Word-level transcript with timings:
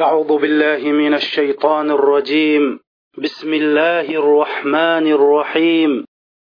أعوذ 0.00 0.40
بالله 0.40 0.92
من 0.92 1.14
الشيطان 1.14 1.90
الرجيم. 1.90 2.80
بسم 3.18 3.54
الله 3.54 4.08
الرحمن 4.08 5.06
الرحيم. 5.12 6.04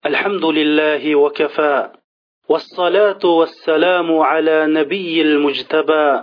الحمد 0.06 0.44
لله 0.44 1.14
وكفى. 1.14 1.90
والصلاة 2.48 3.24
والسلام 3.24 4.18
على 4.18 4.66
نبي 4.66 5.22
المجتبى 5.22 6.22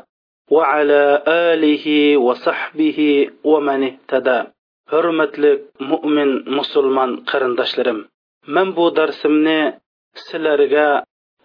وعلى 0.51 1.23
آله 1.27 2.17
وصحبه 2.17 3.29
ومن 3.43 3.83
اهتدى. 3.83 4.43
حرمت 4.91 5.39
لك 5.39 5.61
مؤمن 5.79 6.49
مسلمان 6.49 7.15
قرن 7.15 7.55
دشلرم 7.55 8.05
من 8.47 8.71
بو 8.71 8.89
درس 8.89 9.25
من 9.25 9.73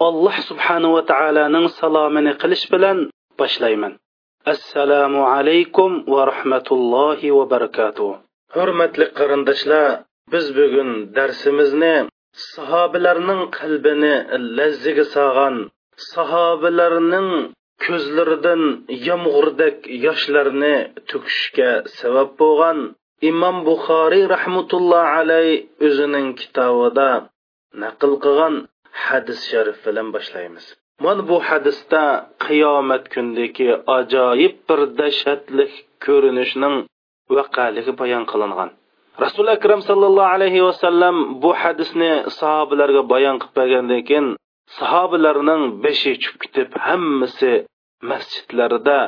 الله 0.03 0.41
سبحانه 0.41 0.95
وتعالى 0.95 1.49
ننصلا 1.49 2.09
من 2.09 2.33
قلش 2.33 2.67
بلن 2.71 3.11
بشليمن 3.39 3.97
assalomu 4.53 5.23
alaykum 5.37 5.91
va 6.13 6.23
rahmatullohi 6.33 7.29
va 7.39 7.45
barakatuh. 7.55 8.11
Hurmatli 8.57 9.07
qarindoshlar 9.19 9.87
biz 10.33 10.47
bugun 10.59 10.91
darsimizni 11.17 11.97
sahobalarning 12.53 13.43
qalbini 13.59 14.15
lazziga 14.59 15.05
solgan 15.15 15.57
sahobalarning 16.13 17.31
ko'zlaridan 17.85 18.63
yomg'irdak 19.09 19.77
yoshlarni 20.07 20.77
to'kishga 21.11 21.71
sabab 21.99 22.31
bo'lgan 22.41 22.79
imom 23.31 23.57
buxoriy 23.69 24.25
rahmatulloh 24.37 25.05
alay 25.21 25.49
o'zining 25.87 26.29
kitobida 26.41 27.11
naql 27.83 28.13
qilgan 28.25 28.55
hadis 29.07 29.41
sharif 29.51 29.79
bilan 29.87 30.09
boshlaymiz. 30.17 30.67
Mana 31.05 31.23
bu 31.29 31.37
hadisda 31.49 32.03
qiyomat 32.47 33.05
kundagi 33.15 33.69
ajoyib 33.99 34.55
bir 34.69 34.81
dahshatli 35.01 35.65
ko'rinishning 36.05 36.77
vaqaligi 37.37 37.93
bayon 38.01 38.25
qilingan. 38.33 38.71
Rasul 39.25 39.47
akram 39.57 39.81
sallallohu 39.89 40.31
alayhi 40.37 40.61
vasallam 40.69 41.17
bu 41.43 41.51
hadisni 41.63 42.13
sahobalarga 42.39 43.03
bayon 43.13 43.37
qilib 43.43 43.55
bergandan 43.59 44.03
keyin 44.09 44.27
sahobalarning 44.79 45.63
beshi 45.85 46.13
tushib 46.21 46.37
ketib 46.43 46.71
hammasi 46.87 47.53
masjidlarida 48.11 48.99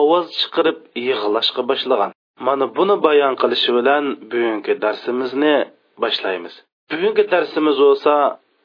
ovoz 0.00 0.26
chiqarib 0.40 0.78
yig'lashga 1.08 1.62
boshlagan. 1.70 2.10
Mana 2.46 2.66
buni 2.76 2.96
bayon 3.06 3.34
qilishi 3.42 3.70
bilan 3.78 4.04
bugungi 4.30 4.74
darsimizni 4.84 5.56
boshlaymiz. 6.02 6.54
Bugungi 6.90 7.24
darsimiz 7.34 7.76
bo'lsa 7.84 8.14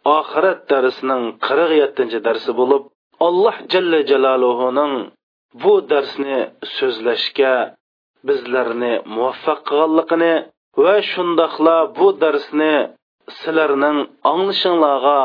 oxirat 0.05 0.59
darsining 0.71 1.23
qirq 1.45 1.71
yettinchi 1.81 2.19
darsi 2.27 2.51
bo'lib 2.59 2.83
alloh 3.27 3.57
jalla 3.71 3.99
jaloluhuning 4.11 4.93
bu 5.61 5.73
darsni 5.91 6.39
so'zlashga 6.75 7.55
bizlarni 8.27 8.93
muvaffaq 9.15 9.59
qilganligini 9.69 10.33
va 10.83 10.95
shundoqla 11.11 11.77
bu 11.97 12.07
darsni 12.23 12.75
sizlarning 13.39 13.97
anglashinglarga 14.31 15.19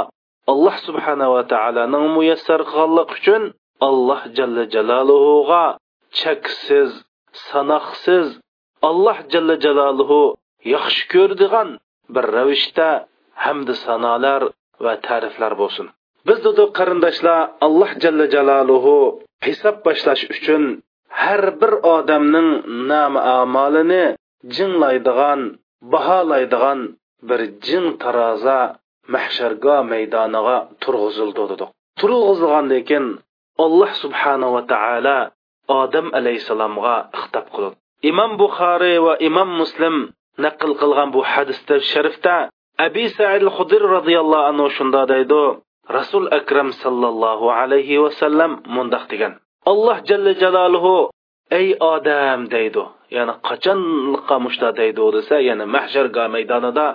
alloh 0.53 0.77
subhanava 0.87 1.41
taoloning 1.53 2.07
muyassar 2.17 2.61
qilganlik 2.71 3.11
uchun 3.19 3.43
alloh 3.89 4.21
jalla 4.37 4.65
jaloluhuga 4.75 5.65
cheksiz 6.21 6.91
sanoqsiz 7.49 8.27
alloh 8.89 9.19
jalla 9.33 9.55
jaloluhu 9.65 10.23
yaxshi 10.75 11.05
ko'rdigan 11.15 11.69
bir 12.15 12.25
ravishda 12.37 12.89
hamdi 13.45 13.75
sanolar 13.85 14.43
va 14.85 14.95
ta'riflar 15.07 15.53
bo'lsin. 15.61 15.87
Biz 16.29 16.39
dedik 16.47 16.71
qarindoshlar 16.79 17.39
alloh 17.67 17.91
jalla 18.03 18.27
jaloluhu 18.35 18.97
hisob 19.47 19.77
boshlash 19.87 20.25
uchun 20.35 20.63
har 21.23 21.43
bir 21.61 21.73
odamning 21.97 22.49
nam 22.91 23.13
amalini 23.39 24.05
jinglaydigan 24.57 25.41
baholaydigan 25.93 26.81
bir 27.29 27.41
jing 27.67 27.87
taroza 28.03 28.61
mahsharga 29.15 29.77
maydoniga 29.93 30.57
turg'izildi 30.83 31.43
dedik 31.53 31.71
turg'izilgandan 32.01 32.83
keyin 32.89 33.07
alloh 33.65 33.91
subhanava 34.03 34.61
taolo 34.73 35.19
odam 35.81 36.07
alayhissalomga 36.19 36.97
ixtob 37.19 37.47
qildi. 37.55 37.77
Imom 38.11 38.31
buxoriy 38.41 38.99
va 39.07 39.15
imom 39.29 39.51
muslim 39.61 39.97
naql 40.45 40.71
qilgan 40.81 41.09
bu 41.15 41.21
hadisda 41.33 41.75
sharifda 41.93 42.37
abi 42.79 43.09
said 43.17 43.43
hudir 43.57 43.83
roziyallohu 43.97 44.49
anhu 44.51 44.67
shunda 44.77 45.03
deydi 45.13 45.43
rasul 45.97 46.27
akram 46.39 46.73
sallallohu 46.83 47.47
alayhi 47.51 48.03
vasallam 48.05 48.53
mundoq 48.77 49.05
degan. 49.13 49.33
Alloh 49.73 49.99
jalla 50.09 50.33
jaloluhu 50.43 51.11
ey 51.51 51.67
odam 51.95 52.41
deydi. 52.55 52.85
Ya'ni 53.17 53.35
qachonliqqa 53.49 54.37
mushta 54.45 54.69
deydi 54.81 55.05
desa 55.17 55.37
ya'ni 55.49 55.67
mahsharga 55.77 56.25
maydonida 56.35 56.87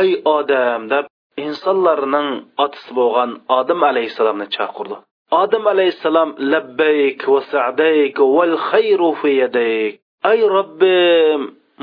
ey 0.00 0.08
odam 0.38 0.80
deb 0.92 1.04
insonlarning 1.46 2.28
otasi 2.64 2.90
bo'lgan 2.98 3.30
odam 3.58 3.80
alayhissalomni 3.90 4.46
chaqirdi. 4.56 4.96
Odam 5.42 5.64
alayhissalom 5.74 6.30
labbayk 6.52 7.20
va 7.32 7.40
sa'dayk 7.52 8.16
val 8.36 8.54
xayru 8.70 9.10
fi 9.20 9.30
yadayk. 9.42 9.92
Ay 10.30 10.38
robbim 10.56 11.40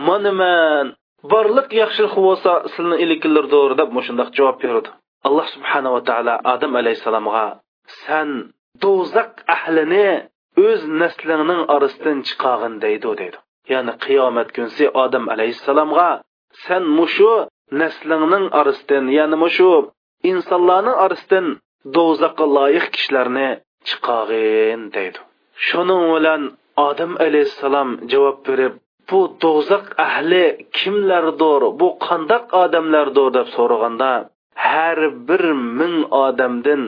mana 0.07 0.31
man. 0.41 0.85
Borliq 1.31 1.69
yaxshilik 1.81 2.15
bo'lsa 2.27 2.51
sizni 2.73 2.97
ilikilirdir 3.03 3.71
deb 3.81 3.89
mushundoq 3.97 4.29
javob 4.37 4.57
berdi. 4.63 4.89
Alloh 5.27 5.47
subhanava 5.55 5.99
taolo 6.09 6.35
odam 6.53 6.71
alayhissalomga 6.81 7.45
san 8.03 8.29
do'zax 8.83 9.31
ahlini 9.55 10.09
o'z 10.67 10.81
naslingning 11.01 11.61
orasidan 11.75 12.17
chiqargin 12.27 12.75
deydi 12.83 13.09
deydi. 13.21 13.37
Ya'ni 13.71 13.93
qiyomat 14.05 14.49
kunsi 14.55 14.85
odam 15.03 15.25
alayhissalomga 15.33 16.09
san 16.65 16.83
mushu 16.97 17.33
naslingning 17.81 18.45
orasidan 18.59 19.05
ya'ni 19.17 19.37
mushu 19.43 19.71
insonlarning 20.31 20.97
orasidan 21.05 21.45
do'zaxga 21.95 22.45
loyiq 22.57 22.85
kishilarni 22.95 23.49
chiqargin 23.87 24.81
deydi. 24.95 25.19
Shuning 25.67 26.03
bilan 26.13 26.41
odam 26.87 27.11
alayhissalom 27.25 27.89
javob 28.11 28.37
berib 28.47 28.73
bu 29.09 29.19
do'zax 29.43 29.85
ahli 30.07 30.45
kimlardir? 30.77 31.61
Bu 31.79 31.87
qandoq 32.05 32.45
odamlardir 32.63 33.27
deb 33.37 33.47
so'raganda 33.55 34.11
har 34.65 34.99
bir 35.27 35.43
ming 35.79 35.97
odamdan 36.25 36.83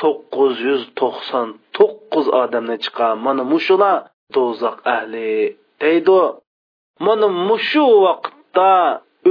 to'qqiz 0.00 0.54
yuz 0.68 0.82
to'qson 1.00 1.48
to'qqiz 1.76 2.26
odamni 2.42 2.76
chiqar 2.84 3.12
mana 3.26 3.42
mushular 3.52 3.96
do'zax 4.34 4.76
ahli 4.96 5.30
deydi. 5.82 6.20
Mana 7.06 7.26
mushu 7.48 7.84
vaqtda 8.06 8.72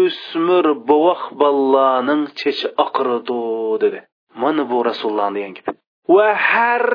o'smir 0.04 0.66
bovoq 0.90 1.22
bolalarning 1.42 2.24
chechi 2.40 2.68
oqirdi 2.86 3.40
dedi. 3.84 4.00
Mana 4.42 4.64
bu 4.72 4.78
rasululloh 4.90 5.30
degan 5.36 5.54
gap 5.58 5.68
va 6.16 6.30
har 6.50 6.86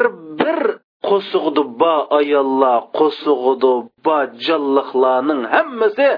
bir 0.41 0.61
qo'sig'idi 1.09 1.63
ba 1.81 1.95
ayollar 2.19 2.79
qo'sig'idi 2.99 3.73
ba 4.07 4.19
jalliqlarning 4.47 5.43
hammasi 5.55 6.09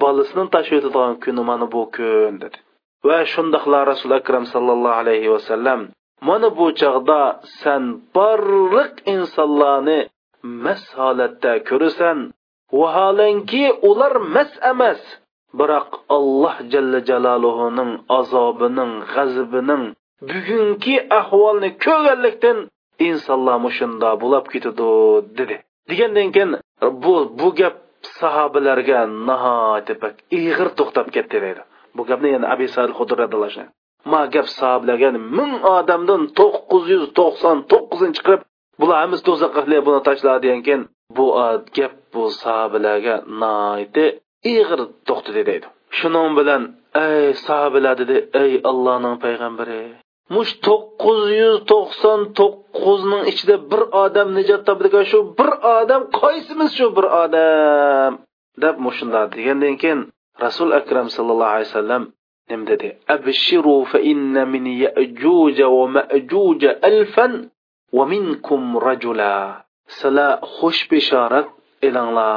bolasini 0.00 0.44
tashlab 0.54 0.84
o'tadigan 0.88 1.14
kuni 1.24 1.42
mana 1.50 1.66
bu 1.74 1.82
kun 1.96 2.34
dedi. 2.42 2.58
Va 3.06 3.18
shundoqla 3.32 3.78
rasul 3.92 4.12
akram 4.20 4.44
sallallohu 4.54 5.00
alayhi 5.02 5.28
vasallam 5.36 5.80
mana 6.28 6.48
bu 6.58 6.66
chog'da 6.80 7.22
san 7.60 7.82
barliq 8.16 8.92
insonlarni 9.14 10.00
mas 10.64 10.82
holatda 10.98 11.52
ko'rasan. 11.68 12.18
Vaholanki 12.80 13.64
ular 13.90 14.14
mas 14.34 14.50
emas 14.72 15.00
biroq 15.58 15.90
alloh 16.16 16.56
jalla 16.72 16.98
jaloluhuning 17.10 17.92
azobining 18.18 18.92
g'azabining 19.12 19.84
bugungi 20.28 20.96
ahvolni 21.20 21.70
ko'rganlikdan 21.84 22.58
insonlar 23.08 23.56
mushunda 23.66 24.08
bo'lib 24.22 24.46
ketadi 24.52 24.88
dedi. 25.38 25.56
Degandan 25.90 26.28
keyin 26.34 26.50
bu 27.04 27.14
bu 27.40 27.48
gap 27.60 27.76
sahobalarga 28.18 29.00
nihoyatda 29.28 30.08
ig'ir 30.38 30.68
to'xtab 30.78 31.06
ketdi 31.16 31.36
deydi 31.44 31.62
bu 31.96 32.02
gapni 32.10 32.28
yana 32.34 32.46
abi 32.54 32.66
sal 32.74 32.90
hudradalash 32.98 33.58
ma 34.12 34.20
gap 34.34 34.46
sahobalarga 34.58 35.08
ming 35.38 35.52
odamdan 35.76 36.22
to'qqiz 36.38 36.84
yuz 36.94 37.04
to'qson 37.18 37.56
to'qqizini 37.72 38.14
qilib 38.24 38.42
bular 38.80 38.96
hammasi 39.02 39.22
do'zaxga 39.28 39.78
buni 39.86 40.00
tashla 40.08 40.32
degan 40.44 40.60
keyin 40.66 40.82
bu 41.16 41.26
gap 41.76 41.94
bu 42.14 42.22
sahobalarga 42.42 43.14
nihoyatda 43.40 44.04
ig'ir 44.52 44.80
to'xtadi 45.08 45.42
deydi 45.50 45.66
shuning 45.98 46.30
bilan 46.38 46.62
ey 47.06 47.26
sahobalar 47.46 47.94
dedi 48.02 48.16
ey 48.42 48.52
allohning 48.70 49.16
payg'ambari 49.24 49.80
mush 50.34 50.52
to'qqiz 50.66 51.20
yuz 51.40 51.56
to'qson 51.72 52.20
to'qqizning 52.38 53.24
ichida 53.32 53.56
bir 53.70 53.82
odam 54.04 54.28
nijot 54.38 54.62
topdigan 54.68 55.04
shu 55.10 55.18
bir 55.38 55.50
odam 55.78 56.02
qaysimiz 56.20 56.70
shu 56.78 56.86
bir 56.96 57.06
odam? 57.22 58.12
Deb 58.62 58.76
mushunda 58.84 59.20
degandan 59.34 59.74
keyin 59.82 60.00
rasul 60.44 60.70
akram 60.80 61.06
sallallohu 61.16 61.52
alayhi 61.54 61.70
vasallam 61.70 62.02
nima 62.48 62.64
dedi? 62.70 62.88
Abshiru 63.16 63.76
fa 63.90 63.98
inna 64.12 64.42
min 64.54 64.64
ya'juj 64.84 65.56
va 65.76 65.84
ma'juj 65.96 66.62
alfan 66.90 67.32
va 67.96 68.04
minkum 68.12 68.62
rajula. 68.86 69.34
Sizlar 69.98 70.32
xush 70.56 70.82
bishorat 70.90 71.48
elanglar. 71.86 72.36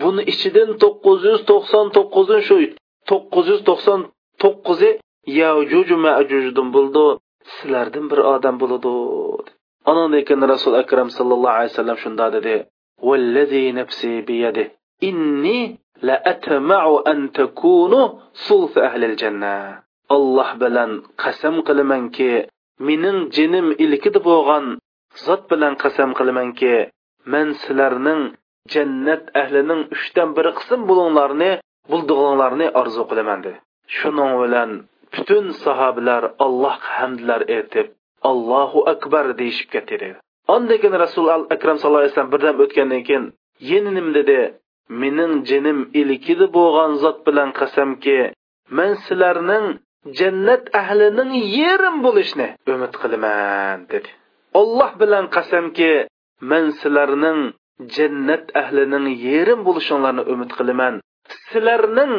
Buni 0.00 0.22
ichidan 0.32 0.70
to'qqiz 0.82 1.20
yuz 1.30 1.40
to'qson 1.50 1.86
to'qqizi 1.96 2.38
shu 2.48 2.56
to'qqiz 3.10 3.46
yuz 3.52 3.62
to'qson 3.68 4.00
to'qqizi 4.42 4.90
yajuj 5.40 5.88
majujdan 6.04 6.68
bo'ldi. 6.76 7.06
Sizlardan 7.54 8.04
bir 8.10 8.20
odam 8.34 8.56
bo'ladi. 8.62 8.92
Anandan 9.90 10.22
keyin 10.28 10.42
rasul 10.54 10.74
akram 10.82 11.08
sallallohu 11.16 11.56
alayhi 11.58 11.72
vasallam 11.72 11.98
shunda 12.04 12.26
dedi. 12.36 12.54
Vallazi 13.08 13.64
nafsi 13.78 14.12
biyadi. 14.28 14.64
Inni 15.08 15.60
la 16.06 16.16
atma'u 16.32 16.94
an 17.12 17.18
takunu 17.38 18.00
sulf 18.46 18.72
ahli 18.88 19.06
janna. 19.22 19.56
Alloh 20.16 20.50
bilan 20.62 20.90
qasam 21.22 21.56
qilamanki 21.68 22.32
mening 22.86 23.18
jinim 23.36 23.66
ilkida 23.84 24.20
bo'lgan 24.28 24.64
zot 25.24 25.42
bilan 25.50 25.74
qasam 25.82 26.10
qilamanki 26.18 26.74
men 27.32 27.46
sizlarning 27.62 28.22
jannat 28.74 29.22
ahlining 29.42 29.80
uchdan 29.96 30.28
bir 30.36 30.46
qism 30.58 30.80
bo'linglarni 30.90 31.50
buldig'inglarni 31.90 32.66
orzu 32.80 33.02
qilaman 33.10 33.38
dedi. 33.44 33.58
Shuning 33.96 34.32
bilan 34.42 34.70
butun 35.14 35.44
sahobalar 35.64 36.22
allohga 36.44 36.88
hamdlar 36.98 37.40
aytib 37.56 37.86
allohu 38.30 38.80
akbar 38.94 39.24
deyishib 39.40 39.68
ketdi 39.74 39.94
dedi 40.02 40.16
ondan 40.54 40.78
keyin 40.82 40.96
rasul 41.04 41.26
akram 41.54 41.76
sallallohu 41.78 42.02
alayhi 42.02 42.14
vasallam 42.14 42.32
birdam 42.34 42.56
o'tgandan 42.64 43.02
keyin 43.08 43.24
yana 43.70 43.90
nim 43.96 44.08
dedi. 44.18 44.40
Mening 45.02 45.34
jinim 45.48 45.78
ilkidi 46.00 46.46
bo'lgan 46.56 46.92
zot 47.02 47.18
bilan 47.26 47.50
qasamki 47.60 48.18
men 48.76 48.90
sizlarning 49.04 49.66
jannat 50.18 50.64
ahlining 50.80 51.32
yerim 51.58 51.96
bo'lishni 52.04 52.48
umid 52.72 52.94
qilaman 53.02 53.78
dedi. 53.92 54.10
Olloh 54.60 54.90
bilan 55.02 55.24
qasamki 55.36 55.92
men 56.50 56.64
sizlarning 56.80 57.40
jannat 57.96 58.44
ahlining 58.62 59.06
yerim 59.28 59.60
bo'lishinglarni 59.68 60.22
umid 60.32 60.50
qilaman. 60.58 60.94
Sizlarning 61.50 62.12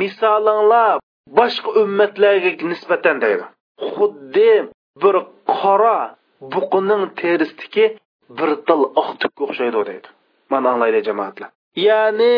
misolinglar 0.00 0.96
boshqa 1.36 1.70
ummatlarga 1.82 2.50
nisbatan 2.72 3.16
deydi. 3.24 3.44
Xuddi 3.92 4.52
bir 5.02 5.16
qora 5.58 5.98
buqining 6.54 7.02
terisidagi 7.20 7.86
bir 8.38 8.50
til 8.68 8.80
oq 9.00 9.10
tukka 9.20 9.42
o'xshaydi 9.46 9.80
deydi. 9.90 10.08
Mana 10.52 10.66
anglaydi 10.72 11.00
jamoatlar. 11.08 11.48
Ya'ni 11.88 12.34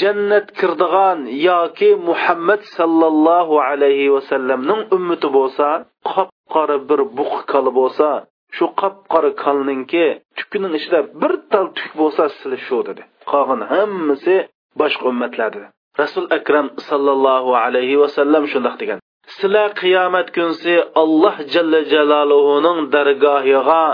jannat 0.00 0.46
kirdigan 0.58 1.18
yoki 1.50 1.90
muhammad 2.08 2.62
sallallohu 2.76 3.54
alayhi 3.70 4.12
vasallamning 4.16 4.80
ummati 4.96 5.28
bo'lsa 5.36 5.68
qop 6.10 6.30
qora 6.54 6.76
bir 6.88 7.00
buq 7.18 7.34
kali 7.52 7.70
bo'lsa 7.80 8.08
shu 8.56 8.66
qop 8.80 8.96
qora 9.12 9.30
kalninki 9.44 10.06
tukining 10.38 10.74
ichida 10.78 11.00
bir 11.20 11.32
tal 11.50 11.66
tuk 11.76 11.92
bo'lsa 12.00 12.22
sili 12.38 12.58
shu 12.66 12.78
dedi. 12.88 13.02
Qolgan 13.30 13.60
hammasi 13.72 14.34
boshqa 14.80 15.04
ummatlar 15.12 15.48
dedi 15.56 15.68
rasul 16.00 16.26
akram 16.38 16.66
sallallohu 16.88 17.50
alayhi 17.64 17.96
vasallam 18.02 18.44
shundoq 18.52 18.76
degan. 18.82 18.98
Sizlar 19.36 19.70
qiyomat 19.82 20.28
kunsi 20.36 20.74
alloh 21.02 21.36
jalla 21.52 21.80
jaloluhuning 21.92 22.78
dargohiga 22.94 23.84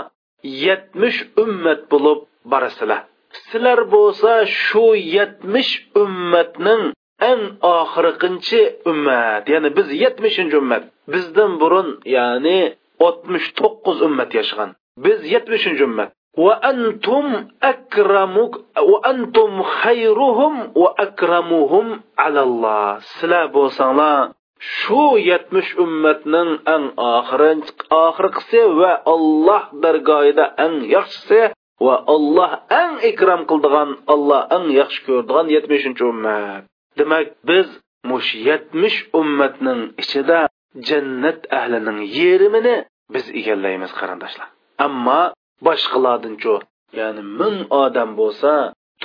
yetmish 0.65 1.19
ummat 1.43 1.81
bo'lib 1.91 2.19
borasizlar. 2.51 3.01
Sizlar 3.49 3.79
bo'lsa 3.95 4.31
shu 4.63 4.85
yetmish 5.17 5.71
ummatning 6.03 6.83
eng 7.31 7.43
oxirginchi 7.79 8.61
ummat 8.91 9.43
ya'ni 9.53 9.69
biz 9.77 9.87
yetmishinchi 10.03 10.55
ummat. 10.61 10.83
Bizdan 11.13 11.51
burun 11.61 11.89
ya'ni 12.17 12.59
oltmish 13.07 13.47
to'qqiz 13.59 13.97
ummat 14.07 14.31
yashagan. 14.39 14.69
Biz 15.05 15.19
yetmishinchi 15.33 15.83
ummat. 15.89 16.09
وأنتم 16.38 17.48
أكرمك 17.62 18.52
وأنتم 18.78 19.62
خيرهم 19.62 20.72
وأكرمهم 20.74 22.00
على 22.18 22.42
الله 22.42 22.98
سلا 22.98 23.46
بوسانلا 23.46 24.32
shu 24.58 25.14
yetmish 25.22 25.70
ummatning 25.78 26.50
eng 26.74 26.84
oxirgisi 26.98 28.62
va 28.80 28.92
olloh 29.14 29.70
dargohida 29.82 30.46
eng 30.64 30.74
yaxshisi 30.94 31.54
va 31.86 31.96
olloh 32.14 32.52
eng 32.82 32.92
ikrom 33.10 33.46
qildigan 33.50 33.90
olloh 34.14 34.42
eng 34.56 34.66
yaxshi 34.80 35.00
ko'rdigan 35.06 35.46
yetmishinchi 35.54 36.02
ummat 36.12 36.62
demak 36.98 37.26
biz 37.48 37.68
mush 38.10 38.30
yetmish 38.48 38.98
ummatning 39.20 39.80
ichida 40.02 40.40
jannat 40.88 41.40
ahlining 41.58 41.98
yerimini 42.18 42.76
biz 43.14 43.24
egallaymiz 43.40 43.92
qarindoshlar 44.00 44.48
ammo 44.86 45.22
boshqalardanchu 45.65 46.53
ya'ni 46.99 47.23
ming 47.39 47.57
odam 47.83 48.09
bo'lsa 48.19 48.51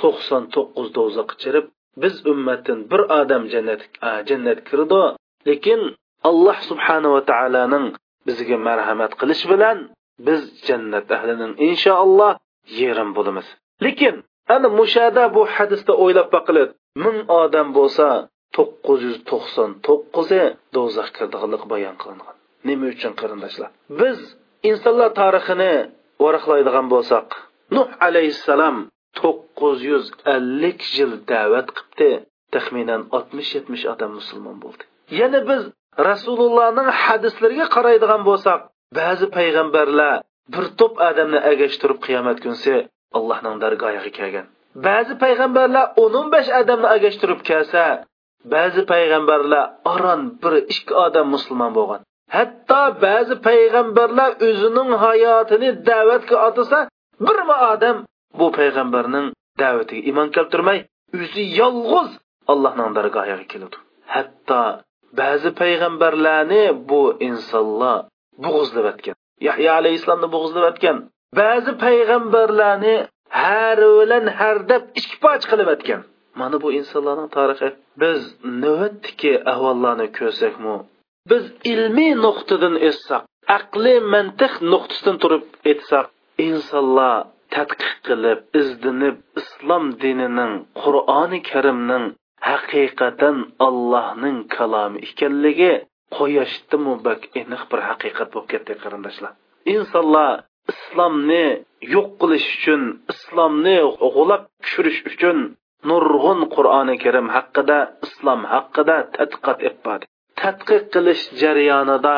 to'qson 0.01 0.43
to'qqiz 0.55 0.87
do'zaxga 0.97 1.35
chirib 1.41 1.65
biz 2.01 2.15
ummatdan 2.31 2.79
bir 2.91 3.01
odam 3.19 3.43
jannat 3.53 3.81
jannat 4.29 4.59
kirdi. 4.69 5.03
Lekin 5.49 5.81
alloh 6.29 6.57
subhanava 6.69 7.21
taoloning 7.31 7.85
bizga 8.27 8.57
marhamat 8.67 9.11
qilish 9.19 9.43
bilan 9.51 9.77
biz 10.27 10.41
jannat 10.67 11.07
ahlining 11.15 11.53
inshaalloh 11.67 12.33
yerim 12.81 13.09
bo'lamiz. 13.17 13.47
Lekin 13.85 14.15
ana 14.55 14.67
mushada 14.79 15.23
bu 15.35 15.41
hadisda 15.55 15.93
o'ylab 16.03 16.27
baqilib 16.35 16.69
ming 17.03 17.17
odam 17.41 17.67
bo'lsa 17.77 18.07
to'qqiz 18.55 18.99
yuz 19.07 19.17
to'qson 19.31 19.69
to'qqizi 19.87 20.43
do'zaxga 20.75 21.13
kirdiganlik 21.17 21.63
bayon 21.71 21.95
qilingan. 22.01 22.35
Nima 22.67 22.85
uchun 22.93 23.13
qarindoshlar? 23.21 23.69
Biz 23.99 24.17
insonlar 24.69 25.09
tarixini 25.21 25.73
varaqlaydigan 26.23 26.87
bo'lsak 26.93 27.27
nuh 27.75 27.89
alayhissalom 28.07 28.77
to'qqiz 29.19 29.77
yuz 29.91 30.05
ellik 30.35 30.79
yil 30.97 31.11
da'vat 31.31 31.67
qilibdi. 31.77 32.11
Taxminan 32.55 33.01
oltmish 33.15 33.51
yetmish 33.57 33.83
odam 33.93 34.11
musulmon 34.19 34.57
bo'ldi. 34.63 34.83
Yana 35.19 35.39
biz 35.49 35.61
rasulullohning 36.09 36.89
hadislariga 37.03 37.67
qaraydigan 37.75 38.21
bo'lsak 38.29 38.59
ba'zi 38.99 39.25
payg'ambarlar 39.37 40.15
bir 40.53 40.65
to'p 40.79 40.93
odamni 41.09 41.39
agashtirib 41.51 41.99
qiyomat 42.05 42.37
kunsi 42.45 42.73
allohning 43.17 43.55
dargohiga 43.63 44.11
kelgan. 44.19 44.45
Ba'zi 44.87 45.13
payg'ambarlar 45.23 45.85
o'n 46.03 46.13
o'n 46.19 46.27
besh 46.35 46.49
odamni 46.61 46.87
agashtirib 46.97 47.41
kelsa 47.49 47.83
ba'zi 48.55 48.81
payg'ambarlar 48.91 49.65
oron 49.93 50.21
bir 50.43 50.53
ikki 50.73 50.93
odam 51.05 51.27
musulmon 51.35 51.71
bo'lgan. 51.79 52.01
Hatto 52.35 52.81
ba'zi 53.05 53.35
payg'ambarlar 53.47 54.31
o'zining 54.47 54.89
hayotini 55.05 55.69
da'vatga 55.89 56.35
otasa 56.47 56.79
birma 57.27 57.55
odam 57.73 57.97
bu 58.39 58.47
payg'ambarning 58.59 59.27
da'vatiga 59.61 60.01
iymon 60.09 60.27
keltirmay 60.35 60.79
o'zi 61.19 61.43
yolg'iz 61.61 62.09
allohning 62.51 62.91
dargohiga 62.97 63.45
keladi. 63.51 63.77
Hatto 64.15 64.61
ba'zi 65.21 65.49
payg'ambarlarni 65.61 66.63
bu 66.89 67.01
insonlar 67.27 67.99
bo'g'izlab 68.43 68.85
o'tgan 68.91 69.15
yahyo 69.47 69.69
alayhissalomni 69.79 70.29
bo'g'izlab 70.35 70.65
o'tgan 70.71 70.97
ba'zi 71.41 71.71
payg'ambarlarni 71.85 72.95
har 73.43 73.79
bilan 73.99 74.25
har 74.39 74.57
deb 74.71 74.83
ikki 74.99 75.15
poch 75.25 75.43
qilib 75.51 75.69
o'tgan 75.75 76.01
mana 76.39 76.57
bu 76.63 76.69
insonlarning 76.79 77.29
tarixi. 77.37 77.69
Biz 78.01 78.19
navbatdagi 78.63 79.31
ahvollarni 79.51 80.07
ko'rsakmi? 80.19 80.75
Biz 81.29 81.43
ilmiy 81.71 82.13
nuqtadan 82.25 82.75
etsaq 82.89 83.23
aqliy 83.57 83.99
mantiq 84.13 84.53
nuqtasidan 84.71 85.17
turib 85.23 85.43
aytsak 85.71 86.07
insonlar 86.47 87.17
tadqiq 87.55 87.93
qilib 88.07 88.39
izdinib 88.61 89.17
islom 89.41 89.85
dinining 90.03 90.53
qur'oni 90.81 91.39
karimning 91.51 92.05
haqiqatan 92.49 93.37
allohning 93.67 94.37
kalomi 94.55 94.97
ekanligi 95.07 95.73
quyoshdimu 96.17 96.93
bak 97.07 97.21
aniq 97.41 97.63
bir 97.71 97.79
haqiqat 97.89 98.29
bo'lib 98.33 98.47
ketdi 98.53 98.73
qarindoshlar. 98.83 99.31
Insonlar 99.75 100.31
islomni 100.73 101.45
yo'q 101.93 102.07
qilish 102.21 102.47
uchun 102.57 102.81
islomni 103.13 103.77
g'ulab 104.15 104.43
tushirish 104.63 105.01
uchun 105.11 105.37
nurg'un 105.89 106.39
qur'oni 106.55 106.95
karim 107.03 107.27
haqida 107.35 107.79
islom 108.05 108.41
haqida 108.53 108.97
tadqiqot 109.17 109.59
etmadi 109.69 110.05
tadqiq 110.41 110.83
qilish 110.93 111.23
jarayonida 111.41 112.17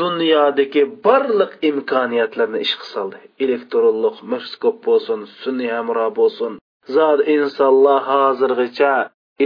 dunyodagi 0.00 0.82
barliq 1.06 1.52
imkoniyatlarni 1.70 2.58
ishga 2.66 2.86
soldi. 2.94 3.18
Elektronlik 3.44 4.16
mikroskop 4.32 4.76
bo'lsin 4.86 5.20
sun'iy 5.42 5.70
hamro 5.76 6.08
bo'lsin 6.18 6.52
zot 6.96 7.20
insonlar 7.34 8.00
hozirgacha 8.10 8.92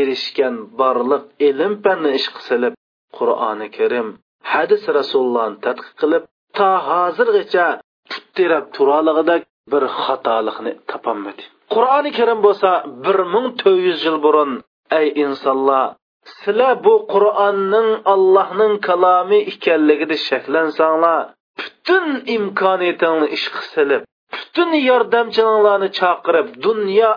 erishgan 0.00 0.54
barliq 0.80 1.24
ilm 1.48 1.72
fanni 1.84 2.10
ishga 2.18 2.40
solib 2.48 2.74
qur'oni 3.18 3.68
karim 3.76 4.08
hadis 4.52 4.82
rasulullohni 4.98 5.58
tadqiq 5.66 5.94
qilib 6.00 6.22
to 6.58 6.70
hozirgacha 6.90 7.66
tuttirab 8.12 8.64
turalig'idek 8.76 9.42
bir 9.72 9.82
xatolikni 10.02 10.72
topolmadi. 10.90 11.42
Qur'oni 11.74 12.10
karim 12.18 12.38
bo'lsa 12.46 12.70
bir 13.04 13.18
ming 13.34 13.48
to'rt 13.60 13.80
yuz 13.86 14.00
yil 14.06 14.18
burun 14.26 14.50
ey 14.98 15.06
insonlar 15.24 15.84
sizlar 16.30 16.74
bu 16.86 16.94
qur'onning 17.12 17.90
allohning 18.14 18.74
kalomi 18.88 19.38
ekanligini 19.52 20.16
shaklansanglar 20.28 21.20
butun 21.60 22.06
imkoniyatingni 22.36 23.26
ishga 23.36 23.62
silib 23.72 24.02
butun 24.34 24.70
yordamchilarni 24.90 25.88
chaqirib 26.00 26.48
dunyo 26.66 27.10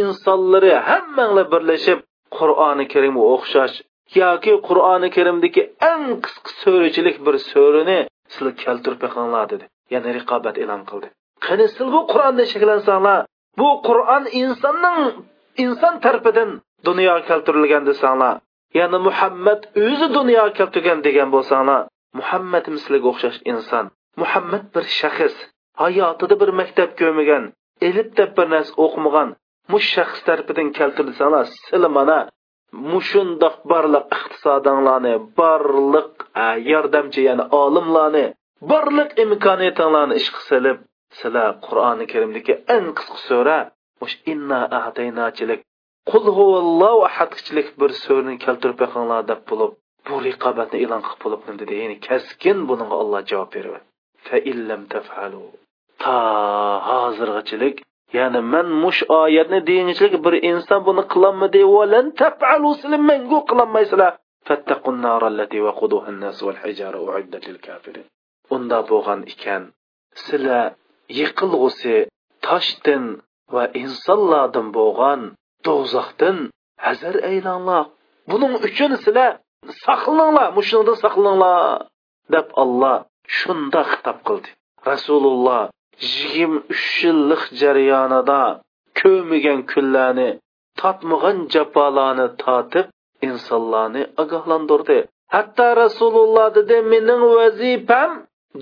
insonlari 0.00 0.72
hammanglar 0.88 1.46
birlashib 1.54 1.98
qur'oni 2.38 2.84
karimga 2.92 3.24
o'xshash 3.34 3.76
yoki 4.20 4.52
qur'oni 4.68 5.08
karimdagi 5.16 5.62
eng 5.92 6.04
qisqa 6.24 6.50
so'richilik 6.62 7.16
bir 7.26 7.36
so'rini 7.50 7.98
sizlar 8.32 8.54
keltirib 8.64 9.00
beqinglar 9.04 9.44
dedi. 9.52 9.64
Yana 9.94 10.10
riqobat 10.18 10.56
e'lon 10.62 10.82
qildi. 10.90 11.08
Qani 11.46 11.66
siz 11.74 11.86
bu 11.94 12.00
qur'onni 12.12 12.44
shaklansanglar 12.52 13.20
bu 13.60 13.68
qur'on 13.88 14.24
insonning 14.42 15.00
inson 15.64 15.94
tarafidan 16.04 16.50
dunyoga 16.88 17.22
keltirilgan 17.30 17.82
desanglar 17.90 18.34
ya'ni 18.78 18.98
muhammad 19.08 19.60
o'zi 19.86 20.06
dunyoga 20.18 20.52
keltirgan 20.58 20.98
degan 21.06 21.28
bo'lsanglar 21.34 21.82
muhammad 22.18 22.64
misliga 22.76 23.06
o'xshash 23.12 23.38
inson 23.52 23.86
muhammad 24.22 24.64
bir 24.74 24.84
shaxs 25.00 25.36
hayotida 25.82 26.34
bir 26.42 26.50
maktab 26.60 26.90
ko'rmagan 27.00 27.44
ilib 27.88 28.08
deb 28.18 28.30
bir 28.38 28.46
narsa 28.54 28.72
o'qimagan 28.84 29.28
mush 29.72 29.88
shaxs 29.96 30.20
tarafidan 30.28 30.68
keltirsanglar 30.78 31.44
sizlar 31.54 31.92
mana 31.98 32.18
mushundoq 32.92 33.56
barliq 33.72 34.04
iqtisodinglarni 34.16 35.14
barliq 35.40 36.12
yordamchi 36.72 37.20
ya'ni 37.28 37.44
olimlarni 37.62 38.24
barliq 38.72 39.10
imkoniyatinglarni 39.24 40.14
ishga 40.20 40.40
silib 40.50 40.78
sizlar 41.18 41.48
qur'oni 41.66 42.04
karimdagi 42.12 42.54
eng 42.76 42.86
qisqa 42.98 43.18
sura 43.28 43.58
mush 44.00 44.16
inna 44.32 44.60
ahdaynachilik 44.80 45.60
qul 46.10 46.24
huvallohu 46.38 47.00
ahadchilik 47.10 47.68
bir 47.80 47.90
so'zni 48.04 48.34
keltirib 48.44 48.78
beqinglar 48.82 49.22
deb 49.30 49.40
bo'lib 49.50 49.72
bu 50.06 50.14
riqobatni 50.26 50.78
e'lon 50.84 51.02
qilib 51.06 51.20
bo'lib 51.24 51.42
dedi 51.60 51.74
ya'ni 51.82 51.96
kaskin 52.08 52.58
bunga 52.68 52.96
alloh 53.02 53.20
javob 53.30 53.50
berdi. 53.54 53.78
Fa 54.26 54.36
illam 54.50 54.82
tafalu. 54.94 55.44
Ta 56.02 56.16
hozirgachilik 56.88 57.76
ya'ni 58.18 58.40
man 58.52 58.66
mush 58.82 59.00
oyatni 59.22 59.60
deyinchilik 59.70 60.14
bir 60.26 60.34
inson 60.50 60.80
buni 60.88 61.02
qilolmadi 61.12 61.62
valan 61.76 62.06
tafalu 62.22 62.70
sizlar 62.80 63.02
mangu 63.10 63.38
qilolmaysizlar 63.50 64.12
fattaqun 64.48 64.96
narallati 65.06 65.58
waquduha 65.66 66.06
an-nas 66.12 66.38
wal 66.46 66.58
hijara 66.64 66.98
uiddat 67.08 67.42
lil 67.48 67.58
kafirin. 67.66 68.06
Unda 68.54 68.78
bo'lgan 68.90 69.20
ekan 69.32 69.62
sizlar 70.24 70.66
yiqilg'usi 71.18 71.96
toshdan 72.46 73.04
va 73.54 73.64
insonlardan 73.82 74.66
bo'lgan 74.78 75.20
do'zaxdan 75.66 76.36
hazar 76.86 77.14
aylanglar 77.30 77.84
buning 78.30 78.54
uchun 78.68 78.92
sizlar 79.04 79.30
saqlaninglar 79.86 80.48
mushundan 80.58 80.96
saqlaninglar 81.04 81.58
deb 82.34 82.46
alloh 82.62 82.98
shunda 83.38 83.80
xitob 83.90 84.18
qildi. 84.28 84.50
Rasululloh 84.90 85.62
yigirma 86.10 86.60
uch 86.72 86.86
yillik 87.04 87.42
jarayonida 87.60 88.42
ko'migan 89.00 89.60
kunlarni 89.72 90.30
totmagan 90.80 91.38
jafolarni 91.54 92.26
totib 92.42 92.86
insonlarni 93.28 94.02
ogohlantirdi. 94.22 94.98
Hatto 95.34 95.66
rasululloh 95.82 96.48
dedi 96.58 96.76
mening 96.92 97.22
vazifam 97.38 98.10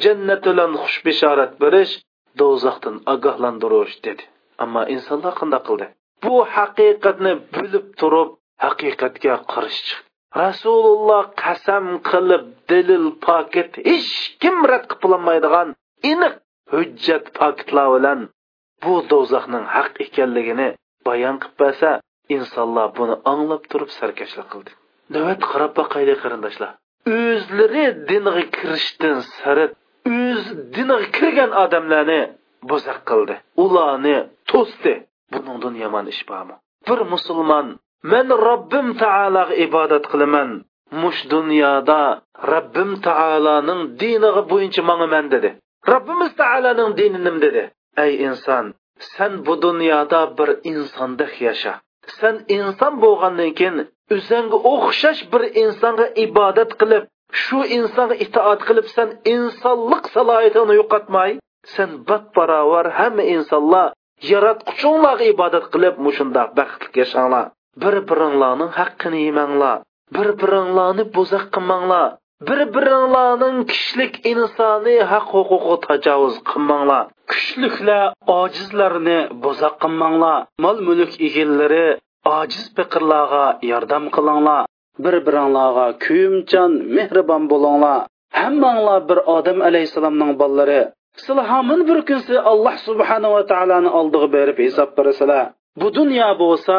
jannat 0.02 0.42
bilan 0.48 0.72
xushbishorat 0.82 1.52
berish 1.62 1.92
do'zaxdan 2.40 2.96
ogohlantirish 3.14 3.96
dedi. 4.06 4.22
Ammo 4.64 4.82
insonlar 4.94 5.32
qanday 5.40 5.62
qildi? 5.68 5.86
Bu 6.24 6.34
haqiqatni 6.56 7.32
bilib 7.54 7.86
turib 8.00 8.30
haqiqatga 8.64 9.34
qarshi 9.52 9.82
chiqdi. 9.88 10.04
Rasululloh 10.42 11.24
qasam 11.42 11.86
qilib 12.10 12.44
dalil 12.70 13.06
pokit 13.26 13.70
hech 13.88 14.12
kim 14.42 14.56
rad 14.70 14.84
qilolmaydigan 15.02 15.68
aniq 16.10 16.34
hujjat 16.72 17.24
faktlar 17.38 17.88
bilan 17.94 18.20
bu 18.84 18.94
do'zaxning 19.10 19.64
haq 19.74 19.92
ekanligini 20.04 20.68
bayon 21.06 21.36
qilib 21.42 21.56
bersa 21.62 21.90
insonlar 22.36 22.88
buni 22.98 23.14
anglab 23.32 23.62
turib 23.70 23.90
sarkashlik 23.98 24.48
qildi. 24.52 24.70
Navbat 25.14 25.40
qarab 25.50 25.72
boqaylik 25.80 26.18
qarindoshlar? 26.24 26.70
O'zlari 27.18 27.86
dinga 28.10 28.42
kirishdan 28.56 29.18
sarat 29.38 29.72
o'z 30.18 30.44
diniga 30.74 31.06
kirgan 31.16 31.50
odamlarni 31.64 32.20
bo'zaq 32.70 32.98
qildi. 33.10 33.34
Ularni 33.64 34.16
to'sdi. 34.50 34.94
Buningdan 35.34 35.74
yomon 35.82 36.06
ish 36.12 36.22
bormi? 36.30 36.54
Bir 36.88 37.00
musulmon 37.12 37.66
men 38.12 38.26
robbim 38.46 38.88
taologa 39.02 39.54
ibodat 39.66 40.04
qilaman. 40.12 40.50
Mush 41.02 41.20
dunyoda 41.34 42.02
robbim 42.52 42.90
taoloning 43.06 43.80
diniga 44.00 44.42
bo'yicha 44.52 44.82
mangaman 44.90 45.26
dedi. 45.34 45.50
Robbimiz 45.92 46.32
taoloning 46.40 46.90
dininim 47.00 47.36
dedi. 47.44 47.62
Ey 48.04 48.12
inson 48.26 48.64
sen 49.14 49.32
bu 49.46 49.54
dunyoda 49.66 50.20
bir 50.38 50.50
insondek 50.72 51.32
yasha. 51.46 51.74
Sen 52.18 52.34
inson 52.56 52.92
bo'lgandan 53.04 53.50
keyin 53.58 53.76
o'zingga 54.14 54.58
o'xshash 54.72 55.22
bir 55.32 55.42
insonga 55.62 56.06
ibodat 56.24 56.70
qilib 56.80 57.04
shu 57.42 57.58
insonga 57.76 58.16
itoat 58.24 58.60
qilib 58.68 58.86
sen 58.96 59.08
insonlik 59.34 60.04
salohiyatini 60.14 60.74
yo'qotmay 60.80 61.30
sen 61.74 61.90
bat 62.08 62.24
baravar 62.36 62.86
hamma 62.98 63.24
insonlar 63.34 63.88
yaratquchinglarga 64.32 65.24
ibodat 65.34 65.64
qilib 65.72 65.94
mushundoq 66.06 66.50
baxtli 66.58 67.00
yashanglar 67.02 67.46
bir 67.82 67.94
biringlarning 68.08 68.72
haqqini 68.80 69.20
yemanglar 69.26 69.76
bir 70.16 70.28
biringlarni 70.40 71.04
bo'zaq 71.16 71.44
qilmanglar 71.54 72.06
bir 72.48 72.60
biringlarning 72.74 73.58
kishilik 73.70 74.14
insoniy 74.32 75.00
haq 75.12 75.26
huquqi 75.36 75.76
tajovuz 75.86 76.36
qilmanglar 76.50 77.04
kuchliklar 77.30 78.04
ojizlarni 78.40 79.18
bo'zaq 79.44 79.74
qilmanglar 79.82 80.38
mol 80.64 80.76
mulk 80.88 81.12
egillari 81.28 81.86
ojiz 82.38 82.64
piqirlarga 82.76 83.46
yordam 83.72 84.04
qilinglar 84.16 84.62
bir 84.98 85.14
biringlarga 85.26 85.86
kuyimchan 86.04 86.70
mehribon 86.96 87.42
bo'linglar. 87.52 87.98
Hammanglar 88.40 89.00
bir 89.08 89.18
odam 89.36 89.58
alayhissalomning 89.68 90.32
bolalari 90.40 90.80
sizlar 91.22 91.48
bir 91.88 91.98
kunsi 92.08 92.34
alloh 92.50 92.76
subhanava 92.88 93.40
taoloni 93.50 93.90
oldiga 93.98 94.28
berib 94.36 94.58
hisob 94.66 94.90
berasizlar 94.98 95.44
bu 95.80 95.88
dunyo 95.98 96.28
bo'lsa 96.42 96.76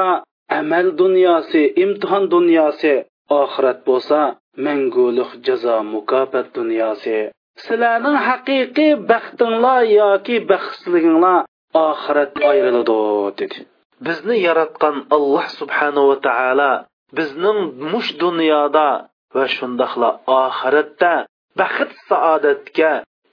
amal 0.60 0.88
dunyosi 1.02 1.62
imtihon 1.84 2.24
dunyosi 2.36 2.94
oxirat 3.42 3.80
bo'lsa 3.90 4.20
manguliq 4.66 5.32
jazo 5.46 5.78
mukofot 5.94 6.48
dunyosi. 6.58 7.18
Sizlarning 7.66 8.18
haqiqiy 8.28 8.94
baxtinglar 9.12 9.82
yoki 10.00 10.36
baxtsizliginglar 10.52 11.40
oxirat 11.88 12.32
ayriladi 12.52 13.00
dedi. 13.40 13.58
Bizni 14.06 14.36
yaratgan 14.48 14.96
alloh 15.16 15.46
subhanava 15.60 16.16
taolo 16.28 16.72
bizning 17.18 17.60
mush 17.92 18.12
dunyoda 18.24 18.90
va 19.36 19.46
shundoqla 19.56 20.10
oxiratda 20.44 21.14
baxt 21.60 21.92
saodatga 22.10 22.92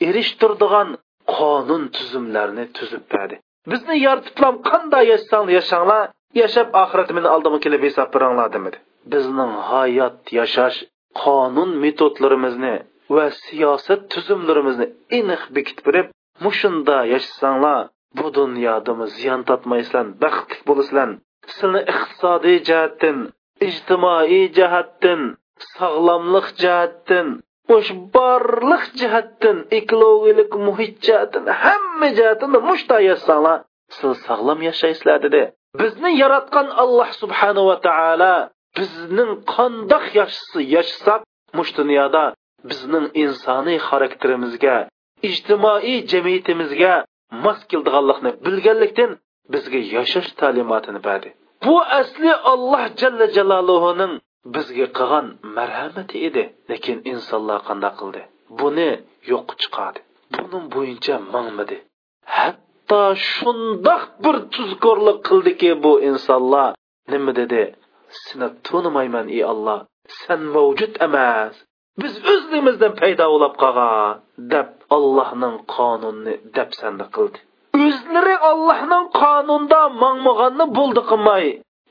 erishtirdigan 0.09 0.89
qonun 1.37 1.83
tuzumlarni 1.97 2.65
tuzib 2.77 3.05
berdi. 3.13 3.37
Bizni 3.73 3.97
yoritiblam 4.07 4.57
qanday 4.71 5.05
yashasang 5.13 5.47
yashanglar 5.59 6.03
yashab 6.43 6.69
oxiratimni 6.83 7.29
oldimga 7.35 7.61
kelib 7.65 7.83
hisob 7.89 8.09
beringlar 8.15 8.49
demadi. 8.57 8.79
Bizning 9.13 9.53
hayot 9.71 10.19
yashash 10.39 10.79
qonun 11.23 11.71
metodlarimizni 11.85 12.75
va 13.15 13.27
siyosat 13.45 14.01
tuzumlarimizni 14.13 14.87
aniq 15.19 15.43
bekitib 15.57 15.85
berib 15.89 16.09
mushunda 16.45 16.97
yashasanglar 17.15 17.81
bu 18.19 18.27
dunyodami 18.39 19.07
ziyon 19.17 19.41
topmaysizlar 19.51 20.07
baxtli 20.23 20.59
bo'lasizlar. 20.69 21.09
Sizni 21.55 21.81
iqtisodiy 21.93 22.59
jihatdan 22.69 23.19
ijtimoiy 23.69 24.45
jihatdan 24.59 25.21
sog'lomlik 25.77 26.47
jihatdan 26.63 27.29
mush 27.69 27.91
barliq 28.15 28.85
jihatdan 29.01 29.59
ekologik 29.79 30.53
muhit 30.67 30.95
jihatdan 31.07 31.45
hamma 31.63 32.09
jihatdan 32.19 32.51
mushta 32.69 32.97
yashasanglar 33.09 33.59
siz 33.97 34.17
sog'lom 34.27 34.61
yashaysizlar 34.69 35.19
dedi. 35.27 35.43
Bizni 35.81 36.11
yaratgan 36.23 36.69
alloh 36.83 37.09
subhanava 37.23 37.77
taolo 37.87 38.35
bizning 38.79 39.33
qandoq 39.55 40.05
yashasak 40.75 41.21
mush 41.59 41.73
dunyoda 41.79 42.25
bizning 42.71 43.07
insoniy 43.23 43.79
xarakterimizga 43.89 44.77
ijtimoiy 45.29 45.97
jamiyatimizga 46.13 46.95
mos 47.45 47.61
keldiganlikni 47.71 48.31
bilganlikdan 48.45 49.11
bizga 49.53 49.81
yashash 49.97 50.31
ta'limotini 50.41 51.01
berdi. 51.09 51.29
Bu 51.65 51.77
asli 52.01 52.33
alloh 52.53 52.85
jalla 53.01 53.27
jaloluhuning 53.37 54.13
bizga 54.55 54.87
qilgan 54.99 55.27
marhamati 55.57 56.17
edi 56.29 56.45
lekin 56.71 56.99
insonlar 57.13 57.61
qanday 57.69 57.93
qildi? 58.01 58.23
Buni 58.61 58.91
yo'q 59.33 59.49
chiqadi. 59.61 60.01
Buning 60.37 60.65
bo'yicha 60.75 61.15
mangmidi 61.35 61.79
hatto 62.37 63.03
shundoq 63.33 64.03
bir 64.25 64.37
tuzkorlik 64.55 65.19
qildiki 65.29 65.71
bu 65.85 65.93
insonlar 66.09 66.71
nima 67.13 67.33
dedi? 67.41 67.63
Seni 68.23 68.49
tunimayman 68.67 69.27
ey 69.37 69.43
olloh 69.53 69.81
sen 70.21 70.41
mavjud 70.55 70.95
emas. 71.07 71.55
Biz 72.01 72.13
o'zligimizdan 72.33 72.93
paydo 73.01 73.25
bo'lib 73.33 73.55
qolgan 73.63 74.21
deb 74.53 74.69
allohning 74.97 75.57
qonunini 75.75 76.35
dabsandi 76.57 77.05
qildi. 77.15 77.39
O'zlari 77.87 78.37
allohning 78.51 79.05
qonunda 79.23 79.81
mangmaganni 80.03 80.67
bo'ldi 80.79 81.03
qilmay 81.11 81.45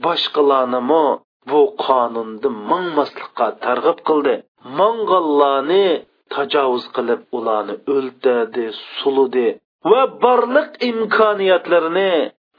boshqalarnimi 0.06 1.06
bu 1.50 1.62
qonunni 1.86 2.50
mangmaslikqa 2.70 3.48
targ'ib 3.66 4.00
qildi. 4.10 4.36
Mang'allarni 4.80 5.88
tajovuz 6.34 6.86
qilib 6.96 7.22
ularni 7.38 7.76
o'ltadi 7.96 8.66
suludi 8.98 9.50
va 9.92 10.02
barliq 10.24 10.70
imkoniyatlarini 10.90 12.14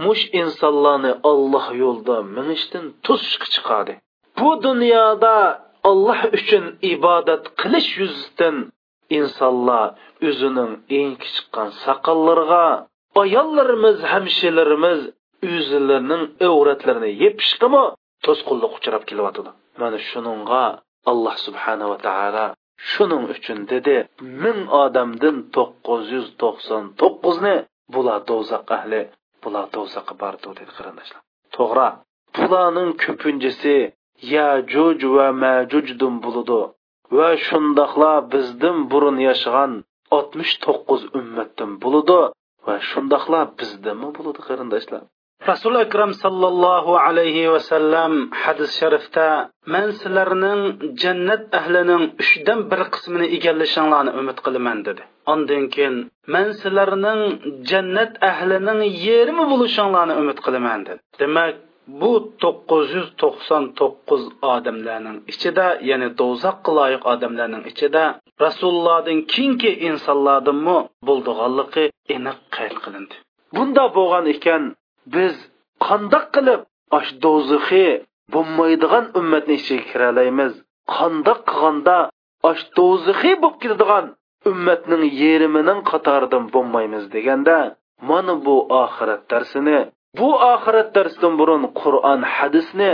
mush 0.04 0.24
insonlarni 0.40 1.12
olloh 1.30 1.66
yo'lida 1.82 2.16
minishdan 2.36 2.86
to'sishga 3.06 3.46
chiqadi 3.54 3.94
bu 4.38 4.50
dunyoda 4.66 5.36
olloh 5.90 6.20
uchun 6.38 6.64
ibodat 6.94 7.44
qilish 7.60 7.90
yuzidan 8.00 8.56
insonlar 9.18 9.88
o'zining 10.28 10.72
eng 10.98 11.12
chiqqan 11.24 11.68
soqollariga 11.84 12.66
ayollarimiz 13.22 13.98
hamshilarimiz 14.12 15.00
o'zlarining 15.54 16.22
avratlarini 16.48 17.10
yepishqimi 17.22 17.84
to'sqinlik 18.25 18.73
uchrab 18.79 19.02
kelyotidi 19.11 19.50
mana 19.81 19.99
shuningga 20.11 20.64
alloh 21.11 21.35
subhanava 21.47 21.97
taolo 22.07 22.47
shuning 22.91 23.25
uchun 23.35 23.59
dedi 23.73 23.97
ming 24.43 24.61
odamdan 24.83 25.37
to'qqiz 25.57 26.05
yuz 26.14 26.26
to'qson 26.43 26.85
to'qqizni 27.00 27.57
bular 27.95 28.21
do'zax 28.31 28.64
ahli 28.76 29.02
bular 29.43 29.67
do'zaxga 29.76 30.14
bordi 30.23 30.49
dedi 30.59 30.73
qarindoshlar. 30.79 31.21
To'g'ri 31.57 31.88
bularning 32.37 32.91
ko'pinchisi 33.05 33.76
yajuj 34.35 35.00
va 35.17 35.26
majujdin 35.45 36.14
bo'ludi 36.25 36.61
va 37.17 37.29
shundoqla 37.47 38.12
bizdan 38.33 38.79
burun 38.91 39.19
yashagan 39.29 39.73
oltmish 40.17 40.55
to'qqiz 40.67 41.02
ummatdan 41.19 41.71
bo'ludi 41.83 42.21
va 42.67 42.75
shundoqla 42.91 43.41
bizdami 43.59 44.09
bo'ludi 44.17 44.41
qarindoshlar? 44.49 45.02
Rasul 45.50 45.75
akram 45.76 46.12
sallallohu 46.25 46.92
alayhi 47.06 47.50
vasallam 47.54 48.12
hadis 48.42 48.70
sharifda 48.80 49.26
man 49.75 49.87
sizlarning 50.00 50.61
jannat 51.02 51.42
ahlining 51.58 52.02
uchdan 52.22 52.61
bir 52.70 52.80
qismini 52.94 53.26
egallashinglarni 53.37 54.12
umid 54.20 54.38
qilaman 54.46 54.78
dedi. 54.88 55.02
Ondan 55.32 55.64
keyin 55.75 55.96
man 56.34 56.46
sizlarning 56.61 57.20
jannat 57.70 58.12
ahlining 58.30 58.80
yerimi 59.06 59.44
bo'lishinglarni 59.52 60.14
umid 60.22 60.38
qilaman 60.46 60.80
dedi. 60.88 61.00
Demak 61.20 61.54
bu 62.00 62.12
to'qqiz 62.42 62.87
yuz 62.96 63.08
to'qson 63.22 63.64
to'qqiz 63.80 64.22
odamlarning 64.54 65.16
ichida 65.32 65.66
ya'ni 65.90 66.08
do'zaxga 66.20 66.70
loyiq 66.78 67.02
odamlarning 67.12 67.62
ichida 67.70 68.04
rasulullohdan 68.44 69.18
keyingi 69.32 69.72
insonlardinmi 69.88 70.78
bo'ldig'anligi 71.08 71.84
aniq 72.16 72.38
qayd 72.56 72.75
qilindi. 72.84 73.14
Bunda 73.56 73.84
bo'lgan 73.96 74.26
ekan 74.34 74.62
biz 75.14 75.35
qandoq 75.87 76.26
qilib 76.35 76.61
osh 76.99 77.11
do'zaxi 77.25 77.87
bo'lmaydigan 78.35 79.04
ummatni 79.21 79.54
ichiga 79.61 79.85
kira 79.90 80.06
olamiz 80.14 80.52
qandoq 80.97 81.40
qilganda 81.50 81.99
osh 82.50 82.62
do'zaxi 82.78 83.32
bo'lib 83.42 83.56
ketadigan 83.62 84.06
ummatning 84.50 85.04
yerimining 85.23 85.80
qatoridan 85.90 86.44
bo'lmaymiz 86.54 87.04
deganda 87.14 87.59
mana 88.11 88.35
bu 88.47 88.56
oxirat 88.82 89.23
darsini 89.32 89.78
bu 90.18 90.28
oxirat 90.52 90.88
darsidan 90.97 91.35
burun 91.40 91.62
qur'on 91.80 92.21
hadisni 92.37 92.92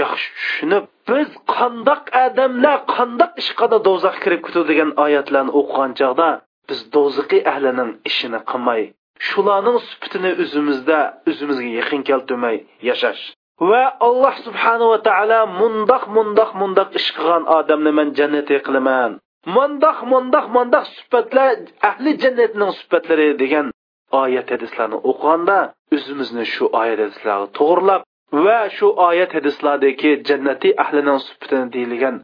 yaxshi 0.00 0.28
tushunib 0.38 0.84
biz 1.10 1.28
qandoq 1.56 2.02
odamlar 2.24 2.78
qandoq 2.94 3.32
ishqada 3.42 3.78
do'zax 3.88 4.16
kirib 4.24 4.40
ketadi 4.46 4.66
degan 4.70 4.90
oyatlarni 5.04 5.52
o'qigan 5.60 5.90
chog'da 6.00 6.28
biz 6.68 6.80
do'ziqiy 6.94 7.42
ahlining 7.52 7.90
ishini 8.10 8.40
qilmay 8.50 8.82
shularning 9.28 9.78
sifatini 9.88 10.30
o'zimizda 10.42 10.98
o'zimizga 11.30 11.70
yaqin 11.80 12.00
keltirmay 12.08 12.56
yashash. 12.88 13.22
Va 13.70 13.84
alloh 14.06 14.34
subhanava 14.46 14.98
taolo 15.08 15.40
mundoq 15.60 16.04
mundoq 16.16 16.50
mundoq 16.60 16.88
ish 16.98 17.08
qilgan 17.16 17.44
odamni 17.58 17.92
man 17.98 18.08
jannatga 18.18 18.58
qilaman. 18.66 19.10
Mundoq 19.56 19.98
mundoq 20.12 20.46
mundoq 20.56 20.84
sifatlar 20.96 21.56
ahli 21.90 22.10
jannatning 22.22 22.72
sifatlari 22.80 23.28
degan 23.42 23.66
oyat 24.22 24.48
hadislarni 24.54 24.98
o'qiganda 25.10 25.58
o'zimizni 25.94 26.44
shu 26.54 26.64
oyat 26.80 26.98
hadislarga 27.04 27.46
to'g'irlab 27.58 28.00
va 28.44 28.58
shu 28.76 28.86
oyat 29.08 29.30
hadislardagi 29.38 30.10
jannatiy 30.28 30.72
ahlining 30.84 31.18
sifatini 31.26 31.66
deyilgan 31.74 32.16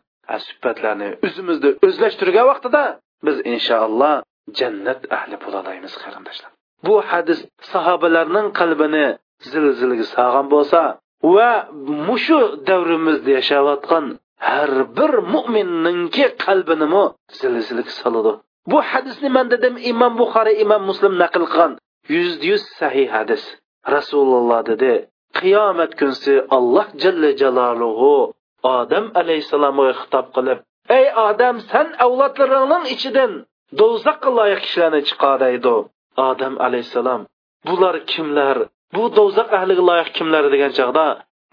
sifatlarni 0.47 1.11
o'zimizda 1.27 1.69
o'zlashtirgan 1.87 2.47
vaqtida 2.53 2.85
biz 3.27 3.37
inshaalloh 3.55 4.15
jannat 4.59 5.01
ahli 5.19 5.37
bo'lalaymiz 5.45 5.95
qarindoshlar. 6.03 6.51
Bu 6.87 6.95
hadis 7.11 7.41
sahobalarning 7.73 8.47
qalbini 8.61 9.07
zilzilaga 9.51 10.07
solgan 10.15 10.47
bo'lsa 10.55 10.81
va 11.35 11.51
mushu 12.09 12.41
davrimizda 12.69 13.31
yashayotgan 13.39 14.05
har 14.49 14.73
bir 14.99 15.13
mo'minningki 15.35 16.27
qalbinimi 16.45 17.05
zilzilaga 17.41 17.93
soladi. 18.03 18.33
Bu 18.71 18.79
hadisni 18.91 19.29
man 19.37 19.47
dedim 19.55 19.75
imom 19.93 20.13
buxoriy 20.21 20.57
imom 20.65 20.83
muslim 20.91 21.13
naql 21.23 21.45
qilgan. 21.53 21.73
Yuzda 22.15 22.45
yuz 22.51 22.63
sahih 22.81 23.09
hadis. 23.17 23.43
Rasululloh 23.97 24.61
dedi 24.71 24.93
qiyomat 25.39 25.93
kunsi 26.01 26.35
alloh 26.57 26.87
jalla 27.03 27.31
jaloluhu 27.43 28.13
odam 28.79 29.05
alayhissalomga 29.21 29.93
xitob 30.01 30.27
qilib 30.37 30.59
ey 30.99 31.07
odam 31.29 31.57
san 31.71 31.87
avlodlaringning 32.05 32.85
ichidan 32.95 33.33
do'zaxga 33.81 34.31
loyiq 34.39 34.61
kishilarni 34.65 35.01
chiqaraydi 35.09 35.77
odam 36.29 36.55
alayhissalom 36.67 37.23
bular 37.69 37.97
kimlar? 38.13 38.57
Bu 38.95 39.05
do'zax 39.19 39.49
ahliga 39.59 39.83
loyiq 39.91 40.09
kimlar 40.17 40.45
degan 40.55 40.73
chog'da 40.79 41.07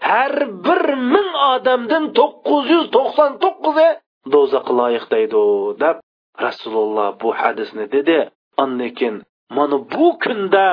har 0.08 0.34
bir 0.66 0.82
ming 1.14 1.30
odamdan 1.54 2.04
to'qqiz 2.18 2.64
yuz 2.74 2.86
to'qson 2.96 3.30
to'qqizi 3.42 3.88
do'zaxga 4.34 4.72
loyiq 4.80 5.04
deydi 5.14 5.42
deb 5.82 5.96
rasululloh 6.44 7.08
bu 7.22 7.28
hadisni 7.40 7.84
dedi. 7.96 8.18
Annekin 8.64 9.14
mana 9.56 9.76
bu 9.94 10.06
kunda 10.22 10.66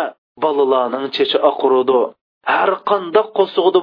bolalarning 0.43 1.07
chechi 1.15 1.37
oqurudi 1.49 2.01
har 2.53 2.71
qandoq 2.89 3.27
qo'sug'di 3.37 3.79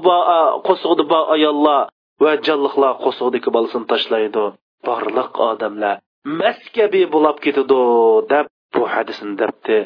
qo'sug'di 0.68 1.04
bo 1.12 1.20
ayollar 1.34 1.82
va 2.22 2.32
jalliqlar 2.46 2.92
qo'sug'diki 3.04 3.48
bolasini 3.56 3.86
tashlaydi. 3.92 4.44
Borliq 4.86 5.32
odamlar 5.50 5.96
maskabi 6.40 7.02
bo'lib 7.14 7.36
ketadi 7.44 7.80
deb 8.32 8.46
bu 8.74 8.82
hadisni 8.94 9.32
debdi. 9.42 9.78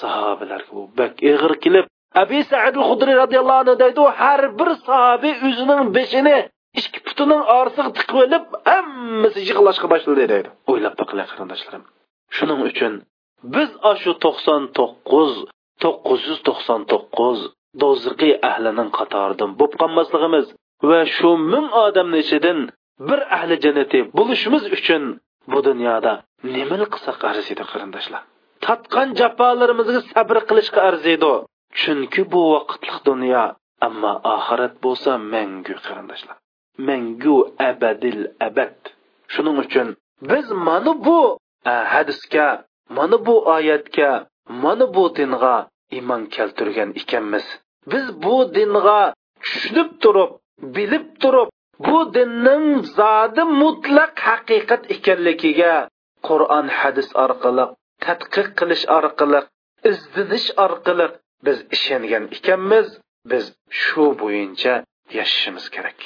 Sahobalarga 0.00 0.72
bu 0.76 0.82
bak 0.98 1.12
ig'ir 1.30 1.52
kelib 1.64 1.86
abi 2.22 2.38
said 2.50 2.76
hudriy 2.88 3.16
roziyallohu 3.22 3.60
anhu 3.62 3.74
deydi 3.82 4.02
har 4.20 4.42
bir 4.58 4.70
sahobiy 4.86 5.34
o'zining 5.48 5.82
beshini 5.96 6.36
ikki 6.80 6.98
putining 7.06 7.42
orasiga 7.56 7.90
tiqib 7.98 8.16
olib 8.24 8.44
hammasi 8.70 9.40
yig'lashga 9.48 9.86
boshladi 9.92 10.24
deydi. 10.32 10.48
O'ylab 10.70 10.94
boqilar 11.00 11.26
qarindoshlarim. 11.32 11.82
Shuning 12.36 12.60
uchun 12.70 12.92
biz 13.54 13.70
shu 14.02 14.12
to'qson 14.24 14.62
to'qqiz 14.78 15.32
to'qqiz 15.82 16.20
yuz 16.28 16.40
to'qson 16.48 16.80
to'qqiz 16.92 17.38
do'ziqiy 17.82 18.34
ahlining 18.50 18.90
qatoridan 18.98 19.50
bo'lib 19.58 19.74
qolmasligimiz 19.82 20.46
va 20.88 21.00
shu 21.16 21.30
ming 21.52 21.66
odamni 21.84 22.18
ichidan 22.24 22.58
bir 23.08 23.20
ahli 23.36 23.56
jannati 23.64 23.98
bo'lishimiz 24.18 24.64
uchun 24.76 25.02
bu 25.52 25.58
dunyoda 25.68 26.12
nima 26.54 26.76
qilsak 26.92 27.20
arziydi 27.30 27.64
qarindoshlar? 27.72 28.22
Tatgan 28.66 29.08
jafolarimizga 29.20 30.00
sabr 30.12 30.36
qilishga 30.48 30.80
arziydi. 30.88 31.32
Chunki 31.80 32.22
bu 32.32 32.40
vaqtliq 32.54 32.96
dunyo 33.08 33.44
ammo 33.86 34.12
oxirat 34.34 34.74
bo'lsa 34.84 35.10
mangu 35.32 35.74
qarindoshlar. 35.86 36.36
Mangu 36.88 37.36
abadil 37.70 38.22
abad. 38.48 38.78
Shuning 39.32 39.56
uchun 39.64 39.88
biz 40.30 40.46
mana 40.66 40.92
bu 41.06 41.20
e, 41.70 41.72
hadisga 41.92 42.48
mana 42.96 43.16
bu 43.26 43.34
oyatga 43.56 44.10
mana 44.62 44.86
bu 44.94 45.04
dinga 45.18 45.56
iymon 45.96 46.22
keltirgan 46.34 46.90
ekanmiz. 47.00 47.46
Biz 47.92 48.06
bu 48.24 48.36
dinga 48.56 49.00
tushunib 49.44 49.90
turib 50.02 50.30
bilib 50.76 51.06
turib 51.22 51.48
bu 51.86 51.98
dinning 52.14 52.66
zodi 52.98 53.42
mutlaq 53.62 54.12
haqiqat 54.28 54.82
ekanligiga 54.94 55.74
qur'on 56.28 56.66
hadis 56.78 57.08
orqali 57.24 57.66
tadqiq 58.06 58.48
qilish 58.58 58.84
orqali 58.98 59.40
izdinish 59.90 60.48
orqali 60.66 61.06
biz 61.46 61.58
ishongan 61.76 62.24
ekanmiz. 62.36 62.88
Biz 63.30 63.44
shu 63.82 64.04
bo'yicha 64.20 64.74
yashashimiz 65.18 65.66
kerak. 65.74 65.98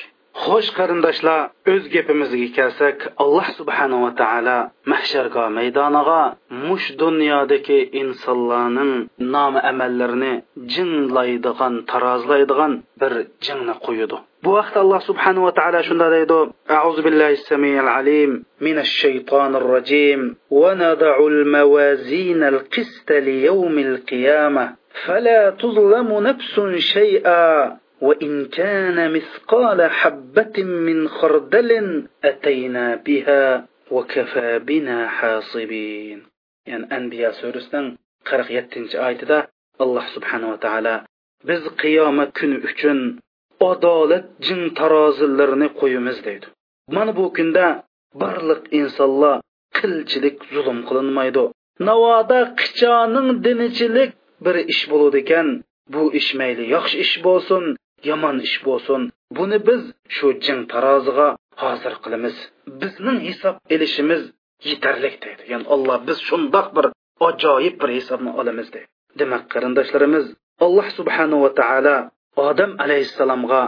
Xo'sh 0.42 0.70
qarindoshlar 0.78 1.40
o'z 1.72 1.84
gapimizga 1.94 2.48
kelsak 2.58 2.98
alloh 3.22 3.46
subhanava 3.58 4.10
taolo 4.20 4.58
mahshargo 4.92 5.44
maydoniga 5.58 6.22
mush 6.66 6.88
dunyodagi 7.02 7.78
insonlarning 8.02 8.92
nomi 9.34 9.60
amallarini 9.70 10.32
jinlaydigan 10.74 11.74
tarozlaydigan 11.90 12.72
bir 13.00 13.12
jingni 13.46 13.74
qo'yadi 13.86 14.18
bu 14.42 14.50
vaqtda 14.58 14.78
alloh 14.84 15.00
subhanava 15.10 15.50
taolo 15.58 15.80
shunda 15.88 16.06
deydi. 16.16 16.38
Auzu 16.82 17.00
billahi 17.06 17.36
samiyal 17.50 17.88
alim 17.98 18.30
minash 18.64 18.92
shaytonir 19.02 19.64
rojim 19.74 20.20
ونضع 20.50 21.16
الموازين 21.26 22.42
القسط 22.42 23.08
ليوم 23.12 23.78
القيامة 23.78 24.64
فلا 25.06 25.50
تظلم 25.50 26.08
نفس 26.28 26.60
شيئا 26.78 27.76
وإن 28.00 28.46
كان 28.46 29.12
مثقال 29.12 29.82
حبة 29.90 30.56
من 30.64 31.08
خردل 31.08 31.70
أتينا 32.24 32.94
بها 33.06 33.66
وكفى 33.90 34.58
بنا 34.58 35.08
حاصبين 35.08 36.22
يعني 36.66 36.96
أنبياء 36.96 37.32
سورسنن 37.32 37.96
47 38.30 38.88
آيتدا 39.06 39.46
الله 39.80 40.04
سبحانه 40.14 40.52
وتعالى 40.52 40.94
biz 41.48 41.62
qiyomat 41.80 42.30
kuni 42.38 42.56
uchun 42.68 42.98
adolat 43.70 44.24
jin 44.46 44.60
tarozilarini 44.78 45.68
qo'yamiz 45.80 46.18
deydi. 46.26 46.46
Mana 46.96 47.12
bu 47.18 47.24
kunda 47.36 47.66
barliq 48.22 48.62
insonlar 48.80 49.36
qilchilik 49.78 50.36
zulm 50.54 50.78
qilinmaydi. 50.88 51.44
Navoda 51.88 52.40
qichoning 52.60 53.28
dinichilik 53.44 54.10
bir 54.44 54.56
ish 54.72 54.82
bo'ladi 54.90 55.18
ekan. 55.24 55.48
Bu 55.94 56.02
ish 56.20 56.30
mayli 56.40 56.64
yaxshi 56.76 56.96
ish 57.04 57.16
bo'lsin 57.26 57.64
yomon 58.10 58.36
ish 58.46 58.58
bo'lsin. 58.66 59.00
Buni 59.36 59.58
biz 59.68 59.82
shu 60.16 60.26
jin 60.44 60.58
taroziga 60.72 61.28
hozir 61.62 61.94
qilamiz. 62.04 62.36
Bizning 62.80 63.18
hisob 63.28 63.56
ilishimiz 63.74 64.22
yetarli 64.70 65.10
deydi. 65.24 65.42
Ya'ni 65.52 65.66
alloh 65.74 65.98
biz 66.08 66.18
shundoq 66.28 66.66
bir 66.76 66.86
ajoyib 67.28 67.74
bir 67.82 67.90
hisobni 67.98 68.30
olamiz 68.40 68.68
deydi. 68.74 68.88
Demak 69.20 69.44
qarindoshlarimiz 69.52 70.24
alloh 70.64 70.86
subhanava 70.98 71.50
taolo 71.60 71.96
odam 72.36 72.70
alayhissalomga 72.84 73.62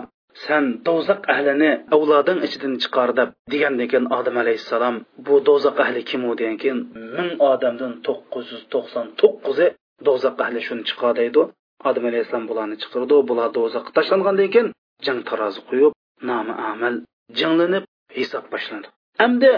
san 0.44 0.64
do'zax 0.86 1.20
ahlini 1.34 1.70
avloding 1.94 2.38
ichidan 2.46 2.74
chiqar 2.82 3.08
deb 3.18 3.28
degandan 3.52 3.86
keyin 3.92 4.06
odam 4.18 4.36
alayhissalom 4.42 4.96
bu 5.26 5.34
do'zax 5.48 5.76
ahli 5.84 6.00
kim 6.10 6.22
u? 6.30 6.32
degan 6.40 6.56
keyin 6.62 6.78
ming 7.16 7.30
odamdan 7.50 7.92
to'qqiz 8.06 8.46
yuz 8.52 8.62
to'qson 8.74 9.06
to'qqizi 9.20 9.66
do'zax 10.06 10.34
ahli 10.44 10.60
shuni 10.66 10.82
chiqar 10.88 11.12
deydi. 11.20 11.42
Odam 11.88 12.04
alayhissalom 12.10 12.46
bularni 12.50 12.76
chiqirdi 12.82 13.16
bular 13.28 13.48
do'zaxga 13.58 13.90
tashlangandan 13.98 14.48
keyin 14.54 14.68
jang 15.06 15.20
tarozi 15.28 15.60
qo'yib 15.68 15.92
nomi 16.28 16.54
amal 16.70 16.94
jinglanib 17.38 17.84
hisob 18.18 18.44
boshlandi 18.52 18.88
hamda 19.22 19.52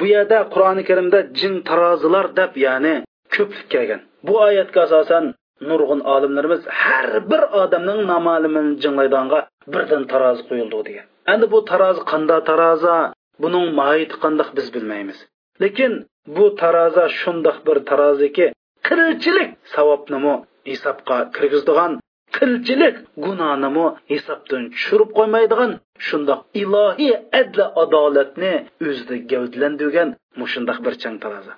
bu 0.00 0.06
yerda 0.14 0.38
qur'oni 0.54 0.82
karimda 0.88 1.18
jin 1.40 1.54
tarozilar 1.68 2.26
deb 2.40 2.52
ya'ni 2.66 2.94
ko'plik 3.34 3.66
kelgan. 3.74 4.00
Bu 4.26 4.34
oyatga 4.46 4.80
asosan 4.86 5.24
nurg'un 5.68 6.00
olimlarimiz 6.14 6.62
har 6.82 7.10
bir 7.30 7.42
odamning 7.62 8.00
namolimini 8.12 8.72
jinglaydonga 8.82 9.38
birdan 9.72 10.04
tarozi 10.12 10.42
qo'yildi 10.48 10.80
degan. 10.88 11.06
Endi 11.32 11.46
bu 11.54 11.58
tarozi 11.70 12.02
qanday 12.12 12.40
taroza 12.50 12.96
buning 13.42 13.66
mohiyati 13.80 14.16
qandoq 14.24 14.48
biz 14.58 14.66
bilmaymiz. 14.74 15.18
Lekin 15.62 15.92
bu 16.36 16.44
taroza 16.62 17.04
shundoq 17.20 17.56
bir 17.66 17.78
taroziki 17.90 18.46
qilchilik 18.88 19.50
savobnimi 19.74 20.34
hisobga 20.70 21.18
kirgizdigan 21.36 21.92
qilchilik 22.36 22.96
gunohnimi 23.24 23.86
hisobdan 24.12 24.64
tushirib 24.74 25.10
qo'ymaydigan 25.18 25.72
shundoq 26.08 26.40
ilohiy 26.62 27.14
adla 27.40 27.66
adolatni 27.82 28.52
o'zida 28.88 29.16
gavdlandirgan 29.30 30.08
mushundoq 30.40 30.78
bir 30.86 30.94
chang 31.02 31.16
tarozi. 31.24 31.52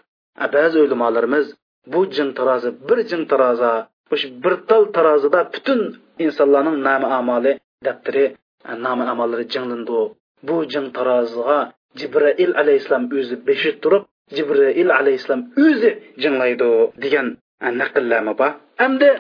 Ba'zi 0.54 0.78
ulamolarimiz 0.86 1.46
bu 1.92 2.00
jin 2.14 2.28
tarozi 2.38 2.70
bir 2.88 2.98
jin 3.10 3.22
tarozi 3.30 3.72
o'sha 4.12 4.28
bir 4.42 4.54
tal 4.68 4.82
tarozida 4.96 5.40
butun 5.54 5.80
insonlarning 6.24 6.78
nami 6.88 7.06
amoli 7.18 7.52
daftari 7.86 8.24
e, 8.70 8.72
nami 8.84 9.04
amollari 9.12 9.44
jinglindi 9.52 10.00
bu 10.48 10.56
jin 10.72 10.86
taroziga 10.96 11.58
jibrail 11.98 12.52
alayhissalom 12.60 13.04
o'zi 13.18 13.36
beshik 13.48 13.76
turib 13.82 14.02
jibrail 14.36 14.90
alayhissalom 15.00 15.42
o'zi 15.66 15.90
jinglaydi 16.22 16.70
degan 17.02 17.26
e, 17.64 17.68
naqllami 17.80 18.32
bor. 18.40 18.52
Endi 18.86 19.10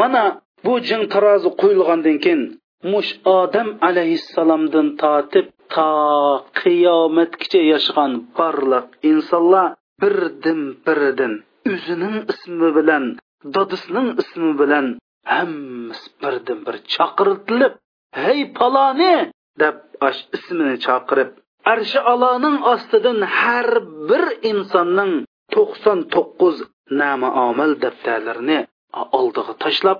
mana 0.00 0.24
bu 0.64 0.72
jin 0.88 1.02
tarozi 1.12 1.48
qo'yilgandan 1.60 2.16
keyin 2.24 2.42
mush 2.92 3.12
odam 3.38 3.68
alayhissalomdan 3.88 4.88
tortib 5.02 5.46
to 5.74 5.90
qiyomatgacha 6.60 7.60
yashagan 7.72 8.12
barliq 8.36 8.86
insonlar 9.10 9.66
birdan 10.00 10.60
biridan 10.84 11.32
o'zining 11.74 12.16
ismi 12.32 12.68
bilan 12.78 13.04
dodisining 13.54 14.08
ismi 14.22 14.50
bilan 14.60 14.86
hammasi 15.32 16.06
birdan 16.22 16.58
bir 16.66 16.76
chaqirtilib 16.94 17.72
hey 18.22 18.38
paloni! 18.58 19.14
deb 19.62 19.76
ash 20.08 20.20
ismini 20.36 20.76
chaqirib 20.86 21.30
arshi 21.72 22.00
aloning 22.12 22.56
ostidan 22.72 23.18
har 23.38 23.68
bir 24.08 24.24
insonning 24.50 25.12
to'qson 25.54 25.98
to'qqiz 26.14 26.56
nama 27.00 27.28
omal 27.48 27.72
daftarlarini 27.84 28.58
oldiga 29.18 29.52
tashlab 29.64 29.98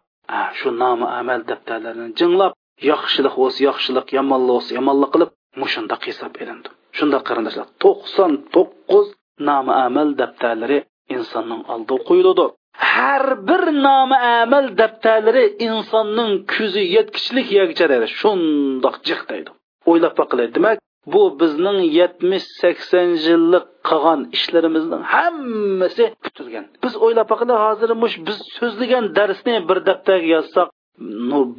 shu 0.58 0.68
nomi 0.82 1.06
amal 1.20 1.40
daftarlarini 1.50 2.08
jinglab 2.20 2.52
yaxshilik 2.90 3.34
bo'lsa 3.40 3.60
yaxshilik 3.68 4.06
yomonlik 4.18 4.50
bo'lsa 4.56 4.70
yomonlik 4.78 5.10
qilib 5.14 5.30
mushundoq 5.62 6.02
hisob 6.08 6.32
ilindi 6.42 6.68
shundoq 6.98 7.22
qarindoshlar 7.28 7.68
to'qson 7.84 8.32
to'qqiz 8.54 9.06
nomi 9.48 9.72
amal 9.86 10.08
daftarlari 10.20 10.78
insonning 11.16 11.62
oldiga 11.74 12.04
qo'yiladi. 12.08 12.44
Har 12.94 13.24
bir 13.48 13.62
nomi 13.86 14.16
amal 14.40 14.66
daftarlari 14.80 15.44
insonning 15.68 16.32
ko'zi 16.54 16.82
yetkichlik 16.96 17.48
yergacha 17.58 17.86
deydi 17.92 18.06
shundoq 18.20 18.96
jiqdaydi 19.08 19.50
o'ylab 19.90 20.14
boqilaylik 20.20 20.54
demak 20.58 20.78
bu 21.12 21.22
bizning 21.40 21.78
yetmish 21.98 22.46
sakson 22.60 23.08
yillik 23.26 23.66
qilgan 23.88 24.20
ishlarimizning 24.36 25.02
hammasi 25.14 26.04
bitilgan 26.24 26.64
biz 26.84 26.94
o'ylab 27.04 27.26
boqaylik 27.32 27.58
hozir 27.66 27.90
mush 28.02 28.16
biz 28.26 28.38
so'zlagan 28.58 29.04
darsni 29.18 29.54
bir 29.68 29.78
daftarga 29.88 30.28
yozsak 30.36 30.68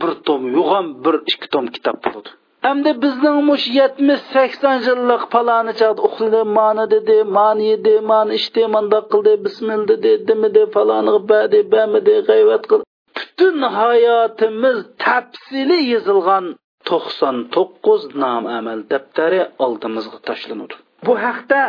bir 0.01 0.11
tom 0.27 0.41
yo'g'on 0.57 0.85
bir 1.05 1.15
ikki 1.31 1.47
tom 1.53 1.65
kitob 1.75 1.97
bo'ladi. 2.05 2.29
Endi 2.67 2.91
bizning 3.03 3.39
mush 3.49 3.67
yetmish 3.79 4.23
sakson 4.33 4.77
yillik 4.87 5.23
paloni 5.33 5.73
chog'da 5.79 6.01
uxladi 6.07 6.41
mani 6.57 6.85
dedi 6.93 7.17
mani 7.37 7.63
yedi 7.71 7.95
mani 8.11 8.31
ichdi 8.39 8.63
mandoq 8.75 9.05
qildi 9.11 9.33
bismil 9.45 9.81
dedi 9.91 10.11
demidi 10.27 10.63
faloni 10.73 11.13
badi 11.31 11.59
bamidi 11.73 12.15
g'ayvat 12.29 12.63
qildi 12.69 12.85
butun 13.17 13.57
hayotimiz 13.77 14.77
tafsili 15.03 15.79
yozilgan 15.93 16.45
to'qson 16.89 17.35
to'qqiz 17.55 18.01
nom 18.23 18.43
amal 18.57 18.79
daftari 18.91 19.41
oldimizga 19.65 20.17
tashlanadi 20.29 20.75
bu 21.07 21.13
haqda 21.25 21.61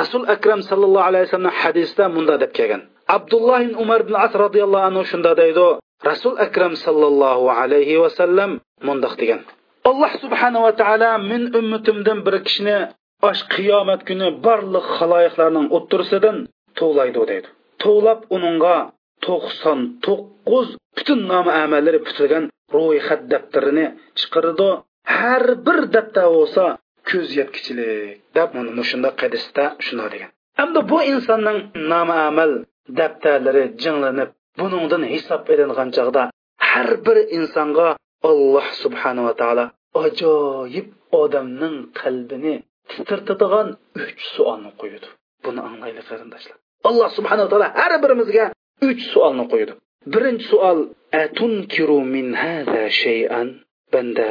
rasul 0.00 0.22
akram 0.34 0.60
sallallohu 0.70 1.06
alayhi 1.10 1.26
vasallam 1.26 1.54
hadisda 1.62 2.04
munda 2.16 2.34
deb 2.42 2.52
kelgan 2.58 2.82
abdulloh 3.16 3.58
ibn 3.66 3.74
umar 3.84 4.00
ibn 4.04 4.14
as 4.24 4.32
roziyallohu 4.44 4.84
anhu 4.88 5.02
shunda 5.10 5.32
deydi 5.42 5.66
rasul 6.10 6.34
akram 6.46 6.72
sallallohu 6.86 7.46
alayhi 7.60 7.94
vasallam 8.04 8.50
mundoq 8.88 9.14
degan 9.22 9.40
alloh 9.90 10.12
subhanava 10.22 10.70
taolo 10.80 11.10
men 11.30 11.42
ummatimdan 11.58 12.18
bir 12.26 12.36
kishini 12.46 12.78
osh 13.28 13.42
qiyomat 13.54 14.00
kuni 14.08 14.28
barliq 14.46 14.86
haloyiqlarning 14.98 15.66
o'ttirisidan 15.76 16.36
tovlaydi 16.78 17.22
deydi. 17.30 17.48
Tovlab 17.82 18.20
uningga 18.36 18.76
to'qson 19.26 19.80
to'qqiz 20.04 20.68
butun 20.96 21.20
nomi 21.32 21.52
amallari 21.64 21.98
bitilgan 22.06 22.44
ro'yxat 22.76 23.20
daftarini 23.32 23.86
chiqardi 24.18 24.68
har 25.18 25.44
bir 25.66 25.78
daftar 25.94 26.26
bo'lsa 26.36 26.64
ko'z 27.08 27.28
yetkichilik 27.40 28.16
deb 28.36 28.48
mana 28.56 28.82
shunda 28.90 29.10
qadisda 29.20 29.64
shunday 29.86 30.08
degan. 30.14 30.30
Hamda 30.58 30.80
bu 30.90 30.98
insonning 31.12 31.58
nomi 31.92 32.16
amal 32.30 32.52
daftarlari 32.98 33.64
jinglanib 33.82 34.30
buningdan 34.60 35.02
hisob 35.12 35.42
ilingan 35.52 35.88
chog'da 35.96 36.22
har 36.70 36.90
bir 37.06 37.18
insonga 37.38 37.88
alloh 38.30 38.66
subhanava 38.82 39.32
taolo 39.40 39.64
ajoyib 40.04 40.88
odamning 41.22 41.76
qalbini 42.00 42.54
titirtadigan 42.90 43.68
uch 44.02 44.22
suolni 44.34 44.70
qo'ydi. 44.80 45.08
Buni 45.44 45.60
anglaylik 45.68 46.04
qarindoshlar 46.10 46.56
alloh 46.88 47.08
subhanava 47.18 47.48
taolo 47.52 47.68
har 47.80 47.92
birimizga 48.04 48.44
uch 48.88 49.02
suolni 49.12 49.44
qo'ydi. 49.52 49.72
Birinchi 50.14 50.46
suol 50.52 50.78
atunkiru 51.22 51.98
min 52.14 52.26
hada 52.42 52.82
shay'an? 53.02 53.48
Banda 53.92 54.30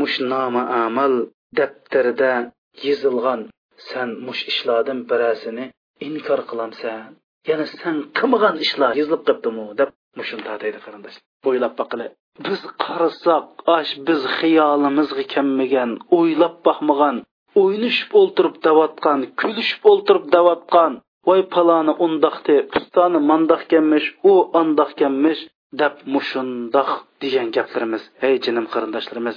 mush 0.00 0.16
nomi 0.32 0.62
amal 0.84 1.12
daftarida 1.58 2.32
yozilgan 2.86 3.40
san 3.90 4.08
mush 4.26 4.42
ishlardan 4.52 4.98
birasini 5.10 5.64
inkor 6.08 6.40
qilamsan. 6.50 7.08
Ya'ni 7.48 7.66
san 7.80 7.96
qilmagan 8.18 8.56
ishlar 8.64 8.92
yozilib 9.00 9.22
qolibdimi 9.26 9.66
deb 9.80 9.90
mushunda 10.18 10.52
deydi 10.62 10.78
qarindosh. 10.84 11.16
O'ylab 11.48 11.74
boqili 11.80 12.06
biz 12.46 12.60
qarasak 12.84 13.44
ash 13.78 13.92
biz 14.06 14.20
xiyolimizga 14.38 15.24
kelmagan 15.34 15.90
o'ylab 16.18 16.54
boqmagan 16.66 17.16
o'ynashib 17.62 18.10
o'ltirib 18.20 18.56
davatgan 18.66 19.20
kulishib 19.40 19.80
o'ltirib 19.90 20.24
davatgan 20.36 20.92
voy 21.28 21.42
paloni 21.54 21.92
undoqdi 22.06 22.56
pustoni 22.72 23.20
mandoq 23.30 23.62
kelmish 23.72 24.06
u 24.30 24.32
andoq 24.60 24.90
kelmish 25.00 25.40
deb 25.80 25.94
mushundoq 26.14 26.90
degan 27.22 27.48
gaplarimiz 27.56 28.02
ey 28.28 28.34
jinim 28.44 28.66
qarindoshlarimiz 28.72 29.36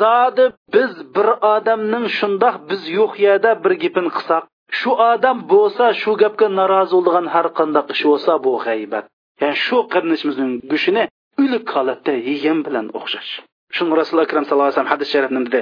zodi 0.00 0.44
biz 0.74 0.92
bir 1.14 1.28
odamning 1.54 2.06
shundoq 2.18 2.54
biz 2.70 2.82
yo'q 2.98 3.12
yerda 3.26 3.50
bir 3.64 3.72
gapini 3.82 4.10
qilsak 4.16 4.44
shu 4.78 4.90
odam 5.12 5.38
bo'lsa 5.52 5.84
shu 6.00 6.12
gapga 6.22 6.46
norozi 6.58 6.94
bo'lgan 6.96 7.26
har 7.34 7.46
qanday 7.58 7.84
ish 7.94 8.02
bo'lsa 8.10 8.32
bu 8.44 8.52
g'aybat. 8.66 9.04
Ya'ni 9.40 9.56
shu 9.66 9.76
qarindoshimizning 9.92 10.52
go'shini 10.72 11.04
o'lik 11.42 11.66
holatda 11.76 12.12
yegan 12.30 12.58
bilan 12.66 12.86
o'xshash. 12.98 13.30
Shuni 13.76 13.92
rasululloh 14.00 14.26
akram 14.28 14.44
sallallohu 14.44 14.68
alayhi 14.68 14.76
vasallam 14.76 14.94
hadis 14.94 15.08
sharifni 15.14 15.40
dedi 15.48 15.60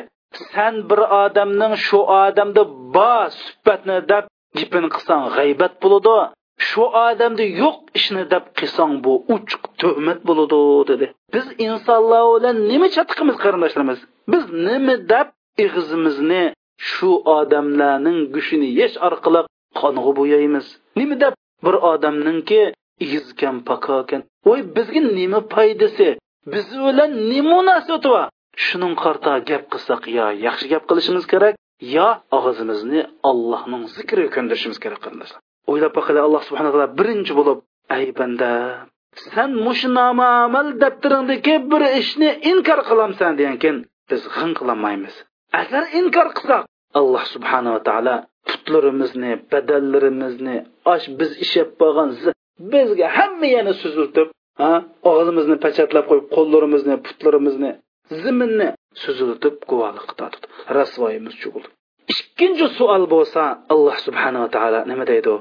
san 0.52 0.74
bir 0.90 1.00
odamning 1.24 1.74
shu 1.86 1.98
odamda 2.24 2.62
bor 2.96 3.26
suhbatni 3.42 3.96
deb 4.12 4.24
gapini 4.58 4.88
qilsang 4.94 5.22
g'aybat 5.36 5.72
bo'ladi 5.82 6.16
shu 6.68 6.84
odamda 7.08 7.44
yo'q 7.62 7.76
ishni 7.98 8.22
deb 8.32 8.44
qilsang 8.58 8.92
bu 9.04 9.12
uchuq 9.34 9.62
tuhmat 9.80 10.18
bo'ladi 10.28 10.60
dedi. 10.90 11.06
Biz 11.34 11.46
insonlar 11.66 12.24
bilan 12.34 12.56
nima 12.70 12.88
chatqimiz 12.96 13.36
qarindoshlarimiz? 13.44 13.98
Biz 14.32 14.44
nima 14.66 14.94
deb 15.12 15.28
ig'izimizni 15.64 16.44
shu 16.90 17.10
odamlarning 17.38 18.18
go'shini 18.34 18.68
yesh 18.80 18.96
orqali 19.08 19.40
qong'i 19.80 20.12
bo'yaymiz? 20.18 20.66
Nima 21.00 21.16
deb 21.24 21.34
bir 21.64 21.74
odamningki 21.92 22.62
igizkan 23.04 23.56
pakokan 23.68 24.22
voy 24.46 24.60
bizga 24.76 25.00
nima 25.18 25.40
foydasi 25.54 26.08
biz 26.52 26.66
bilan 26.86 27.10
nima 27.30 27.50
munosabati 27.58 28.08
bor 28.14 28.26
shuning 28.64 28.94
qarta 29.04 29.32
gap 29.48 29.64
qilsak 29.72 30.02
yo 30.18 30.26
yaxshi 30.46 30.66
gap 30.72 30.84
qilishimiz 30.90 31.24
kerak 31.32 31.54
yo 31.96 32.08
og'zimizni 32.38 33.00
allohning 33.30 33.82
zikriga 33.96 34.30
ko'ndirishimiz 34.36 34.78
kerak 34.84 35.00
qarindoshlar 35.04 35.40
o'ylab 35.70 35.92
boqaylik 35.98 36.22
alloh 36.26 36.42
subhana 36.48 36.70
taolo 36.72 36.88
birinchi 36.98 37.32
bo'lib 37.38 37.58
ey 37.96 38.06
banda 38.18 38.50
san 39.34 39.50
mushnomamal 39.66 40.68
daftaringdagi 40.82 41.54
bir 41.70 41.82
ishni 42.00 42.28
inkor 42.50 42.80
qilamsan 42.88 43.32
degankeyin 43.40 43.78
biz 44.10 44.22
g'in 44.34 44.50
qilolmaymiz 44.58 45.14
agar 45.62 45.82
inkor 46.00 46.28
qilsak 46.38 46.62
alloh 47.00 47.24
subhanava 47.34 47.80
taolo 47.88 48.16
putlarimizni 48.48 49.32
badallarimizni 49.52 50.56
osh 50.92 51.06
biz 51.18 51.30
ishab 51.44 51.68
bo'lgan 51.80 52.10
bizga 52.72 53.08
hamma 53.18 53.46
yana 53.56 53.72
suziltib 53.82 54.28
og'zimizni 55.10 55.56
pachatlab 55.64 56.04
qo'yib 56.10 56.26
qo'llarimizni 56.36 56.94
putlarimizni 57.06 57.70
ziminni 58.22 58.68
suziltib 59.04 59.54
guvohlik 59.70 60.06
qiladi. 60.10 60.36
Rasvoyimiz 60.78 61.36
bo'ldi 61.44 61.68
ikkinchi 62.12 62.66
savol 62.78 63.04
bo'lsa 63.14 63.42
alloh 63.72 63.96
subhanava 64.06 64.48
taolo 64.56 64.80
nima 64.90 65.04
deydi 65.12 65.34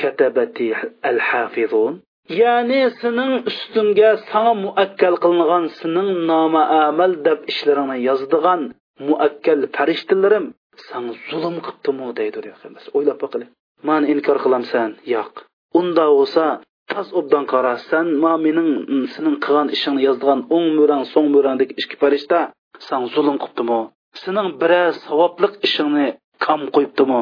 katabati 0.00 0.68
al 1.10 1.18
hafizun 1.28 1.92
ya'ni 2.40 2.80
sening 3.00 3.32
ustingga 3.50 4.10
sana 4.30 4.52
muakkal 4.64 5.14
qilingan 5.24 5.64
sening 5.80 6.08
noma 6.30 6.62
amal 6.86 7.12
deb 7.26 7.38
ishlarini 7.52 7.96
yozadigan 8.08 8.60
muakkal 9.08 9.60
farishtalarim 9.76 10.44
sana 10.88 11.12
zulm 11.28 11.56
qilibdimi 11.66 12.08
deydi 12.20 12.38
o'ylab 12.96 13.18
boqili 13.24 13.46
mani 13.88 14.06
inkor 14.14 14.38
qilamsan? 14.44 14.90
Yo'q. 15.14 15.34
Unda 15.80 16.04
bo'lsa 16.16 16.44
tas 16.90 17.08
obdan 17.18 17.44
qarasan 17.52 18.06
ma 18.22 18.32
mening 18.44 18.70
sening 19.14 19.36
qilgan 19.44 19.68
ishingni 19.76 20.02
yozdigan 20.08 20.40
o'ng 20.54 20.68
mo'rang 20.78 21.02
so'ng 21.12 21.28
mo'rangdagi 21.34 21.72
ikki 21.82 21.96
farishta 22.02 22.38
san 22.88 23.02
zulm 23.14 23.36
qilibdimi? 23.42 23.80
Sening 24.22 24.48
biror 24.60 24.90
savobliq 25.06 25.52
ishingni 25.66 26.06
kam 26.44 26.60
qo'yibdimi? 26.74 27.20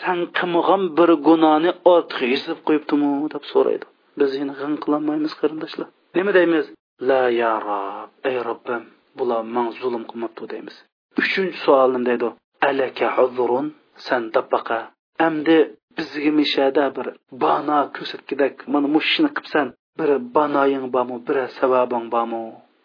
San 0.00 0.18
qilmagan 0.38 0.82
bir 0.98 1.10
gunohni 1.26 1.70
ortiq 1.92 2.20
yozib 2.32 2.58
qo'yibdimi? 2.66 3.10
deb 3.34 3.44
so'raydi. 3.52 3.86
Biz 4.18 4.30
yana 4.40 4.54
g'am 4.60 4.74
qilolmaymiz 4.82 5.32
qarindoshlar. 5.40 5.88
Nima 6.16 6.32
deymiz? 6.38 6.66
La 7.08 7.22
ya 7.40 7.52
rob 7.66 8.10
ey 8.30 8.38
robbim 8.48 8.82
bular 9.18 9.42
man 9.54 9.66
zulm 9.80 10.02
qilmabdi 10.10 10.44
deymiz. 10.52 10.76
Uchinchi 11.20 11.58
savolim 11.64 12.02
deydi. 12.08 12.28
Alaka 12.68 13.06
huzurun 13.16 13.66
san 14.06 14.22
dabaqa 14.34 14.78
amdi 15.26 15.58
bizga 15.98 16.30
mishada 16.40 16.84
bir 16.96 17.06
bano 17.42 17.80
ko'rsatgidak 17.96 18.54
mana 18.72 18.88
mushni 18.96 19.28
qilibsan 19.36 19.66
bir 19.98 20.10
banoying 20.36 20.84
bormi 20.94 21.16
bir 21.28 21.36
savobing 21.58 22.06
bormi 22.14 22.42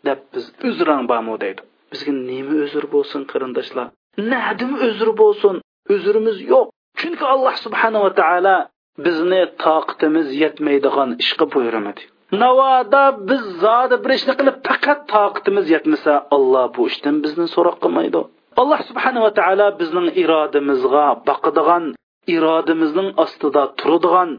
deb 0.08 0.20
biz 0.34 0.46
uzrang 0.70 1.04
bormi 1.12 1.36
deydi. 1.44 1.62
Bizga 1.92 2.12
nima 2.30 2.56
uzr 2.66 2.84
bo'lsin 2.94 3.22
qarindoshlar? 3.32 3.88
Nadim 4.32 4.72
uzr 4.88 5.10
bo'lsin 5.22 5.56
uzrimiz 5.94 6.38
yo'q. 6.52 6.68
Chunki 7.00 7.24
alloh 7.34 7.56
subhanava 7.66 8.10
taolo 8.22 8.58
bizni 9.06 9.42
toqatimiz 9.66 10.28
yetmaydigan 10.44 11.10
ishga 11.24 11.46
buyurmadi 11.54 12.04
navoda 12.42 13.04
biz 13.30 13.44
zodi 13.64 13.96
bir 14.04 14.12
ishni 14.18 14.34
qilib 14.40 14.58
faqat 14.68 15.00
toqatimiz 15.14 15.66
yetmasa 15.76 16.14
alloh 16.36 16.66
bu 16.76 16.82
ishdan 16.92 17.16
bizni 17.24 17.46
so'roq 17.56 17.78
qilmaydi. 17.84 18.22
Alloh 18.62 18.80
subhanava 18.90 19.30
taolo 19.40 19.68
bizning 19.82 20.08
irodamizga 20.24 21.08
boqadigan 21.30 21.84
irodamizning 22.36 23.10
ostida 23.24 23.64
turadigan 23.80 24.30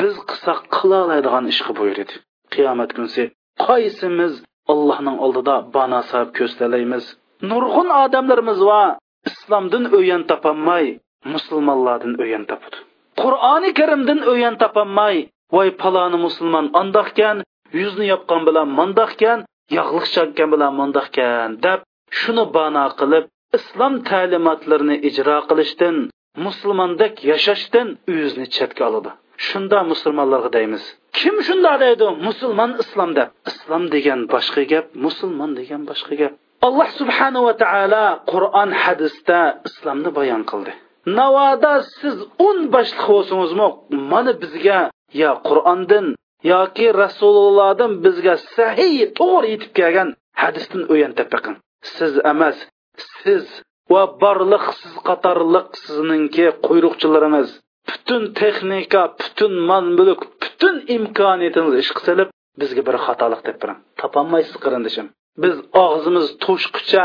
biz 0.00 0.14
qilsak 0.28 0.60
qila 0.76 0.98
oladigan 1.04 1.44
ishga 1.52 1.72
buyurdi 1.78 2.14
qiyomat 2.54 2.90
kunsi 2.96 3.22
qaysimiz 3.66 4.32
allohning 4.72 5.16
oldida 5.24 5.54
bana 5.76 6.00
sahib 6.10 6.30
ko'stalaymiz 6.38 7.04
nurg'un 7.50 7.88
odamlarimiz 8.02 8.60
va 8.70 8.82
islomdan 9.30 9.84
o'yan 9.98 10.22
topolmay 10.30 10.86
musulmonlardan 11.34 12.14
o'yan 12.24 12.44
topdi 12.50 12.76
qur'oni 13.22 13.70
karimdan 13.78 14.20
o'yan 14.32 14.54
topolmay 14.62 15.16
voy 15.56 15.68
paloni 15.82 16.18
musulmon 16.26 16.66
andoqkan 16.80 17.36
yuzni 17.80 18.06
yopgan 18.12 18.42
bilan 18.48 18.68
mandoqkan 18.78 19.38
yog'liq 19.78 20.06
chakkan 20.14 20.48
bilan 20.54 20.72
mandoqkan 20.80 21.48
deb 21.64 21.80
shuni 22.20 22.44
bano 22.56 22.84
qilib 23.00 23.24
islom 23.58 23.94
ta'limotlarini 24.08 24.96
ijro 25.08 25.38
qilishdan 25.48 25.96
musulmondek 26.46 27.14
yashashdan 27.30 27.88
o'zini 28.14 28.46
chetga 28.56 28.82
oladi. 28.88 29.10
Shunda 29.48 29.78
musulmonlarga 29.92 30.50
deymiz 30.56 30.84
kim 31.18 31.36
shunda 31.46 31.72
deydi? 31.84 32.06
Musulmon 32.28 32.70
islom 32.82 33.10
deb. 33.18 33.28
Islom 33.50 33.84
degan 33.94 34.20
boshqa 34.34 34.62
gap 34.72 34.86
musulmon 35.04 35.50
degan 35.58 35.82
boshqa 35.90 36.14
gap. 36.20 36.32
Alloh 36.66 36.88
subhanava 37.00 37.52
taolo 37.62 38.04
qur'on 38.32 38.70
hadisda 38.82 39.38
islomni 39.68 40.10
bayon 40.18 40.42
qildi. 40.50 40.72
Navoda 41.18 41.72
siz 41.98 42.16
o'n 42.46 42.58
boshliq 42.74 43.04
bo'lsangizmi 43.12 43.68
mana 44.12 44.32
bizga 44.42 44.78
yo 45.22 45.30
qur'ondan 45.48 46.06
yoki 46.52 46.86
rasulullohdan 47.02 47.92
bizga 48.04 48.34
sahiy 48.56 49.00
to'g'ri 49.18 49.48
yetib 49.54 49.72
kelgan 49.78 50.08
hadisdan 50.42 50.82
o'yan 50.92 51.12
baqing 51.34 51.56
siz 51.96 52.12
emas 52.32 52.56
siz 53.20 53.44
va 53.92 54.02
barliq 54.22 54.64
siz 54.80 54.94
qatorliq 55.08 55.68
sizningki 55.84 56.46
quyruqchilaringiz 56.66 57.50
butun 57.88 58.22
texnika 58.40 59.02
butun 59.20 59.52
mol 59.70 59.86
mulk 59.98 60.20
butun 60.42 60.76
imkoniyatingiz 60.96 61.74
ishga 61.82 62.00
qilib 62.08 62.28
bizga 62.60 62.82
bir 62.88 62.96
xatolik 63.06 63.42
deb 63.48 63.56
biring 63.62 63.78
topolmaysiz 64.00 64.56
qarindishim. 64.64 65.06
Biz 65.42 65.54
og'zimiz 65.84 66.26
to'shqicha 66.44 67.04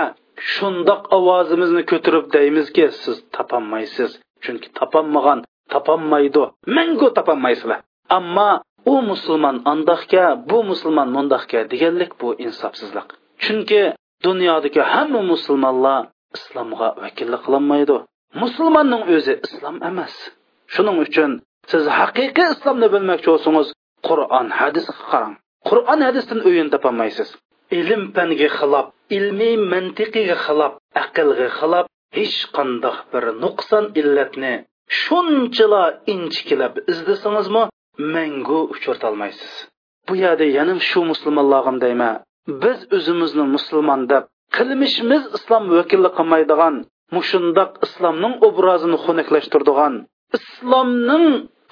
shundoq 0.54 1.02
ovozimizni 1.18 1.84
ko'tarib 1.92 2.26
deymizki 2.36 2.86
siz 3.02 3.16
topolmaysiz 3.36 4.12
chunki 4.44 4.68
topolmagan 4.80 5.40
topolmaydi 5.74 6.44
mangu 6.78 7.08
topolmaysizlar 7.18 7.80
ammo 8.18 8.52
u 8.94 8.96
musulmon 9.12 9.58
andoqga 9.72 10.26
bu 10.50 10.58
musulmon 10.70 11.10
mundoqka 11.18 11.60
deganlik 11.72 12.12
bu 12.22 12.28
insofsizlik. 12.46 13.08
Chunki 13.44 13.82
dunyodagi 14.28 14.82
hamma 14.94 15.22
musulmonlar 15.32 16.02
islomga 16.36 16.88
vakillik 17.04 17.42
qilolmaydi 17.46 17.98
musulmonning 18.42 19.04
o'zi 19.16 19.34
islom 19.48 19.78
emas. 19.90 20.16
Shuning 20.74 20.98
uchun 21.06 21.32
siz 21.72 21.84
haqiqiy 22.00 22.48
islomni 22.56 22.88
bilmoqchi 22.94 23.30
bo'lsangiz 23.34 23.68
qur'on 24.08 24.48
hadisga 24.60 24.96
qarang. 25.12 25.36
Qur'on 25.70 26.00
hadisdan 26.08 26.40
o'yin 26.50 26.68
topolmaysiz. 26.74 27.30
Ilm 27.80 28.04
fanga 28.16 28.50
xilof 28.58 28.88
ilmiy 29.18 29.56
mantiqiga 29.74 30.38
xilof 30.46 30.74
aqlga 31.04 31.48
xilof 31.60 31.86
hech 32.18 32.38
qandoq 32.56 32.98
bir 33.12 33.24
nuqson 33.44 33.86
illatni 34.00 34.54
shunchalar 35.02 35.90
inchikilab 36.14 36.74
izlasangizmi 36.92 37.64
mangu 38.14 38.60
uchratolmaysiz 38.74 39.54
bu 40.08 40.14
yerda 40.24 40.46
yana 40.58 40.76
shu 40.90 41.00
musulmonlarga 41.12 41.74
deyman. 41.86 42.16
Biz 42.64 42.80
o'zimizni 42.96 43.46
musulmon 43.56 44.02
deb 44.12 44.24
qilmishimiz 44.56 45.24
islom 45.38 45.64
vakillik 45.78 46.14
qilmaydigan 46.20 46.76
mushundoq 47.16 47.72
islomning 47.86 48.34
obrazini 48.48 48.98
xunuklashtirdigan 49.06 49.94
islomning 50.38 51.26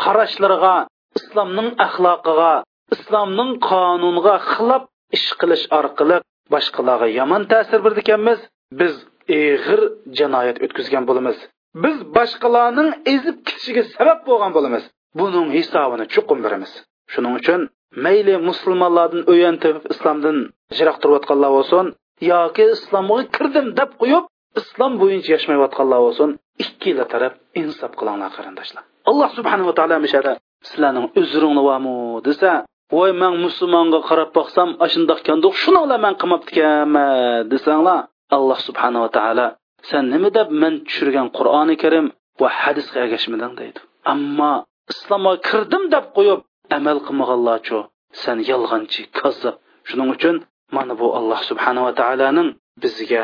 qarashlariga 0.03 0.75
islomning 1.19 1.69
axloqiga 1.85 2.53
islomning 2.95 3.51
qonuniga 3.69 4.35
xilof 4.51 4.83
ish 5.17 5.29
qilish 5.39 5.65
orqali 5.79 6.17
boshqalarga 6.53 7.07
yomon 7.19 7.43
ta'sir 7.51 7.79
berdikanmiz. 7.85 8.39
Biz 8.79 8.93
eg'ir 9.41 9.81
jinoyat 10.17 10.57
o'tkazgan 10.65 11.03
bo'lamiz. 11.09 11.37
Biz 11.83 11.97
boshqalarning 12.17 12.89
ezib 13.13 13.37
ketishiga 13.47 13.83
sabab 13.95 14.19
bo'lgan 14.29 14.51
bo'lamiz. 14.57 14.83
Buning 15.19 15.47
hisobini 15.57 16.05
chuqur 16.13 16.37
beramiz 16.45 16.71
shuning 17.13 17.33
uchun 17.39 17.61
mayli 18.05 18.35
musulmonlardan 18.49 19.21
o'yantib 19.31 19.75
islomdan 19.93 20.37
jiroq 20.77 20.97
turayotganlar 21.01 21.51
bo'lsin. 21.57 21.85
Yoki 22.31 22.63
islomga 22.75 23.23
kirdim 23.35 23.67
deb 23.79 23.91
qo'yib 24.01 24.25
islom 24.59 24.91
bo'yicha 25.01 25.29
yashamayotganlar 25.35 25.99
bo'lsin 26.05 26.29
ikkila 26.63 27.05
taraf 27.13 27.33
insof 27.61 27.91
qilinglar 27.99 28.31
qarindoshlar. 28.37 28.83
Alloh 29.09 29.29
subhanava 29.37 29.73
taolo 29.79 29.97
mishada 30.05 30.31
sizlarning 30.67 31.07
uzringni 31.21 31.61
bormi 31.69 31.95
desa 32.27 32.51
voy 32.95 33.11
man 33.21 33.33
musulmonga 33.45 33.99
qarab 34.09 34.29
boqsam 34.37 34.69
ashundoq 34.85 35.19
kandoq 35.27 35.53
shuninglar 35.63 35.99
man 36.05 36.13
qilmabdikanman 36.21 37.09
desanglar 37.51 37.99
alloh 38.35 38.59
subhanava 38.67 39.09
taolo 39.17 39.47
sen 39.89 40.03
nima 40.13 40.29
deb 40.37 40.47
man 40.61 40.73
tushirgan 40.87 41.27
qur'oni 41.37 41.75
karim 41.83 42.05
va 42.41 42.47
hadisga 42.61 42.97
ergashmading 43.05 43.53
deydi. 43.61 43.79
Ammo 44.13 44.53
islomga 44.93 45.33
kirdim 45.47 45.83
deb 45.93 46.05
qo'yib 46.17 46.39
amal 46.77 46.97
qilmaganlarchu 47.07 47.77
sen 48.23 48.37
yolg'onchi 48.51 49.01
kazzob 49.19 49.55
shuning 49.89 50.09
uchun 50.15 50.35
mana 50.75 50.93
bu 51.01 51.07
alloh 51.17 51.39
subhanava 51.49 51.91
taoloning 52.01 52.49
bizga 52.83 53.23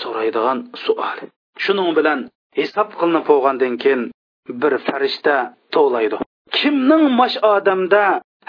so'raydigan 0.00 0.58
suoli. 0.84 1.24
Shuning 1.64 1.90
bilan 1.98 2.18
hisob 2.58 2.88
qilinib 3.00 3.24
bo'lgandan 3.30 3.74
keyin 3.82 4.02
bir 4.62 4.72
farishta 4.86 5.36
to'laydi 5.74 6.16
kimning 6.56 7.04
mash 7.20 7.36
odamda 7.54 8.04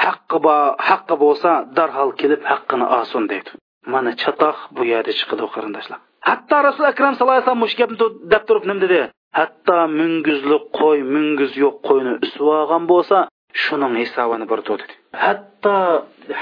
haqqi 0.06 0.38
bor 0.46 0.64
haqqi 0.90 1.16
bo'lsa 1.24 1.52
darhol 1.78 2.12
kelib 2.22 2.42
haqqini 2.52 2.86
olsin 2.98 3.24
deydi. 3.32 3.52
Mana 3.94 4.12
chatoq 4.22 4.58
bu 4.76 4.82
yerda 4.92 5.12
chiqadi 5.20 5.46
qarindoshlar. 5.56 6.00
Hatto 6.30 6.58
rasul 6.68 6.86
akram 6.92 7.14
sallallohu 7.14 7.38
alayhi 7.38 7.48
vasallam 7.48 7.64
mush 7.66 7.76
gapni 7.80 7.98
deb 8.34 8.44
turib 8.48 8.64
nima 8.70 8.82
dedi? 8.86 9.02
Hatto 9.40 9.78
munguzli 10.00 10.58
qo'y 10.80 11.00
mungiz 11.14 11.52
yo'q 11.64 11.76
qo'yni 11.88 12.14
usib 12.26 12.44
olgan 12.60 12.84
bo'lsa 12.92 13.18
shuning 13.64 13.94
hisobini 14.02 14.46
bir 14.52 14.60
dedi. 14.70 14.94
Hatto 15.24 15.76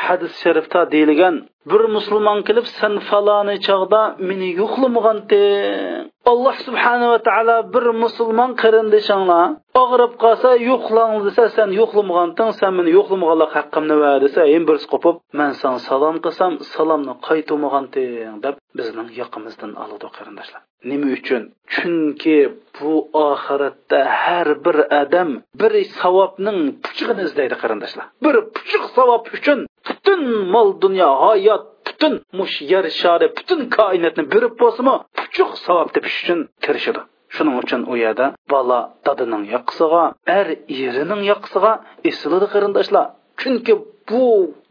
hadis 0.06 0.34
sharifda 0.44 0.80
deyilgan 0.94 1.36
bir 1.72 1.82
musulmon 1.96 2.40
kelib 2.48 2.66
san 2.78 2.94
faloni 3.10 3.56
chog'da 3.68 4.02
meni 4.30 4.50
yo'qlamaganting 4.62 6.04
alloh 6.32 6.56
subhanava 6.66 7.18
taolo 7.28 7.58
bir 7.74 7.86
musulmon 8.04 8.52
qarindishinglar 8.62 9.46
og'rib 9.84 10.14
qolsa 10.24 10.50
yo'qlan 10.70 11.10
desa 11.28 11.44
san 11.58 11.70
yo'qlamaganting 11.80 12.50
san 12.60 12.72
meni 12.78 12.90
yo'qlamaganlik 12.98 13.52
haqqimni 13.58 13.96
va 14.04 14.12
desa 14.26 14.42
endi 14.56 14.66
birisi 14.70 14.88
qopib 14.94 15.16
man 15.40 15.52
san 15.62 15.76
salom 15.88 16.16
qilsam 16.26 16.52
salomni 16.74 17.14
qaytamaganting 17.28 18.36
deb 18.46 18.56
bizning 18.78 19.10
yoqimizdan 19.22 19.72
oladi 19.84 20.08
qarindoshlar. 20.18 20.62
Nima 20.90 21.08
uchun? 21.18 21.44
Chunki 21.74 22.38
bu 22.76 22.94
oxiratda 23.28 24.00
har 24.24 24.48
bir 24.66 24.78
odam 25.02 25.30
bir 25.62 25.74
savobning 26.00 26.60
puchig'ini 26.84 27.22
izlaydi 27.28 27.56
qarindoshlar. 27.62 28.06
Bir 28.26 28.36
puchuq 28.56 28.86
savob 28.98 29.24
uchun 29.38 29.60
butun 29.88 30.22
mol 30.54 30.70
dunyo 30.84 31.10
hayot 31.26 31.64
butun 31.88 32.14
mush 32.38 32.56
yer 32.72 32.86
shari 33.02 33.28
butun 33.38 33.60
koinotni 33.78 34.24
berib 34.34 34.54
bo'lsinmi 34.62 34.96
puchuq 35.20 35.52
savob 35.66 35.90
tepish 35.96 36.18
uchun 36.24 36.40
tirishadi 36.64 37.02
shuning 37.36 37.56
uchun 37.64 37.82
u 37.92 37.94
yerda 38.04 38.28
bola 38.54 38.80
dadining 39.06 39.44
yoqisiga 39.56 40.04
er 40.38 40.48
erining 40.86 41.22
yoqisiga 41.32 41.72
esiladi 42.10 42.48
qarindoshlar. 42.54 43.06
Chunki 43.42 43.74
bu 44.10 44.24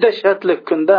dahshatli 0.03 0.55
kunda 0.69 0.99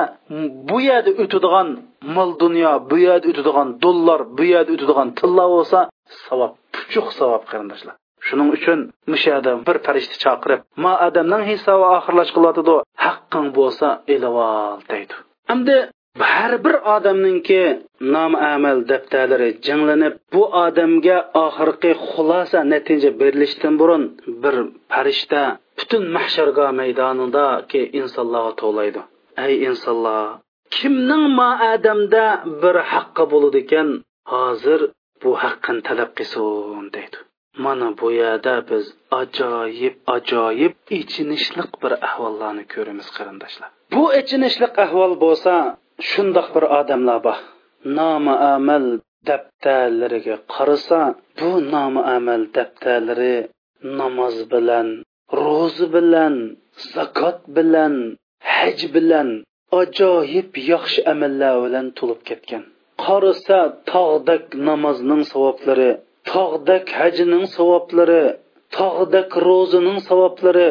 bu 0.70 0.78
yerda 0.90 1.12
o'tadigan 1.24 1.68
mol 2.16 2.32
dunyo 2.44 2.72
bu 2.90 2.98
yerda 3.08 3.28
o'tadigan 3.32 3.68
dollar 3.86 4.20
bu 4.38 4.44
yerda 4.54 4.72
o'tadigan 4.76 5.08
tilla 5.20 5.46
bo'lsa 5.56 5.80
savob 6.26 6.52
puchuq 6.76 7.08
savob 7.20 7.44
qarindoshlar. 7.52 7.96
Shuning 8.28 8.50
uchun 8.58 8.80
mushada 9.14 9.52
bir 9.68 9.78
farishta 9.86 10.16
chaqirib 10.24 10.62
ma 10.84 10.94
odamning 11.08 11.44
hisobi 11.52 11.86
oxirlash 11.98 12.32
oxirlashqilyotidi 12.32 12.76
haqqing 13.06 13.48
bo'lsa 13.58 13.88
ilivol 14.14 14.80
deydi 14.92 15.16
endi 15.54 15.78
har 16.20 16.54
bir 16.66 16.76
odamninki 16.96 17.62
nom 18.16 18.34
amal 18.54 18.78
daftarlari 18.92 19.50
jinglanib 19.68 20.14
bu 20.34 20.44
odamga 20.66 21.18
oxirgi 21.46 21.92
xulosa 22.10 22.60
natija 22.74 23.12
berilishdan 23.20 23.74
burun 23.82 24.04
bir 24.44 24.56
farishta 24.92 25.44
butun 25.80 26.04
mahsharga 26.18 26.68
maydonidagi 26.80 27.82
insonlarga 28.00 28.54
to'laydi 28.62 29.02
ey 29.46 29.54
insonlar 29.70 30.26
kimning 30.76 31.26
ma 31.40 31.50
adamda 31.74 32.26
bir 32.62 32.76
haqqi 32.92 33.24
bo'ladi 33.32 33.58
ekan 33.66 33.90
hozir 34.34 34.82
bu 35.24 35.32
haqqini 35.44 35.82
talab 35.90 36.12
qilsin 36.18 36.86
deydi. 36.96 37.18
Mana 37.66 37.90
bu 38.00 38.08
yerda 38.22 38.56
biz 38.70 38.86
ajoyib 39.22 39.96
ajoyib 40.16 40.74
ichinishliq 41.00 41.72
bir 41.84 41.94
ahvollarni 42.08 42.66
ko'ramiz 42.74 43.08
qarindoshlar. 43.18 43.70
Bu 43.96 44.04
ichinishliq 44.20 44.74
ahvol 44.86 45.14
bo'lsa 45.24 45.54
shundoq 46.10 46.48
bir 46.56 46.66
odamlar 46.80 47.20
bor. 47.26 47.38
Nomi 47.98 48.34
amal 48.56 48.86
daftarlariga 49.28 50.38
qarasa 50.54 51.00
bu 51.40 51.50
nomi 51.74 52.02
amal 52.18 52.42
daftarlari 52.58 53.38
namoz 54.00 54.36
bilan 54.54 54.88
ro'zi 55.44 55.86
bilan 55.96 56.36
zakot 56.94 57.40
bilan 57.58 57.94
haj 58.54 58.80
bilan 58.96 59.30
ajoyib 59.82 60.50
yaxshi 60.72 61.00
amallar 61.14 61.56
bilan 61.66 61.86
to'lib 61.98 62.22
ketgan. 62.30 62.64
Qarasa 63.06 63.60
tog'dak 63.92 64.46
namozning 64.68 65.24
savoblari 65.32 65.92
tog'dak 66.32 66.86
hajning 67.00 67.46
savoblari 67.56 68.24
tog'dak 68.78 69.30
ro'zining 69.48 70.00
savoblari 70.08 70.70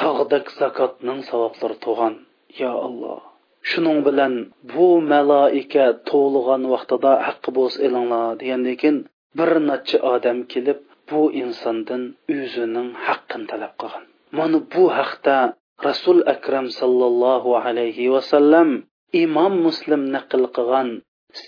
tog'dak 0.00 0.46
zakotning 0.60 1.20
savoblari 1.30 1.76
tug'an 1.84 2.14
yo 2.60 2.72
alloh 2.88 3.22
shuning 3.70 3.98
bilan 4.06 4.34
bu 4.72 4.88
maloika 5.12 5.84
to'lg'an 6.10 6.62
vaqtida 6.74 7.12
haqqi 7.26 7.50
bo'lsa 7.58 7.78
elinglar 7.86 8.28
degandan 8.40 8.76
keyin 8.80 8.96
bir 9.38 9.50
necha 9.70 9.98
odam 10.14 10.38
kelib 10.52 10.78
bu 11.10 11.20
insondan 11.42 12.02
o'zining 12.36 12.88
haqqini 13.06 13.46
talab 13.50 13.72
qilgan. 13.80 14.04
Mana 14.38 14.58
bu 14.74 14.84
haqda 14.98 15.36
rasul 15.88 16.18
akram 16.34 16.66
sallallohu 16.80 17.50
alayhi 17.64 18.12
vasallam 18.14 18.68
imom 19.24 19.54
muslim 19.66 20.02
naql 20.16 20.42
qilgan 20.56 20.88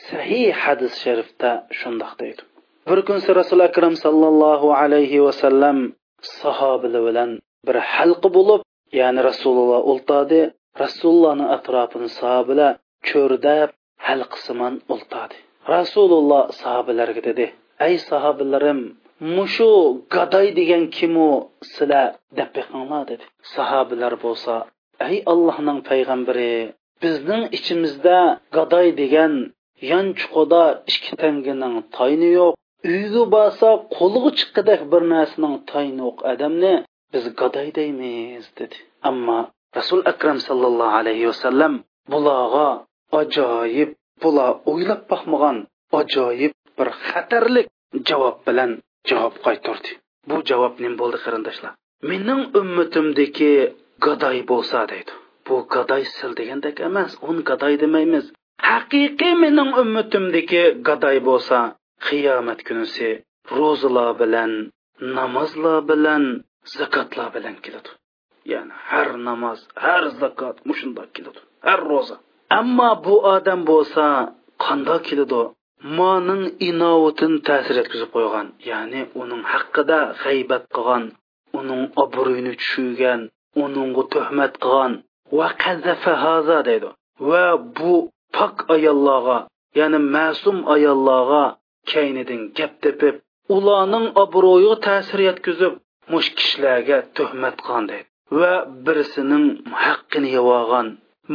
sahih 0.08 0.50
hadis 0.64 0.94
sharifda 1.04 1.50
shundoq 1.78 2.12
deydi. 2.22 2.42
Bir 2.88 2.98
kun 3.06 3.18
rasul 3.40 3.60
akram 3.68 3.94
sallallohu 4.04 4.68
alayhi 4.82 5.24
vasallam 5.26 5.78
sahobalar 6.40 7.02
bilan 7.08 7.30
bir 7.66 7.76
halqa 7.94 8.28
bo'lib 8.36 8.60
ya'ni 9.00 9.20
rasululloh 9.30 9.80
o'ltadi 9.92 10.40
rasulullohni 10.82 11.46
atrofini 11.56 12.08
sahobalar 12.20 12.72
cho'rdab 13.08 13.68
halqisimon 14.06 14.74
o'ltadi. 14.94 15.36
Rasululloh 15.74 16.42
sahobalarga 16.60 17.22
dedi 17.28 17.46
ey 17.86 17.94
sahobalarim 18.08 18.80
mushu 19.36 19.70
gadoy 20.14 20.48
degan 20.58 20.84
kimu 20.96 21.30
sizlar 21.74 22.08
deb 22.38 22.48
beqinglar 22.56 23.02
dedi. 23.10 23.24
Sahobalar 23.54 24.14
bo'lsa 24.24 24.54
ey 25.08 25.16
allohning 25.32 25.78
payg'ambari 25.88 26.52
bizning 27.02 27.42
ichimizda 27.56 28.18
gadoy 28.56 28.88
degan 29.02 29.32
yon 29.90 30.06
chuqida 30.18 30.62
ikki 30.90 31.12
tanganing 31.22 31.76
toyni 31.96 32.30
yo'q. 32.38 32.52
Uyga 32.92 33.22
borsa 33.36 33.68
qo'liga 33.96 34.30
chiqqidek 34.38 34.80
bir 34.92 35.02
narsaning 35.14 35.54
toyni 35.70 36.00
yo'q 36.04 36.18
odamni 36.32 36.74
biz 37.12 37.24
gadoy 37.40 37.68
deymiz 37.78 38.44
dedi. 38.58 38.76
Ammo 39.08 39.40
rasul 39.78 40.00
akram 40.12 40.38
sallallohu 40.48 40.96
alayhi 41.00 41.28
vasallam 41.30 41.72
bularga 42.12 42.68
ajoyib 43.20 43.90
bular 44.22 44.50
o'ylab 44.70 45.02
boqmagan 45.12 45.56
ajoyib 46.00 46.52
bir 46.78 46.88
xatarlik 47.06 47.66
javob 48.08 48.36
bilan 48.46 48.70
javob 49.10 49.34
qaytardi. 49.46 49.90
Bu 50.28 50.36
javob 50.50 50.74
nim 50.82 50.94
bo'ldi 51.00 51.18
qarindoshlar? 51.24 51.72
Mening 52.10 52.42
ummatimdagi 52.60 53.54
gadoy 54.06 54.38
bo'lsa 54.50 54.78
deydi. 54.92 55.12
Bu 55.46 55.56
gadoy 55.74 56.02
sil 56.14 56.32
degandek 56.38 56.76
emas 56.88 57.12
un 57.28 57.36
gadoy 57.48 57.74
demaymiz. 57.82 58.24
Haqiqiy 58.70 59.34
mening 59.44 59.70
ummatimdagi 59.82 60.64
gadoy 60.88 61.18
bo'lsa 61.28 61.58
qiyomat 62.06 62.60
kunisi 62.66 63.10
ro'zalar 63.56 64.10
bilan 64.20 64.52
namozlar 65.16 65.78
bilan 65.90 66.24
zakotlar 66.76 67.28
bilan 67.36 67.56
keladi. 67.64 67.90
Ya'ni 68.52 68.74
har 68.88 69.08
namoz 69.28 69.60
har 69.84 70.04
zakot 70.20 70.56
mushundoq 70.68 71.08
keladi 71.16 71.40
har 71.66 71.80
ro'za. 71.90 72.16
Ammo 72.60 72.90
bu 73.04 73.14
odam 73.34 73.60
bo'lsa 73.70 74.04
qandoq 74.64 75.02
keladi? 75.08 75.42
Moning 75.98 76.44
inovatini 76.68 77.38
ta'sir 77.48 77.76
etkazib 77.82 78.10
qo'ygan 78.16 78.46
ya'ni 78.70 79.00
uning 79.20 79.42
haqida 79.52 79.98
g'aybat 80.22 80.64
qilgan 80.74 81.04
uning 81.58 81.82
obro'yini 82.02 82.52
tushirgan 82.60 83.20
uningga 83.62 84.02
tuhmat 84.14 84.52
qilgan. 84.64 84.92
Va 85.38 85.48
qazafa 85.62 86.12
haza 86.24 86.58
deydi. 86.68 86.88
Va 87.28 87.46
bu 87.76 87.94
pok 88.36 88.56
ayollarga 88.74 89.38
ya'ni 89.78 89.98
ma'sum 90.16 90.56
ayollarga 90.74 91.44
kaynidan 91.92 92.42
gap 92.58 92.72
tepib 92.84 93.16
ularning 93.56 94.06
obro'yiga 94.22 94.76
ta'sir 94.86 95.18
yetkazib 95.28 95.74
mush 96.12 96.28
kishilarga 96.38 96.98
tuhmat 97.16 97.56
qilgan 97.64 97.84
deydi. 97.90 98.08
Va 98.40 98.54
birisining 98.86 99.46
haqqini 99.84 100.28
yevolgan 100.36 100.86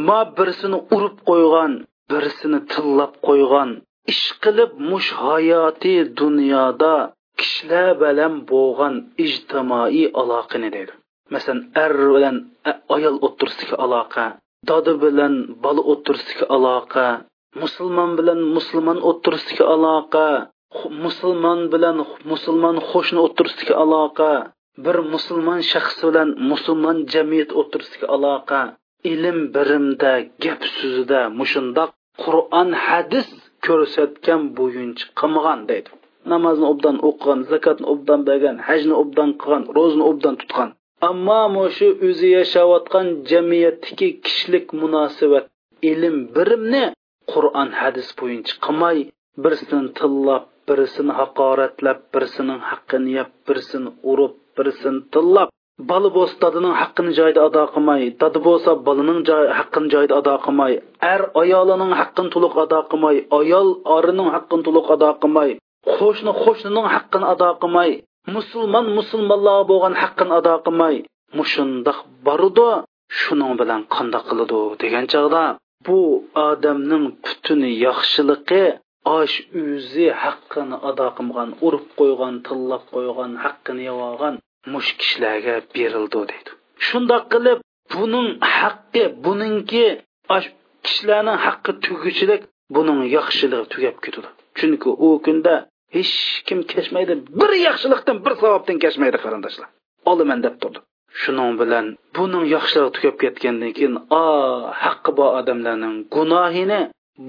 ma 0.06 0.18
birisini 0.36 0.78
urib 0.96 1.16
qo'ygan 1.28 1.72
birisini 2.10 2.58
tillab 2.72 3.12
qo'ygan 3.26 3.70
ish 4.12 4.26
qilib 4.42 4.70
mush 4.90 5.10
hayotiy 5.24 6.00
dunyoda 6.20 6.94
kishilar 7.38 7.88
bilan 8.02 8.34
bo'lgan 8.50 8.94
ijtimoiy 9.24 10.06
aloqani 10.20 10.68
deydi 10.74 10.92
masalan 11.32 11.60
er 11.84 11.92
bilan 12.14 12.36
ayol 12.96 13.16
o'ttirsidagi 13.26 13.76
aloqa 13.84 14.26
dodi 14.68 14.92
bilan 15.04 15.34
bola 15.64 15.82
o'ttirsidagi 15.92 16.44
aloqa 16.56 17.06
musulmon 17.62 18.10
bilan 18.18 18.40
musulmon 18.56 18.98
o'ttirsidagi 19.10 19.64
aloqa 19.74 20.28
musulmon 21.04 21.60
bilan 21.72 21.96
musulmon 22.32 22.76
qo'shni 22.90 23.20
o'ttirsidagi 23.26 23.74
aloqa 23.84 24.32
bir 24.84 24.96
musulmon 25.12 25.60
shaxs 25.72 25.98
bilan 26.08 26.28
musulmon 26.50 26.98
jamiyat 27.12 27.50
o'ttirsidagi 27.60 28.06
aloqa 28.16 28.60
ilm 29.12 29.38
birimda 29.54 30.12
gap 30.44 30.60
so'zida 30.76 31.20
mushundoq 31.40 31.90
qur'on 32.24 32.68
hadis 32.86 33.28
ko'rsatgan 33.66 34.42
bo'yincha 34.58 35.04
qilmagan 35.18 35.60
deydi. 35.70 35.90
Namozni 36.32 36.66
obdan 36.72 36.96
o'qigan 37.08 37.40
zakotni 37.52 37.86
obdan 37.94 38.20
bergan 38.28 38.56
hajni 38.68 38.94
obdan 39.02 39.30
qilgan 39.40 39.64
ro'zni 39.76 40.04
obdan 40.10 40.34
tutgan. 40.40 40.68
Ammo 41.10 41.64
shu 41.76 41.88
o'zi 42.08 42.28
yashayotgan 42.38 43.06
jamiyatdagi 43.30 44.08
kishilik 44.24 44.66
munosabat 44.82 45.44
ilm 45.90 46.16
birimni 46.36 46.84
qur'on 47.32 47.68
hadis 47.80 48.08
bo'yicha 48.20 48.54
qilmay 48.64 48.98
birsini 49.44 49.88
tillab 49.98 50.44
birisini 50.68 51.12
haqoratlab 51.20 51.98
birisining 52.14 52.60
haqqini 52.70 53.10
yeb 53.18 53.30
birisini 53.46 53.90
urib 54.12 54.34
birisini 54.56 55.00
tillab 55.14 55.48
bola 55.90 56.08
bo'lsa 56.16 56.36
dadining 56.44 56.74
haqqini 56.80 57.12
joyida 57.18 57.40
ado 57.48 57.62
qilmay 57.74 58.02
dadi 58.20 58.38
bo'lsa 58.46 58.70
bolaning 58.86 59.20
haqqini 59.58 59.88
joyida 59.94 60.14
ado 60.20 60.34
qilmay 60.44 60.72
er 61.12 61.22
ayolining 61.42 61.92
haqqini 62.00 62.28
to'liq 62.34 62.54
ado 62.64 62.80
qilmay 62.90 63.16
ayol 63.38 63.68
orining 63.96 64.28
haqqini 64.34 64.62
to'liq 64.66 64.86
ado 64.96 65.10
qilmay 65.22 65.50
qo'shni 65.96 66.32
qo'shnining 66.44 66.86
haqqini 66.94 67.26
ado 67.34 67.48
qilmay 67.62 67.90
musulmon 68.36 68.86
musulmonlarga 68.98 69.64
bo'lgan 69.70 69.94
haqqini 70.02 70.32
ado 70.40 70.54
qilmay 70.66 70.94
mushundoq 71.38 71.98
bordi 72.26 72.70
shuning 73.20 73.52
bilan 73.60 73.80
qandoq 73.94 74.24
qiladi 74.28 74.60
degan 74.82 75.04
chog'da 75.12 75.44
bu 75.86 75.98
odamning 76.48 77.04
butun 77.24 77.60
yaxshiligi 77.86 78.64
osh 79.18 79.36
o'zi 79.62 80.06
haqqini 80.22 80.76
ado 80.88 81.08
qilgan 81.18 81.50
urib 81.66 81.86
qo'ygan 81.98 82.34
tillab 82.46 82.84
qo'ygan 82.94 83.32
haqqini 83.44 83.82
yevolgan 83.90 84.34
mush 84.72 84.90
kishilarga 85.00 85.54
berildi 85.74 86.20
deydi. 86.30 86.50
Shundoq 86.86 87.24
qilib 87.34 87.58
buning 87.94 88.28
haqqi 88.58 89.02
buningki 89.24 89.86
kishilarning 90.86 91.38
haqqi 91.46 91.72
tuguchilik 91.84 92.42
buning 92.76 93.00
yaxshiligi 93.16 93.66
tugab 93.74 93.96
ketadi 94.04 94.28
chunki 94.58 94.90
u 95.06 95.08
kunda 95.26 95.54
hech 95.96 96.14
kim 96.46 96.58
kechmaydi 96.72 97.14
bir 97.40 97.50
yaxshilikdan 97.68 98.16
bir 98.24 98.32
savobdan 98.40 98.76
kechmaydi 98.84 99.18
qarindoshlar 99.24 99.68
olaman 100.10 100.38
deb 100.46 100.54
turdi 100.62 100.80
shuning 101.22 101.50
bilan 101.60 101.86
buning 102.16 102.44
yaxshiligi 102.56 102.90
tugab 102.96 103.16
ketgandan 103.22 103.70
keyin 103.76 103.94
o 104.22 104.24
haqqi 104.82 105.10
bor 105.18 105.30
odamlarning 105.40 105.96
gunohini 106.14 106.80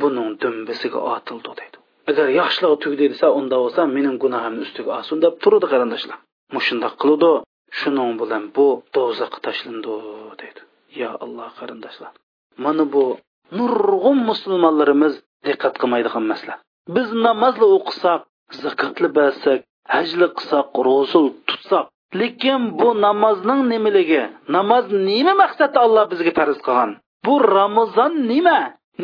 buning 0.02 0.30
dumbisiga 0.42 1.00
otildi 1.16 1.52
deydi. 1.60 1.78
Agar 2.10 2.28
yaxshiligi 2.40 2.78
tugdi 2.84 3.06
desa 3.14 3.28
unda 3.40 3.56
bo'lsa 3.64 3.82
mening 3.96 4.18
gunohimni 4.24 4.62
ustiga 4.68 4.92
olsin 4.98 5.18
deb 5.24 5.34
turdi 5.44 5.66
qarindoshlar. 5.74 6.18
Mushundoq 6.56 6.94
qiludi 7.02 7.32
shuning 7.80 8.12
bilan 8.22 8.44
bu 8.56 8.68
do'zaxga 8.96 9.40
tashlandi 9.48 9.96
deydi. 10.42 10.62
Yo 11.02 11.10
alloh 11.24 11.50
qarindoshlar 11.60 12.14
mana 12.58 12.84
bu 12.94 13.04
nurg'un 13.58 14.18
musulmonlarimiz 14.30 15.14
diqqat 15.46 15.76
qilmaydigan 15.82 16.26
masala. 16.32 16.56
Biz 16.96 17.08
namozli 17.26 17.68
o'qisak 17.78 18.22
zakotli 18.64 19.08
bersak 19.18 19.60
hajli 19.94 20.28
qilsak 20.38 20.68
ro'zul 20.88 21.28
tutsak 21.48 21.86
lekin 22.22 22.62
bu 22.80 22.90
namozning 23.06 23.62
nimaligi 23.74 24.24
namoz 24.56 24.86
nima 25.10 25.34
maqsadda 25.44 25.80
alloh 25.86 26.06
bizga 26.12 26.32
farz 26.40 26.58
qilgan? 26.66 26.92
Bu 27.26 27.34
ramazon 27.58 28.14
nima? 28.32 28.60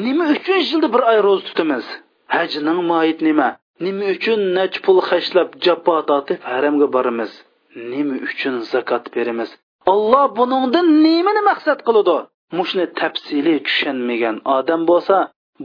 Nima 0.05 0.25
uchun 0.35 0.59
yilda 0.69 0.87
bir 0.93 1.01
oy 1.11 1.19
ro'za 1.25 1.43
tutamiz? 1.49 1.85
Hajning 2.35 2.79
moyit 2.91 3.19
nima? 3.27 3.49
Nima 3.85 4.05
uchun 4.15 4.39
nach 4.57 4.77
pul 4.85 4.97
xashlab 5.09 5.49
jabbo 5.65 5.95
tortib 6.09 6.39
haramga 6.51 6.87
boramiz? 6.95 7.31
Nima 7.91 8.15
uchun 8.27 8.55
zakot 8.71 9.05
beramiz? 9.15 9.49
Olloh 9.93 10.25
buningdan 10.37 10.87
nimani 11.05 11.41
maqsad 11.49 11.79
qiladi? 11.87 12.17
Mushni 12.57 12.85
tafsili 12.99 13.55
tushunmagan 13.65 14.35
odam 14.57 14.81
bo'lsa 14.89 15.17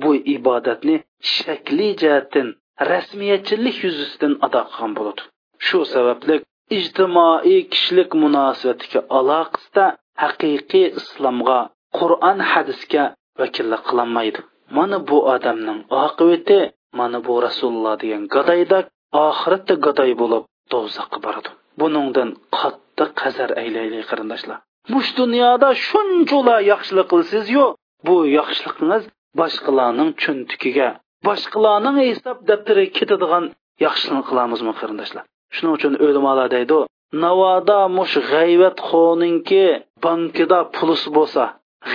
bu 0.02 0.10
ibodatni 0.36 0.96
shakli 1.36 1.88
jihatdan 2.00 2.48
rasmiyatchilik 2.90 3.76
yuzasidan 3.84 4.32
ado 4.46 4.62
qilgan 4.68 4.92
bo'ladi. 4.98 5.22
Shu 5.66 5.78
sababli 5.94 6.36
ijtimoiy 6.78 7.60
kishilik 7.72 8.10
munosabatiga 8.22 9.00
aloqasida 9.18 9.86
haqiqiy 10.22 10.86
islomga 11.00 11.58
qur'on 11.98 12.38
hadisga 12.52 13.04
vakillik 13.40 13.82
qilolmaydi 13.88 14.40
mana 14.76 14.98
bu 15.08 15.18
odamning 15.34 15.80
oqibati 16.04 16.58
mana 16.98 17.18
bu 17.26 17.34
rasululloh 17.46 17.94
degan 18.02 18.22
gadoydak 18.34 18.84
oxiratda 19.26 19.74
gadoy 19.86 20.12
bo'lib 20.22 20.44
do'zaxga 20.72 21.18
boradi. 21.26 21.50
Buningdan 21.80 22.30
qattiq 22.58 23.10
qazar 23.20 23.50
aylaylik 23.62 24.04
qarindoshlar. 24.10 24.58
Mush 24.94 25.10
dunyoda 25.20 25.68
shunchalar 25.88 26.60
yaxshilik 26.72 27.06
qilsizyu 27.12 27.64
bu 28.06 28.16
yaxshiligingiz 28.38 29.02
boshqalarning 29.40 30.10
cho'ntikiga 30.22 30.88
boshqalarning 31.28 31.98
hisob 32.10 32.38
daftariga 32.50 32.92
ketadigan 32.98 33.44
yaxshilik 33.86 34.24
qilamizmi 34.30 34.72
qarindoshlar? 34.80 35.24
Shuning 35.54 35.72
uchun 35.78 35.92
o'limalar 36.06 36.48
deydi 36.56 36.78
navoda 37.24 37.80
mush 37.98 38.16
g'ayvat 38.32 38.76
xoninki 38.88 39.64
bankida 40.04 40.58
pulis 40.76 41.02
bo'lsa 41.16 41.44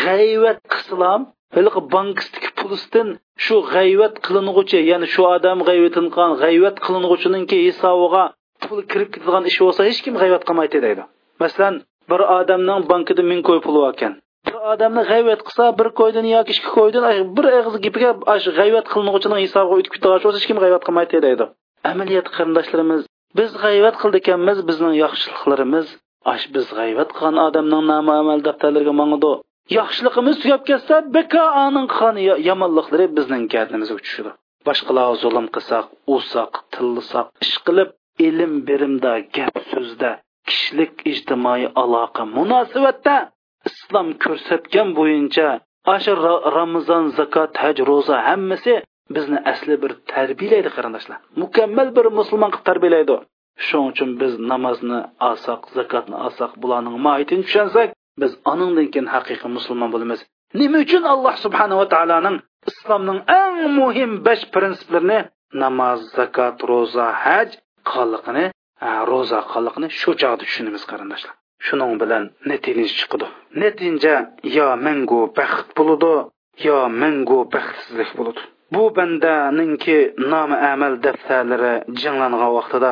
g'ayvat 0.04 0.60
qilsalam 0.74 1.22
haligi 1.56 1.82
bankistiki 1.96 2.50
pulisdan 2.60 3.08
shu 3.46 3.56
g'ayvat 3.74 4.16
qiling'uchi 4.26 4.80
ya'ni 4.92 5.08
shu 5.14 5.22
odam 5.36 5.58
g'ayvatin 5.70 6.06
qilgan 6.14 6.34
g'ayvat 6.44 6.76
qiling'uchininki 6.86 7.58
hisobiga 7.68 8.24
pul 8.64 8.80
kirib 8.92 9.10
ketadigan 9.14 9.44
ish 9.52 9.60
bo'lsa 9.64 9.82
hech 9.90 10.00
kim 10.06 10.16
g'ayvat 10.22 10.44
qilmaydi 10.48 10.78
deydi. 10.86 11.04
Masalan 11.44 11.76
bir 12.12 12.22
odamning 12.40 12.82
bankida 12.92 13.24
ming 13.32 13.42
ko'y 13.48 13.60
puli 13.66 13.80
bor 13.84 13.94
ekan 13.98 14.14
bir 14.48 14.56
odamni 14.74 15.04
g'ayvat 15.12 15.42
qilsa 15.48 15.64
bir 15.80 15.88
ko'ydan 16.00 16.26
yoki 16.36 16.52
ikki 16.56 16.70
ko'ydan 16.78 17.04
bir 17.38 17.46
og'iz 17.60 17.76
gapiga 17.86 18.12
g'ayvat 18.60 18.86
qiling'uchining 18.94 19.40
hisobiga 19.46 19.76
o'tib 19.80 19.92
ketadigan 19.96 20.22
bo'lsa 20.26 20.38
hech 20.40 20.48
kim 20.50 20.58
g'ayvat 20.64 20.84
qilmaydi 20.88 21.18
deydi. 21.28 21.46
Amaliyat 21.92 22.28
qarindoshlarimiz 22.36 23.02
biz 23.38 23.50
g'ayvat 23.64 23.96
qildi 24.02 24.18
ekanmiz 24.22 24.58
bizning 24.70 24.94
yaxshiliklarimiz 25.04 25.88
ash 26.34 26.46
biz 26.56 26.66
g'ayvat 26.78 27.10
qilgan 27.18 27.38
odamning 27.48 27.84
nomi 27.92 28.14
amal 28.22 28.40
daftarlariga 28.48 28.94
mangidi. 29.02 29.32
Yaxshiligimiz 29.78 30.36
tugab 30.44 30.62
ketsa 30.70 30.96
beka 31.16 31.44
aning 31.66 31.88
qilgan 31.96 32.18
yomonliklari 32.50 33.06
bizning 33.18 33.44
gardimizga 33.54 33.98
tushadi 34.06 34.32
boshqalarga 34.68 35.16
zulm 35.24 35.48
qilsak 35.56 35.86
ursak 36.16 36.52
tillasak 36.74 37.28
ish 37.46 37.58
qilib 37.68 37.90
ilm 38.28 38.54
birimda 38.68 39.14
gap 39.38 39.56
so'zda 39.72 40.12
kishilik 40.50 40.94
ijtimoiy 41.12 41.66
aloqa 41.82 42.24
munosabatda 42.38 43.16
islom 43.70 44.08
ko'rsatgan 44.24 44.88
bo'yicha 45.00 45.48
ashu 45.96 46.14
ramazon 46.58 47.04
zakot 47.20 47.52
haj 47.64 47.78
ro'za 47.90 48.18
hammasi 48.30 48.74
bizni 49.16 49.40
asli 49.52 49.76
bir 49.84 49.92
tarbiyalaydi 50.14 50.70
qarindoshlar. 50.76 51.18
Mukammal 51.42 51.88
bir 51.98 52.06
musulmon 52.20 52.50
qilib 52.54 52.66
tarbiyalaydi. 52.70 53.16
Shuning 53.68 53.90
uchun 53.94 54.10
biz 54.22 54.34
namozni 54.52 55.00
olsak 55.30 55.62
zakotni 55.78 56.16
olsak 56.26 56.52
bularning 56.62 56.96
mohiyatini 57.06 57.44
tushunsak 57.48 57.90
biz 58.22 58.32
aningdan 58.52 58.88
keyin 58.94 59.08
haqiqiy 59.16 59.50
musulmon 59.58 59.90
bo'lamiz. 59.94 60.20
Nima 60.62 60.78
uchun 60.86 61.04
alloh 61.14 61.36
subhanava 61.46 61.86
taoloning 61.94 62.38
islomning 62.72 63.20
eng 63.42 63.58
muhim 63.80 64.12
besh 64.28 64.44
prinsiplarini 64.54 65.20
namoz 65.64 66.00
zakot 66.18 66.58
ro'za 66.72 67.08
haj 67.24 67.50
qonliqini 67.92 68.46
ro'za 69.12 69.40
qonliqini 69.52 69.88
shu 70.00 70.12
chog'da 70.22 70.44
tushunamiz 70.44 70.84
qarindoshlar. 70.92 71.34
Shuning 71.66 71.94
bilan 72.02 72.24
natija 72.50 72.86
chiqadi 73.00 73.28
natija 73.62 74.16
yo 74.58 74.68
mangu 74.86 75.22
baxt 75.38 75.68
bo'ladi 75.78 76.14
yo 76.68 76.78
mangu 77.02 77.40
baxtsizlik 77.54 78.12
bo'ladi 78.20 78.42
bu 78.74 78.84
bandaninki 78.98 79.98
nomi 80.32 80.58
amal 80.74 80.94
daftarlari 81.06 81.74
jinglangan 82.02 82.52
vaqtida 82.58 82.92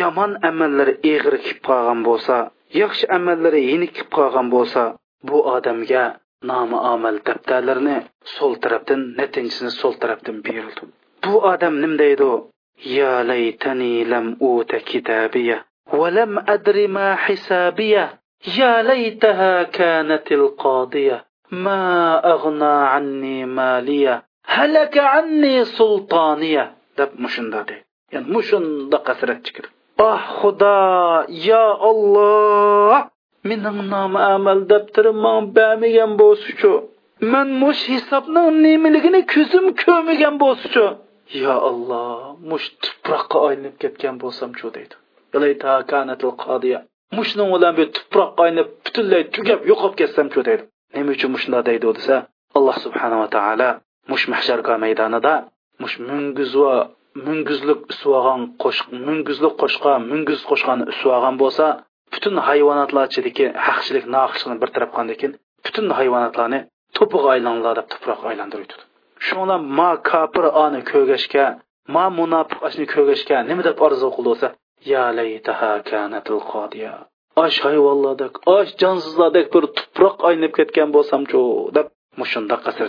yomon 0.00 0.32
amallari 0.50 0.94
eg'ir 1.12 1.34
kelib 1.44 1.60
qolgan 1.68 2.00
bo'lsa 2.08 2.36
yaxshi 2.82 3.04
amallari 3.16 3.62
yenikib 3.70 4.08
qolgan 4.16 4.46
bo'lsa 4.54 4.82
bu 5.28 5.38
odamga 5.56 6.04
nomi 6.50 6.78
amal 6.92 7.16
daftarlarini 7.26 7.96
so'l 8.34 8.54
tarafdan 8.62 9.00
netinchini 9.18 9.70
so'l 9.80 9.94
tarafdan 10.02 10.36
berildi 10.46 10.82
bu 11.24 11.34
odam 11.52 11.74
nim 11.82 11.94
deydi? 12.02 12.32
Ya 12.98 13.14
laytani 13.30 13.92
lam 14.12 14.26
uta 14.52 14.78
kitabiya 14.88 15.58
va 15.98 16.08
lam 16.16 16.32
adri 16.54 16.86
ma 16.96 17.08
hisabiya. 17.24 18.04
Ya 18.58 18.72
laytaha 18.90 19.52
kanatil 19.76 20.46
qodiya 20.62 21.16
ma 21.64 21.80
aghna 22.34 22.72
anni 22.96 23.38
maliya. 23.58 24.14
Halaka 24.56 25.02
anni 25.20 25.54
sultaniya. 25.76 26.64
Deb 26.98 27.10
mushunda 27.22 27.60
de. 27.68 27.76
Ya'ni 28.12 28.28
mushunda 28.36 28.98
qasrat 29.06 29.40
chikirdi 29.46 29.70
oh 29.98 30.20
xudo 30.38 30.76
yo 31.48 31.64
olloh 31.90 32.96
mening 33.48 33.78
nomi 33.92 34.20
amal 34.34 34.60
daftarim 34.70 35.16
man 35.24 35.40
bermagan 35.56 36.12
bo'lsichu 36.22 36.72
man 37.32 37.48
mush 37.62 37.82
hisobning 37.92 38.48
nimaligini 38.64 39.20
ko'zim 39.34 39.66
ko'rmagan 39.82 40.34
bo'lsichu 40.44 40.86
yo 41.42 41.54
olloh 41.68 42.36
mush 42.50 42.66
tuproqqa 42.82 43.38
aylanib 43.48 43.76
ketgan 43.82 44.14
bo'lsamchu 44.22 44.66
deydi. 44.76 44.94
Mushning 47.18 47.48
bilan 47.54 47.72
bu 47.78 47.84
tuproqqa 47.96 48.40
aylanib 48.44 48.68
butunlay 48.84 49.22
tugab 49.34 49.60
yo'qolib 49.70 49.96
ketsam-chu 50.00 50.40
deydi. 50.48 50.64
Nima 50.94 51.10
uchun 51.16 51.30
mushunday 51.34 51.62
deydi 51.68 51.86
desa 51.98 52.16
alloh 52.56 52.76
subhanava 52.84 53.26
taolo 53.36 53.70
mush 54.10 54.24
mahsharga 54.32 54.74
maydonida 54.84 55.34
mush 55.82 55.96
munguz 56.08 56.52
mungizlik 57.26 57.80
munguzlik 57.90 57.90
qo'shiq 57.92 58.40
qo'shq 58.62 58.86
munguzlik 59.06 59.54
qo'shqa 59.62 59.92
mungiz 60.10 60.40
qo'shqani 60.50 60.84
usvogan 60.92 61.34
bo'lsa 61.42 61.66
butun 62.14 62.34
hayvonotlar 62.48 63.04
ichidagi 63.10 63.46
haqchilik 63.66 64.04
nohaqchilikni 64.14 64.56
bir 64.62 64.70
taraf 64.74 64.90
qilgandan 64.96 65.32
butun 65.66 65.86
hayvonotlarni 65.98 66.60
to'piga 66.96 67.28
aylanglar 67.34 67.74
deb 67.78 67.86
tuproqqa 67.92 68.26
aylantirib 68.32 68.70
shunga 69.26 69.56
ma 69.78 69.90
kafir 70.10 70.44
ani 70.64 70.80
ko'gashga 70.92 71.46
ma 71.94 72.04
munofiq 72.18 72.60
ashni 72.68 72.86
ko'gashga 72.94 73.36
nima 73.50 73.62
deb 73.68 73.76
orzu 73.86 74.08
qildi 74.16 74.48
ya 74.92 75.04
laytaha 75.18 75.72
kanatil 75.90 76.40
qodiya 76.52 76.94
osh 77.44 77.58
hayvonlardek 77.66 78.32
osh 78.56 78.70
jonsizlardek 78.82 79.46
bir 79.54 79.64
tuproq 79.78 80.16
aynab 80.30 80.52
ketgan 80.58 80.88
bo'lsamchu 80.96 81.40
deb 81.76 81.86
mushunda 82.20 82.56
qasr 82.64 82.86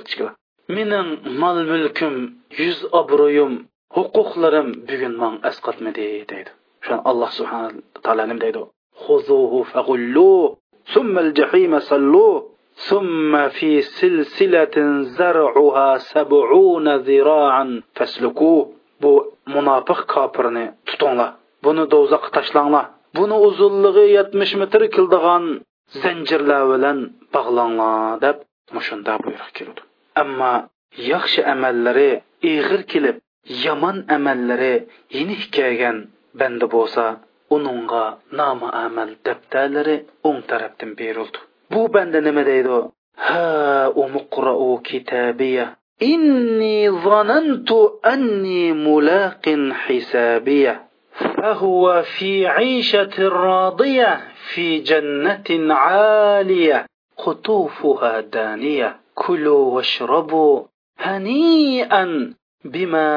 mening 0.76 1.08
mol 1.42 1.58
mulkim 1.72 2.14
yuz 2.62 2.80
obro'yim 3.02 3.54
huquqlarim 3.96 4.68
bugun 4.90 5.14
man 5.22 5.34
asqatmidi 5.50 6.08
deydi. 6.32 6.52
Shuni 6.86 7.02
alloh 7.10 7.30
subhana 7.40 7.70
taolo 8.04 8.24
nim 8.30 8.40
deydi 8.46 8.62
huzuhu 9.04 9.60
fag'ullu 9.74 10.56
al-jahima 11.24 11.80
sallu 11.92 12.28
summa 12.90 13.44
fi 13.58 13.70
silsilatin 13.98 14.88
zar'uha 15.18 15.90
sab'una 16.14 16.94
zira'an 17.08 17.70
fasluku. 17.98 18.56
Bu 19.02 19.12
munofiq 19.54 20.00
kofirni 20.14 20.66
tutinglar. 20.88 21.32
Buni 21.64 21.84
do'zaxga 21.94 22.30
tashlanglar. 22.38 22.86
Buni 23.18 23.36
uzunligi 23.48 24.06
70 24.20 24.60
metr 24.62 24.82
kildigan 24.96 25.44
zanjirlar 26.02 26.64
bilan 26.72 26.98
bog'langlar 27.36 28.22
deb 28.26 28.38
mushunda 28.76 29.14
buyruq 29.24 29.52
keldi. 29.58 29.82
Ammo 30.22 30.54
yaxshi 31.12 31.42
amallari 31.54 32.12
ig'ir 32.52 32.82
kelib 32.92 33.18
yomon 33.64 33.98
amallari 34.16 34.76
yenik 35.16 35.44
kelgan 35.56 35.98
banda 36.40 36.66
bo'lsa 36.76 37.06
uningga 37.56 38.06
nomi 38.38 38.68
amal 38.86 39.10
daftarlari 39.26 39.96
o'ng 40.28 40.40
tarafdan 40.50 40.92
berildi 41.00 41.40
bu 41.72 41.82
banda 41.94 42.20
nima 42.26 42.44
deydi 42.50 42.78
ha 43.28 43.46
umuqra'u 44.04 44.70
kitabiya 44.88 45.66
inni 46.12 46.90
zanantu 47.06 47.80
anni 48.14 48.74
mulaqin 48.86 49.62
hisabiya 49.86 50.76
فهو 51.16 52.04
في 52.04 52.48
عيشة 52.48 53.16
راضية 53.20 54.12
في 54.52 54.80
جنة 54.80 55.74
عالية 55.74 56.86
قطوفها 57.18 58.20
دانية 58.20 59.00
كلوا 59.16 59.64
واشربوا 59.76 60.64
هنيئا 61.00 62.34
بما 62.65 63.09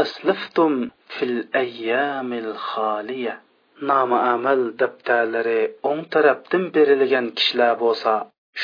أسلفتم 0.00 0.90
في 1.08 1.24
الأيام 1.24 2.32
الخالية 2.32 3.40
نام 3.82 4.12
أمل 4.14 4.76
دبتالري 4.76 5.70
أون 5.84 6.08
تربتن 6.08 6.62
berilgan 6.74 7.26
kishilar 7.36 7.72
bo'lsa 7.82 8.12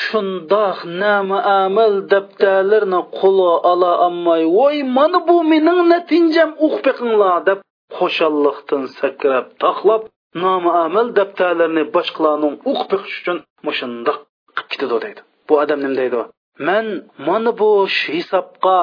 shundoq 0.03 0.77
nama 1.03 1.37
amal 1.63 1.93
daftarlarini 2.11 3.01
qo'li 3.19 3.51
ola 3.71 3.91
olmay 4.07 4.43
voy 4.57 4.77
mana 4.97 5.19
bu 5.27 5.37
mening 5.51 5.79
natijam 5.93 6.51
uqbiqinglar 6.67 7.37
deb 7.47 7.59
xushalliqdan 7.97 8.83
sakrab 8.99 9.45
taxlab 9.63 10.03
nomi 10.43 10.71
amal 10.85 11.07
daftarlarini 11.19 11.83
boshqalarning 11.95 12.55
o'qib 12.69 12.87
beqish 12.93 13.17
uchun 13.21 13.37
mushundoq 13.67 14.17
qilib 14.55 14.67
ketadi 14.71 14.97
deydi 15.05 15.21
bu 15.47 15.53
odam 15.63 15.79
nima 15.83 15.95
deydi 16.01 16.21
man 16.67 16.85
mana 17.27 17.51
bu 17.59 17.69
hisobga 18.13 18.77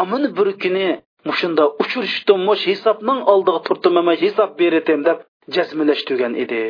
amin 0.00 0.22
bir 0.36 0.48
kuni 0.62 0.86
mushunda 1.28 1.64
uchrashdim 1.82 2.40
mush 2.48 2.64
hisobning 2.72 3.20
oldiga 3.32 3.60
turdim 3.66 3.96
hisob 4.24 4.50
beratim 4.60 5.00
deb 5.08 5.18
jazmilashtirgan 5.54 6.34
edi 6.44 6.60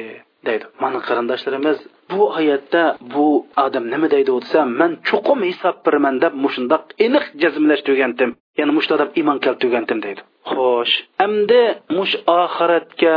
deydi 0.46 0.64
mana 0.82 0.98
qarindoshlarimiz 1.08 1.78
bu 2.10 2.22
oyatda 2.38 2.82
bu 3.14 3.26
odam 3.64 3.84
nima 3.92 4.08
deydi 4.14 4.32
desa 4.44 4.60
man 4.80 4.92
chuqum 5.08 5.40
hisob 5.50 5.76
beraman 5.86 6.16
deb 6.24 6.32
mushundoq 6.44 6.82
aniq 7.06 7.24
jazmilashtirgandim 7.42 8.30
ya'ni 8.58 8.72
mushda 8.78 8.94
deb 9.02 9.10
iymon 9.20 9.38
keltirgandim 9.44 9.98
deydi 10.06 10.22
xo'sh 10.52 10.94
endi 11.26 11.62
mush 11.96 12.14
oxiratga 12.40 13.16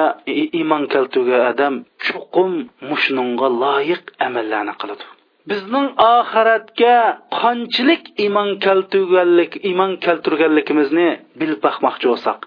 iymon 0.59 0.83
keltirgan 0.93 1.43
odam 1.51 1.73
chuqum 2.05 2.51
mushnunga 2.89 3.47
loyiq 3.63 4.03
amallarni 4.27 4.73
qiladi 4.81 5.05
bizning 5.49 5.87
oxiratga 6.17 6.97
qanchalik 7.39 8.03
iymon 8.23 8.49
keltirganlik 8.65 9.51
iymon 9.69 9.91
keltirganligimizni 10.05 11.09
bilib 11.39 11.59
boqmoqchi 11.67 12.07
bo'lsak 12.11 12.39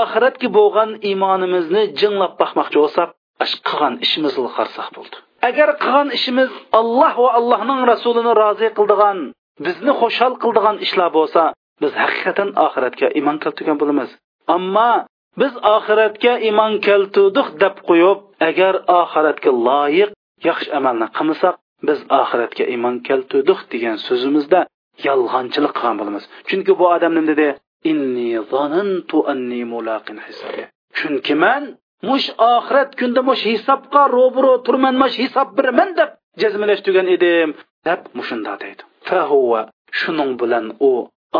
oxiratga 0.00 0.48
bo'lgan 0.58 0.90
iymonimizni 1.10 1.82
jinglab 2.00 2.34
boqmoqchi 2.42 2.78
bo'lsak 2.82 3.08
qilgan 3.68 3.94
ishimizni 4.04 4.50
qarsak 4.56 4.88
bo'ldi. 4.96 5.16
Agar 5.48 5.68
qilgan 5.82 6.08
ishimiz 6.18 6.50
alloh 6.80 7.14
va 7.24 7.30
allohning 7.38 7.80
rasulini 7.92 8.32
rozi 8.42 8.68
qildigan 8.78 9.18
bizni 9.66 9.92
xushhol 10.00 10.34
qildigan 10.42 10.76
ishlar 10.86 11.10
bo'lsa 11.18 11.42
biz 11.82 11.92
haqiqatan 12.02 12.48
oxiratga 12.66 13.08
iymon 13.18 13.36
keltirgan 13.44 13.76
bo'lamiz. 13.82 14.10
Ammo 14.56 14.92
biz 15.40 15.52
oxiratga 15.76 16.34
iymon 16.48 16.72
keltirdik 16.86 17.48
deb 17.62 17.76
qo'yib 17.88 18.18
agar 18.48 18.74
oxiratga 19.00 19.50
loyiq 19.68 20.10
yaxshi 20.48 20.68
amalni 20.78 21.06
qilmasak 21.16 21.54
biz 21.88 21.98
oxiratga 22.20 22.64
iymon 22.74 22.96
keltirdik 23.08 23.60
degan 23.72 23.96
so'zimizda 24.06 24.60
yolg'onchilik 25.06 25.72
qilgan 25.76 25.96
bo'lamiz. 26.00 26.24
Chunki 26.48 26.72
bu 26.80 26.84
odam 26.96 27.12
nima 27.16 27.28
dedi 27.32 27.48
inni 27.90 28.30
zanantu 28.52 29.18
anni 29.32 29.60
mulaqin 29.72 30.18
hisobi 30.26 30.64
chunki 30.98 31.34
man 31.44 31.62
mush 32.08 32.28
oxirat 32.54 32.90
kunda 33.00 33.20
mush 33.28 33.42
hisobga 33.50 34.02
ro'bro 34.16 34.52
turman 34.66 34.94
mush 35.02 35.16
hisob 35.22 35.48
beraman 35.58 35.90
deb 35.98 36.10
jazmalashtirgan 36.42 37.08
edim 37.16 37.50
deb 37.88 38.00
mushunda 38.18 38.52
deydi. 38.62 38.82
Fahuva 39.08 39.62
shuning 39.98 40.32
bilan 40.40 40.66
u 40.88 40.92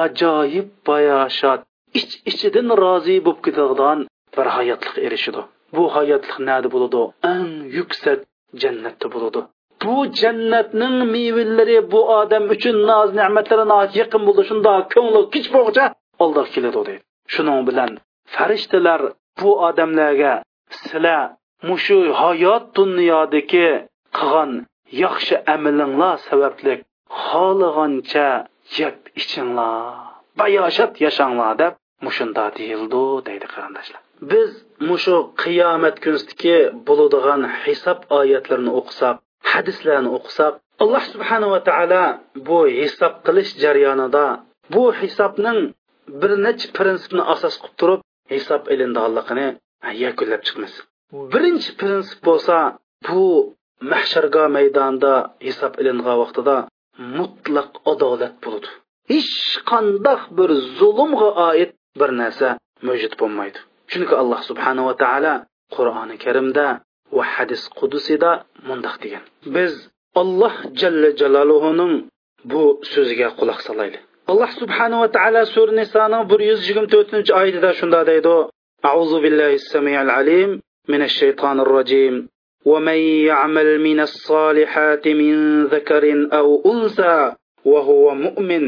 ajoyib 0.04 0.68
bayoshat 0.88 1.60
ich 1.98 2.12
ichidan 2.30 2.68
rozi 2.82 3.16
bo'lib 3.26 3.40
ketadigan 3.46 3.98
bir 4.36 4.46
hayotlik 4.56 4.96
erishidi 5.06 5.42
bu 5.76 5.84
hayotlik 5.96 6.36
nada 6.48 6.68
bo'ladi 6.74 7.02
eng 7.32 7.50
yuksak 7.76 8.18
jannatda 8.62 9.06
bo'ladi 9.14 9.40
bu 9.84 9.96
jannatning 10.20 10.96
mevalari 11.14 11.78
bu 11.92 12.00
odam 12.20 12.44
uchun 12.54 12.76
noz 12.90 13.08
ne'matlari 13.20 13.64
yaqin 14.00 14.22
bo'ldi. 14.26 14.42
Shunda 14.50 14.72
ko'ngli 14.94 15.20
kich 15.34 15.48
bo'g'cha 15.56 15.84
oldiga 16.22 16.44
keladi 16.54 16.80
deydi. 16.88 17.02
Shuning 17.34 17.60
bilan 17.68 17.90
farishtalar 18.34 19.00
bu 19.40 19.50
odamlarga 19.68 20.32
sizlar 20.78 21.22
mushu 21.68 21.98
hayot 22.20 22.64
dunyodagi 22.78 23.68
qilgan 24.18 24.52
yaxshi 25.04 25.34
amalinglar 25.54 26.16
sababli 26.28 26.74
xohlagancha 27.26 28.28
yeb 28.78 28.96
ichinglar 29.20 29.74
bayoshat 30.40 30.92
yashanglar 31.04 31.52
deb 31.62 31.74
mushunda 32.06 32.44
deyildi 32.58 33.04
deydi 33.28 33.46
qarindoshlar. 33.54 34.00
Biz 34.30 34.50
mushu 34.88 35.16
qiyomat 35.42 35.96
kunidagi 36.04 36.56
bo'ladigan 36.86 37.42
hisob 37.62 37.98
oyatlarini 38.18 38.72
o'qisak 38.80 39.16
hadislarni 39.52 40.10
o'qisak 40.18 40.52
alloh 40.82 41.04
subhanava 41.12 41.58
taolo 41.68 42.04
bu 42.48 42.58
hisob 42.80 43.14
qilish 43.26 43.52
jarayonida 43.62 44.26
bu 44.74 44.84
hisobning 45.00 45.60
bir 46.20 46.32
necha 46.46 46.66
prinsipni 46.78 47.22
asos 47.34 47.54
qilib 47.62 47.76
turib 47.80 48.00
hisob 48.34 48.62
ilindiganligini 48.74 49.48
yakunlab 50.04 50.42
chiqamiz. 50.46 50.72
Birinchi 51.32 51.70
prinsip 51.80 52.20
bo'lsa 52.28 52.56
bu 53.08 53.24
mahsharga 53.92 54.44
maydonda 54.56 55.12
hisob 55.46 55.72
ilingan 55.80 56.16
vaqtida 56.22 56.56
mutlaq 57.18 57.70
adolat 57.92 58.34
bo'ladi. 58.44 58.68
Hech 59.12 59.34
qandoq 59.70 60.20
bir 60.38 60.50
zulmga 60.78 61.30
oid 61.48 61.70
bir 62.00 62.10
narsa 62.20 62.48
mavjud 62.86 63.14
bo'lmaydi. 63.20 63.58
Chunki 63.90 64.14
alloh 64.22 64.40
subhanava 64.48 64.94
taolo 65.02 65.34
qur'oni 65.76 66.16
karimda 66.24 66.66
va 67.17 67.23
hadis 67.33 67.63
qudusida 67.79 68.31
mundoq 68.67 68.95
degan 69.03 69.23
biz 69.55 69.73
alloh 70.21 70.55
jalla 70.81 71.09
jaloluhuning 71.21 71.93
bu 72.51 72.63
so'ziga 72.93 73.27
quloq 73.39 73.59
solaylik 73.67 74.03
alloh 74.31 74.49
subhanava 74.61 75.07
taolo 75.17 75.41
sura 75.55 75.73
nisoning 75.81 76.23
bir 76.31 76.39
yuz 76.49 76.59
yigirma 76.67 76.89
to'rtinchi 76.93 77.31
oyatida 77.39 77.69
shunday 77.79 78.05
deydi 78.11 78.37
أعوذ 78.89 79.13
بالله 79.23 79.53
السميع 79.53 80.01
العليم 80.01 80.49
من 80.87 81.01
الشيطان 81.01 81.59
الرجيم 81.59 82.27
ومن 82.65 82.99
يعمل 83.29 83.69
من 83.81 83.99
الصالحات 83.99 85.07
من 85.07 85.65
ذكر 85.65 86.03
أو 86.39 86.47
أنثى 86.71 87.33
وهو 87.65 88.15
مؤمن 88.15 88.63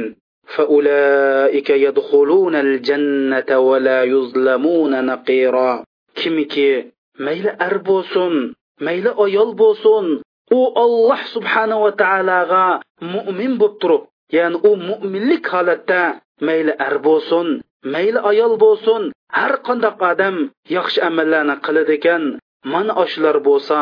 فأولئك 0.45 1.69
يدخلون 1.69 2.55
الجنة 2.55 3.59
ولا 3.59 4.03
يظلمون 4.03 5.05
نقيرا 5.05 5.83
kimiki 6.15 6.91
mayli 7.24 7.50
ar 7.66 7.76
bo'lsin 7.88 8.34
mayli 8.86 9.10
ayol 9.24 9.50
bo'lsin. 9.62 10.06
U 10.58 10.60
olloh 10.84 11.20
subhanava 11.34 11.90
taologa 12.02 12.66
mo'min 13.14 13.52
bo'lib 13.60 13.76
turib 13.82 14.02
ya'ni 14.36 14.56
u 14.68 14.70
mo'minlik 14.88 15.44
holatda 15.54 16.02
mayli 16.48 16.72
ar 16.86 16.96
bo'lsin 17.06 17.46
mayli 17.94 18.18
ayol 18.30 18.54
bo'lsin 18.64 19.02
har 19.38 19.54
qandoq 19.66 19.96
odam 20.10 20.36
yaxshi 20.76 20.98
amallarni 21.08 21.56
qiladi 21.66 21.92
ekan. 21.98 22.22
Mana 22.72 23.04
shular 23.12 23.36
bo'lsa 23.48 23.78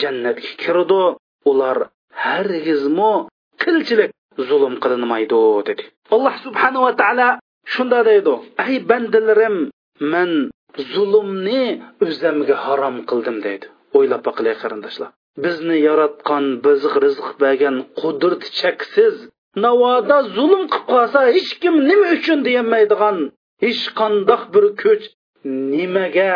jannatga 0.00 0.50
kirdi. 0.62 1.04
Ular 1.50 1.78
hargizmo 2.24 3.12
qilchilik 3.62 4.10
zulm 4.48 4.74
qilinmaydi 4.82 5.42
dedi. 5.68 5.84
Alloh 6.14 6.34
subhanava 6.44 6.90
taolo 7.00 7.28
shunda 7.74 8.00
deydi 8.08 8.34
ey 8.64 8.74
bandalarim 8.90 9.56
man 10.12 10.30
zulmni 10.92 11.64
o'zimga 12.06 12.56
harom 12.64 12.96
qildim 13.08 13.36
deydi. 13.46 13.66
O'ylab 13.96 14.22
boqilik 14.28 14.56
qarindoshlar. 14.62 15.10
Bizni 15.44 15.76
yaratgan 15.88 16.44
bizga 16.64 16.98
rizq 17.06 17.26
bergan 17.42 17.76
qudrat 18.00 18.42
cheksiz. 18.60 19.14
Navoda 19.64 20.18
zulm 20.36 20.62
qilib 20.72 20.86
qolsa 20.92 21.20
hech 21.36 21.52
kim 21.62 21.74
nima 21.88 22.08
uchun 22.16 22.38
deyolmaydigan 22.46 23.16
hech 23.64 23.82
qandoq 24.00 24.42
bir 24.54 24.64
kuch 24.82 25.04
nimaga 25.74 26.32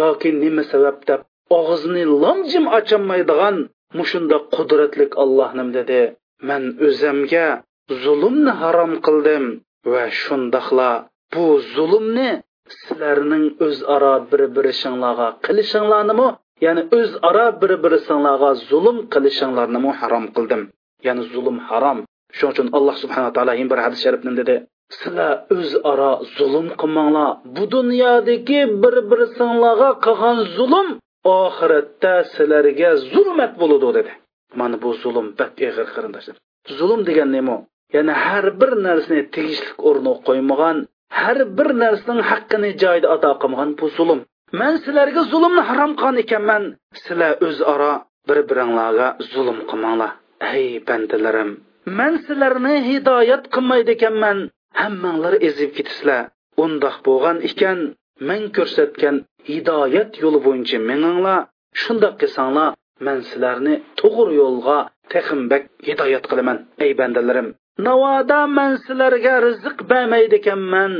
yoki 0.00 0.30
nima 0.42 0.62
sabab 0.72 0.98
deb 1.08 1.20
og'zini 1.60 2.04
lomjim 2.22 2.64
ocholmaydigan 2.78 3.56
mushunda 3.98 4.36
qudratlik 4.54 5.12
olloh 5.22 5.50
nim 5.58 5.68
dedi. 5.78 6.02
Man 6.48 6.62
o'zimga 6.86 7.46
zulmni 8.02 8.52
harom 8.60 8.92
qildim 9.06 9.44
va 9.92 10.04
shundoqla 10.22 10.90
bu 11.32 11.44
zulmni 11.74 12.30
sizlarning 12.72 13.46
o'zaro 13.66 14.14
bir 14.30 14.42
birishinglarga 14.56 15.28
qilishinglarnimi? 15.46 16.28
Ya'ni 16.64 16.82
o'zaro 16.98 17.46
bir 17.60 17.72
birisinglarga 17.84 18.50
zulm 18.70 18.96
qilishinglarnimi 19.12 19.90
harom 20.00 20.24
qildim. 20.36 20.62
Ya'ni 21.06 21.22
zulm 21.34 21.56
harom. 21.68 21.98
Shuning 22.36 22.52
uchun 22.54 22.68
alloh 22.76 22.94
subhanaa 23.02 23.32
taolo 23.36 23.52
bir 23.72 23.78
hadis 23.84 24.00
sharifni 24.04 24.32
dedi 24.40 24.54
sizlar 24.96 25.32
o'zaro 25.56 26.12
zulm 26.36 26.66
qilmanglar. 26.80 27.28
Bu 27.56 27.64
dunyodagi 27.76 28.60
bir 28.82 28.96
birisinglarga 29.10 29.90
qilgan 30.04 30.38
zulm 30.56 30.88
oxiratda 31.40 32.14
sizlarga 32.34 32.90
zulmat 33.12 33.52
bo'ladi 33.60 33.88
dedi. 33.98 34.12
Mana 34.60 34.76
bu 34.82 34.90
zulm 35.02 35.26
bak 35.38 35.52
ig'ir 35.66 35.88
qarindoshlar. 35.94 36.36
Zulm 36.78 37.00
degan 37.08 37.30
nima 37.36 37.56
ya'ni 37.94 38.14
har 38.24 38.46
bir 38.60 38.70
narsani 38.86 39.22
tegishli 39.34 39.70
o'rniga 39.88 40.14
qo'ymagan 40.28 40.76
har 41.20 41.38
bir 41.58 41.68
narsaning 41.82 42.22
haqqini 42.30 42.70
joyida 42.82 43.08
ato 43.14 43.30
qilmagan 43.42 43.70
bu 43.80 43.86
zulm. 43.96 44.20
Man 44.60 44.74
sizlarga 44.84 45.22
zulmni 45.32 45.62
harom 45.68 45.92
qilgan 46.00 46.16
ekanman. 46.24 46.62
Sizlar 47.04 47.32
o'zaro 47.46 47.92
bir 48.28 48.38
biringlarga 48.48 49.08
zulm 49.32 49.58
qilmanglar 49.70 50.10
ey 50.52 50.66
bandalarim. 50.88 51.50
Man 51.98 52.14
sizlarni 52.26 52.74
hidoyat 52.88 53.44
qilmaydi 53.54 53.90
ekanman. 53.96 54.38
Hammanglar 54.80 55.34
ezib 55.48 55.70
ketisizlar 55.76 56.22
undoq 56.64 56.96
bo'lgan 57.06 57.38
ekan. 57.48 57.78
Men 58.28 58.42
ko'rsatgan 58.56 59.16
hidoyat 59.50 60.10
yo'li 60.22 60.40
bo'yicha 60.46 60.78
meninglar. 60.90 61.40
Shundoq 61.82 62.14
qilsanglar 62.22 62.70
man 63.06 63.18
sizlarni 63.28 63.74
to'g'ri 64.00 64.32
yo'lga 64.42 64.78
tehimbak 65.12 65.62
hidoyat 65.88 66.24
qilaman 66.30 66.58
ey 66.84 66.92
bandalarim. 67.00 67.48
Navoda 67.78 68.46
man 68.46 68.72
sizlarga 68.84 69.34
rizq 69.46 69.78
bermaydi 69.90 70.36
ekanman 70.40 70.92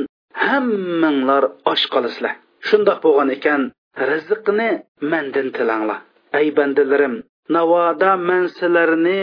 hammanglar 0.47 1.45
och 1.70 1.83
qolasizlar. 1.95 2.35
Shundoq 2.68 2.99
bo'lgan 3.05 3.29
ekan 3.37 3.62
rizqni 4.11 4.70
mandan 5.11 5.49
tilanglar. 5.57 6.01
Ey 6.39 6.47
bandalarim 6.57 7.14
navoda 7.55 8.12
man 8.29 8.45
sizlarni 8.59 9.20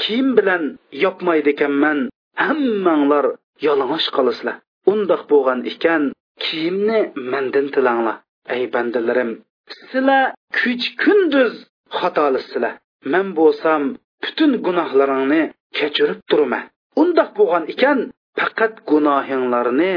kiyim 0.00 0.28
bilan 0.36 0.62
yopmaydi 1.04 1.50
ekanman 1.54 1.98
hammanglar 2.44 3.26
yalang'och 3.66 4.08
qolasizlar. 4.16 4.56
Undoq 4.92 5.22
bo'lgan 5.30 5.60
ekan 5.72 6.02
kiyimni 6.44 7.00
mandan 7.32 7.66
tilanglar? 7.74 8.16
Ey 8.54 8.62
bandalarim 8.74 9.30
sizlar 9.76 10.24
kuch 10.58 10.84
kunduz 11.02 11.54
xatolisizlar. 11.98 12.74
Man 13.12 13.26
bo'lsam 13.38 13.82
butun 14.22 14.50
gunohlaringni 14.66 15.42
kechirib 15.78 16.20
turaman 16.30 16.64
undoq 17.02 17.30
bo'lgan 17.38 17.64
ekan 17.74 17.98
faqat 18.38 18.74
gunohinglarni 18.90 19.92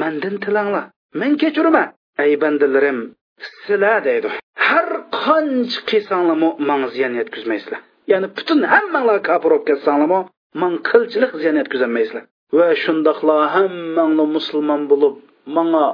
mandan 0.00 0.36
tilanglar. 0.44 0.84
Men 1.20 1.32
kechiraman 1.42 1.88
ey 2.24 2.32
bandalarim 2.42 2.98
sizlar 3.46 3.98
deydi. 4.08 4.28
Har 4.66 4.88
qancha 5.24 5.80
qilsanglarmi 5.90 6.50
manga 6.68 6.88
ziyon 6.94 7.12
yetkazmaysizlar. 7.20 7.80
Ya'ni 8.10 8.28
butun 8.36 8.60
hammanglar 8.72 9.18
kofir 9.28 9.50
bo'lib 9.52 9.64
ketsanglarmi 9.70 10.20
man 10.62 10.72
qilchilik 10.88 11.32
ziyon 11.42 11.56
yetkazolmaysizlar. 11.60 12.24
Va 12.58 12.68
shundoqla 12.82 13.36
hammanglar 13.54 14.28
musulmon 14.36 14.82
bo'lib 14.90 15.14
manga 15.56 15.84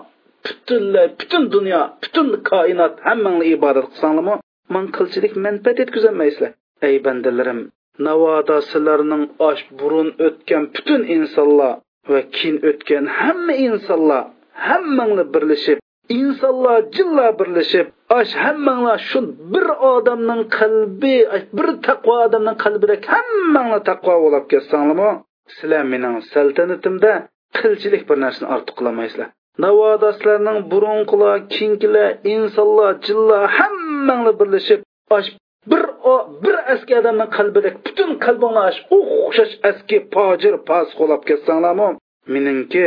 butunlay 0.47 1.07
butun 1.21 1.43
dunyo 1.55 1.83
butun 2.03 2.29
koinot 2.51 2.95
hammanglar 3.09 3.47
ibodat 3.55 3.87
qilsanglarmi 3.93 4.35
man 4.75 4.85
qilchilik 4.97 5.33
manfaat 5.45 5.77
yetkazolmaysizlar. 5.83 6.53
Ey 6.87 6.95
bandalarim 7.07 7.61
navoda 8.07 8.57
sizlarning 8.71 9.25
osh 9.49 9.63
burun 9.79 10.09
o'tgan 10.27 10.63
butun 10.75 11.03
insonlar 11.17 11.75
va 12.13 12.21
keyin 12.37 12.57
o'tgan 12.71 13.05
hamma 13.21 13.55
insonlar 13.67 14.23
hammanglar 14.69 15.27
birlashib 15.35 15.79
insonlar 16.21 16.79
jinlar 16.97 17.31
birlashib 17.41 17.87
osh 18.19 18.33
hammanglar 18.45 18.99
shu 19.09 19.21
bir 19.53 19.67
odamning 19.95 20.43
qalbi 20.59 21.15
bir 21.57 21.69
taqvo 21.87 22.15
odamning 22.27 22.57
qalbida 22.65 22.95
hammanglar 23.15 23.83
taqvo 23.91 24.15
bo'lib 24.25 24.45
ketsanglarmi 24.53 25.11
sizlar 25.57 25.83
mening 25.93 26.15
saltanatimda 26.33 27.13
qilchilik 27.59 28.03
bir 28.09 28.17
narsani 28.25 28.47
ortiq 28.55 28.75
qilolmaysizlar. 28.79 29.29
Navoda 29.65 30.09
sizlarning 30.17 30.59
burunqilar 30.73 31.37
keyingilar 31.55 32.09
insonlar 32.35 32.93
jinlar 33.07 33.43
hammanglar 33.59 34.35
birlashib 34.41 34.81
osh 35.17 35.29
bir 35.71 35.83
o 36.13 36.15
bir 36.45 36.57
eski 36.73 36.93
odamning 37.01 37.31
qalbidagi 37.39 37.79
butun 37.87 38.11
qalbinglar 38.27 38.75
o'xshash 38.97 39.55
eski 39.71 39.99
pojir 40.15 40.55
pos 40.69 40.89
qo'lab 40.99 41.23
ketsanglarmi 41.29 41.89
meningki 42.35 42.85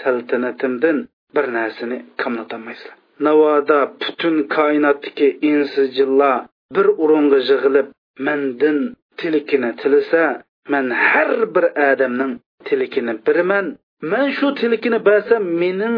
saltanatimdan 0.00 0.98
bir 1.36 1.46
narsani 1.58 1.98
kamlatolmaysizlar 2.22 2.96
navoda 3.26 3.78
butun 4.02 4.36
koinotdagi 4.56 5.28
insi 5.50 5.82
bir 6.76 6.86
o'ringa 7.02 7.38
yig'ilib 7.50 7.88
mendan 8.26 8.78
tilikini 9.20 9.70
tilisa 9.80 10.24
men 10.72 10.86
har 11.08 11.30
bir 11.54 11.66
odamning 11.90 12.32
tilikini 12.68 13.14
biriman 13.26 13.66
man 14.10 14.26
shu 14.36 14.46
tilikini 14.60 14.98
bersam 15.08 15.42
mening 15.62 15.96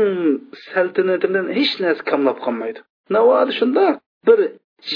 saltanatimdan 0.71 1.47
hech 1.59 1.73
narsa 1.83 2.03
kamlab 2.11 2.39
qolmaydi. 2.45 2.81
Navoda 3.15 3.53
shunda 3.59 3.85
bir 4.27 4.39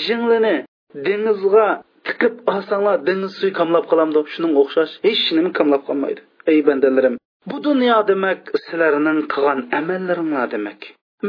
jinglini 0.05 0.57
dengizga 1.05 1.69
tiqib 2.07 2.35
olsanglar 2.55 2.97
dengiz 3.09 3.33
suvi 3.39 3.53
kamlab 3.61 3.85
qolamdi 3.91 4.19
shuning 4.33 4.55
o'xshash 4.63 4.93
hech 5.07 5.25
nima 5.37 5.51
kamlab 5.59 5.83
qolmaydi. 5.89 6.21
Ey 6.51 6.59
bandalarim 6.69 7.15
bu 7.51 7.57
dunyo 7.69 7.99
demak 8.11 8.41
sizlarning 8.65 9.21
qilgan 9.33 9.61
amallaringlar 9.79 10.47
demak. 10.55 10.81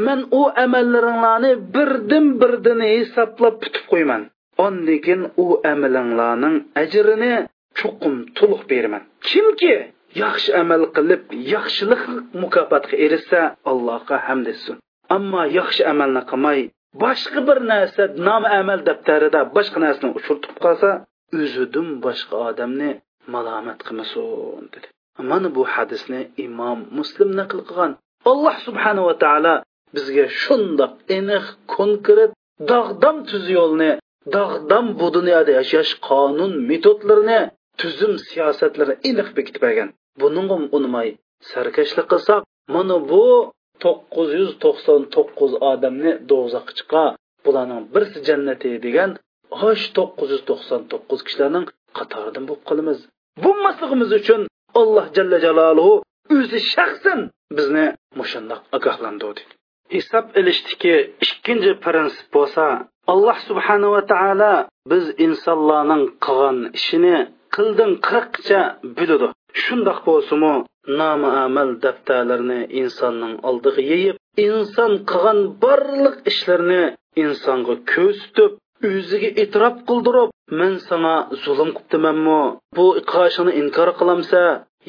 Men 0.06 0.20
u 0.40 0.42
amallaringlarni 0.64 1.52
birdan 1.74 2.26
birdan 2.40 2.80
hisoblab 2.92 3.54
bitib 3.62 3.84
qo'yman. 3.92 4.22
Ondekin 4.66 5.20
u 5.44 5.46
amalinglarning 5.72 6.56
ajrini 6.82 7.32
chuqum 7.78 8.14
to'liq 8.38 8.62
beraman. 8.70 9.02
Kimki 9.28 9.74
yaxshi 10.22 10.50
amal 10.62 10.82
qilib 10.96 11.22
yaxshilik 11.54 12.02
mukofotga 12.42 12.96
erishsa 13.04 13.40
allohga 13.70 14.16
hamd 14.26 14.46
etsin. 14.52 14.76
Ammo 15.16 15.42
yaxshi 15.58 15.82
amalni 15.92 16.22
qilmay 16.30 16.60
boshqa 17.02 17.40
bir 17.48 17.58
narsa 17.72 18.02
nom 18.28 18.42
amal 18.60 18.80
daftarida 18.88 19.40
boshqa 19.56 19.78
narsani 19.84 20.10
uchirtib 20.18 20.56
qolsa 20.64 20.90
o'zidan 21.40 21.88
boshqa 22.04 22.34
odamni 22.48 22.90
malomat 23.34 23.78
qilmasin 23.86 24.64
dedi. 24.74 24.88
Mana 25.30 25.48
bu 25.56 25.62
hadisni 25.74 26.20
imom 26.46 26.78
muslim 26.98 27.30
naql 27.40 27.58
qilgan. 27.68 27.92
Alloh 28.30 28.56
subhanava 28.66 29.14
taolo 29.24 29.54
bizga 29.96 30.26
shundoq 30.42 30.92
aniq 31.16 31.44
konkret 31.76 32.30
dog'dam 32.70 33.16
tuz 33.30 33.44
yo'lni 33.58 33.90
dog'dam 34.36 34.86
bu 35.00 35.06
dunyoda 35.16 35.50
yashash 35.58 35.92
qonun 36.08 36.52
metodlarini 36.70 37.40
tuzum 37.80 38.12
siyosatlarini 38.28 38.96
aniq 39.08 39.28
bekitib 39.36 39.62
bergan. 39.66 39.88
Bunga 40.20 40.56
unmay 40.76 41.08
sarkashlik 41.50 42.06
qilsak 42.12 42.40
mana 42.74 42.96
bu 43.10 43.24
to'qqiz 43.84 44.28
yuz 44.40 44.52
to'qson 44.64 45.00
to'qqiz 45.14 45.52
odamni 45.70 46.12
do'zaxga 46.30 46.72
chiqa 46.78 47.04
bularning 47.44 47.82
birsi 47.94 48.18
jannati 48.28 48.70
degan 48.86 49.10
hosh 49.60 49.84
to'qqiz 49.96 50.28
yuz 50.34 50.42
to'qson 50.50 50.80
to'qqiz 50.92 51.20
kishilarning 51.26 51.64
qatoridan 51.98 52.44
bo'lib 52.48 52.64
qolamiz. 52.68 52.98
Bo'lmasligimiz 53.44 54.10
uchun 54.20 54.40
alloh 54.80 55.06
jalla 55.16 55.38
jaloluhu 55.46 55.94
o'zi 56.36 56.58
shaxsan 56.74 57.20
bizni 57.58 57.86
mushundoq 58.20 58.60
ogohlantirdi. 58.76 59.42
Hisob 59.94 60.26
ilishdiki 60.40 60.94
ikkinchi 61.24 61.72
prinsip 61.84 62.28
bo'lsa 62.36 62.64
alloh 63.12 63.36
subhanava 63.48 64.00
taolo 64.12 64.54
biz 64.90 65.04
insonlarning 65.26 66.04
qilgan 66.24 66.58
ishini 66.78 67.16
qildin 67.54 67.90
qirqcha 68.08 68.60
biladi. 68.98 69.28
Shundoq 69.64 69.98
bo'lsimi 70.08 70.54
nomi 71.00 71.30
amal 71.46 71.68
daftarlarini 71.84 72.60
insonning 72.82 73.34
oldiga 73.48 73.82
yeyib 73.92 74.16
inson 74.46 74.92
qilgan 75.10 75.40
barliq 75.64 76.16
ishlarni 76.32 76.82
insonga 77.24 77.74
ko'rsatib 77.92 78.52
o'ziga 78.90 79.30
e'tirof 79.42 79.76
qildirib 79.88 80.30
men 80.60 80.72
sana 80.88 81.14
zulm 81.44 81.70
qilibdimanmi 81.76 82.40
bu 82.76 82.86
qoshini 83.12 83.52
inkor 83.62 83.90
qilamsa 84.00 84.42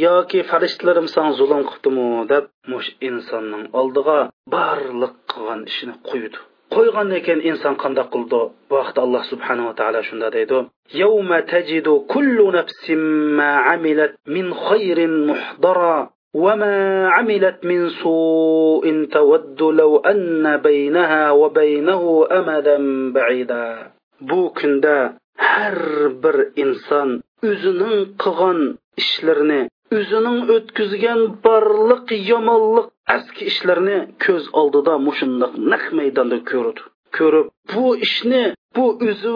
yoki 0.05 0.39
farishtalarim 0.51 1.07
san 1.15 1.27
zulm 1.39 1.61
qilibdimi 1.69 2.07
deb 2.31 2.45
mush 2.71 2.89
insonning 3.09 3.65
oldiga 3.79 4.19
barliq 4.55 5.13
qilgan 5.31 5.61
ishini 5.71 5.95
qo'ydi. 6.09 6.39
Qo'ygandan 6.75 7.21
keyin 7.25 7.41
inson 7.49 7.75
qandoq 7.83 8.07
qildi 8.13 8.41
bu 8.69 8.73
vaqtda 8.79 8.99
alloh 9.05 9.23
subhanava 9.31 9.71
taolo 9.79 10.01
shunda 10.09 10.27
deydi 10.35 10.59
yawma 11.01 11.37
tajidu 11.53 11.93
kullu 12.13 12.45
nafsin 12.57 13.01
ma 13.39 13.51
amilat 13.73 14.11
min 14.35 14.45
khayrin 14.67 15.13
muhdara 15.29 15.97
وما 16.33 17.07
عملت 17.09 17.65
من 17.65 17.89
سوء 17.89 18.85
تود 19.11 19.61
لو 19.61 19.97
أن 19.97 20.57
بينها 20.57 21.31
وبينه 21.31 22.27
أمدا 22.31 22.77
بعيدا 23.13 23.91
bu 24.21 24.53
kunda 24.53 25.17
har 25.37 25.77
bir 26.23 26.37
inson 26.63 27.09
o'zining 27.49 27.99
qilgan 28.21 28.59
ishlarini 29.01 29.61
o'zining 29.97 30.39
o'tkazgan 30.55 31.21
barliq 31.45 32.07
yomonlik 32.31 32.87
aski 33.15 33.43
ishlarni 33.51 33.97
ko'z 34.25 34.43
oldida 34.61 34.93
mushundoq 35.07 35.53
naq 35.71 35.83
maydonda 35.99 36.37
ko'rdi 36.51 36.81
ko'rib 37.17 37.47
bu 37.73 37.85
ishni 38.07 38.43
bu 38.75 38.85
o'zi 39.07 39.29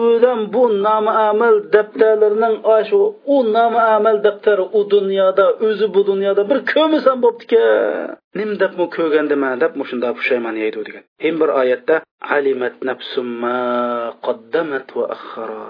bu 0.54 0.62
nomi 0.86 1.12
amal 1.30 1.54
daftarlarining 1.74 2.56
shu 2.88 3.00
u 3.34 3.36
nomi 3.56 3.80
amal 3.96 4.16
daftari 4.26 4.64
u 4.78 4.80
dunyoda 4.94 5.46
o'zi 5.66 5.86
bu 5.94 6.00
dunyoda 6.10 6.42
bir 6.50 6.58
ko'misan 6.74 7.16
bo'ptikan 7.24 8.14
nim 8.38 8.50
debmi 8.62 8.86
ko'rgandima 8.96 9.50
deb 9.62 9.72
mushunda 9.80 10.08
pushaymon 10.18 10.56
yeydi 10.62 10.78
degan. 10.86 11.04
Hem 11.24 11.34
bir 11.40 11.50
oyatda 11.60 11.96
alimat 12.36 12.76
nafsumma 12.88 13.56
qaddamat 14.26 14.86
va 14.96 15.04
axara 15.16 15.64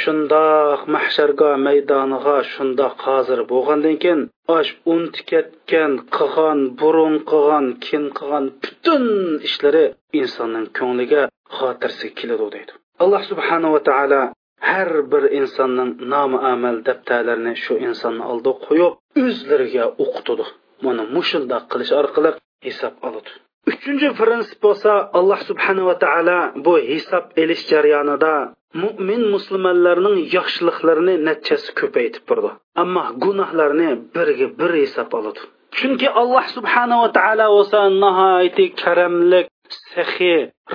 shundoq 0.00 0.80
mahshargoh 0.94 1.54
maydoniga 1.66 2.36
shundoq 2.52 2.94
hozir 3.06 3.40
bo'lgandan 3.52 3.96
keyin 4.02 4.22
osh 4.56 4.70
unti 4.94 5.20
ketgan 5.30 5.92
qilgan 6.16 6.60
burun 6.80 7.14
qilgan 7.30 7.66
kin 7.86 8.04
qilgan 8.18 8.46
butun 8.62 9.04
ishlari 9.48 9.84
insonning 10.20 10.66
ko'ngliga 10.78 11.22
xotirsiga 11.58 12.16
keladi 12.20 12.46
deydi. 12.54 12.72
Alloh 13.02 13.22
subhanava 13.30 13.80
taolo 13.88 14.22
har 14.70 14.90
bir 15.12 15.24
insonning 15.40 15.90
nomi 16.12 16.38
amal 16.52 16.76
daftarlarini 16.88 17.54
shu 17.64 17.74
insonni 17.88 18.24
oldiga 18.32 18.54
qo'yib 18.66 18.94
o'zlariga 19.24 19.84
o'qitadi. 20.04 20.46
Mana 20.84 21.02
mushundoq 21.16 21.64
qilish 21.72 21.92
orqali 22.00 22.30
hisob 22.66 22.94
oladi. 23.08 23.30
Uchinchi 23.70 24.08
prinsip 24.20 24.58
bo'lsa 24.66 24.92
alloh 25.18 25.40
subhanava 25.48 25.94
taolo 26.04 26.38
bu 26.64 26.74
hisob 26.90 27.24
elish 27.42 27.64
jarayonida 27.70 28.34
mo'min 28.82 29.22
musulmonlarning 29.34 30.16
yaxshiliklarini 30.36 31.14
natchasi 31.28 31.70
ko'paytib 31.80 32.24
turdi. 32.28 32.50
Ammo 32.82 33.04
gunohlarni 33.24 33.90
birga 34.14 34.48
bir 34.60 34.72
hisob 34.82 35.10
oladi. 35.18 35.40
Chunki 35.78 36.08
alloh 36.20 36.44
subhanava 36.56 37.08
taolo 37.18 37.46
bo'lsa 37.56 37.78
nihoyatda 38.02 38.66
karamlik 38.82 39.46
sahi 39.92 40.32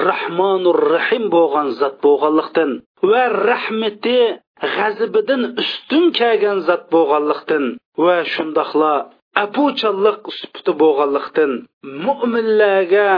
rahmonur 0.09 0.79
rahim 0.95 1.23
bo'lgan 1.35 1.67
zot 1.79 1.95
bo'lganlikdan 2.05 2.71
va 3.11 3.23
rahmati 3.49 4.17
g'azibidan 4.75 5.41
ustun 5.61 6.03
kelgan 6.19 6.57
zot 6.67 6.83
bo'lganlikdan 6.93 7.63
va 8.05 8.17
shundoqla 8.33 8.93
abuchalliq 9.41 10.21
suputi 10.39 10.71
bo'lganlikdan 10.81 11.51
mo'minlarga 12.05 13.09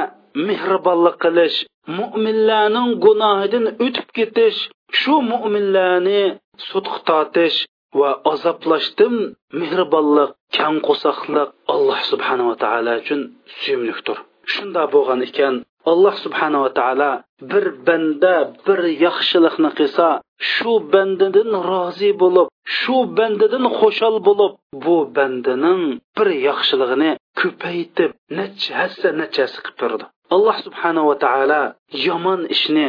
mehribonlik 0.48 1.16
qilish 1.24 1.58
mo'minlarning 1.98 2.90
gunohidan 3.06 3.66
o'tib 3.86 4.08
ketish 4.18 4.60
shu 5.00 5.16
mo'minlarni 5.32 6.24
sudqa 6.70 7.00
tortish 7.10 7.58
va 8.00 8.10
azoblashdan 8.34 9.16
mehribonlik 9.60 10.32
kang 10.58 10.78
qo'soqliq 10.88 11.50
alloh 11.74 12.00
subhanava 12.12 12.56
taolo 12.64 12.94
uchun 13.02 13.22
suyimlikdir 13.60 14.18
shunda 14.54 14.84
bo'lgan 14.94 15.20
ekan 15.30 15.56
alloh 15.92 16.16
subhanava 16.26 16.70
taolo 16.80 17.12
bir 17.52 17.66
banda 17.88 18.36
bir 18.66 18.80
yaxshilikni 19.06 19.70
qilsa 19.80 20.08
shu 20.54 20.74
bandadan 20.94 21.52
rozi 21.72 22.12
bo'lib 22.22 22.48
shu 22.78 22.98
bandadan 23.18 23.66
xushal 23.80 24.16
bo'lib 24.28 24.54
bu 24.86 24.98
bandaning 25.18 25.84
bir 26.18 26.28
yaxshiligini 26.50 27.12
ko'paytib 27.42 28.12
necha 28.38 28.72
hassa 28.82 29.10
nechasi 29.22 29.58
qilib 29.66 29.78
turdi 29.82 30.06
alloh 30.36 30.58
subhanava 30.66 31.14
taolo 31.26 31.62
yomon 32.08 32.42
ishni 32.56 32.88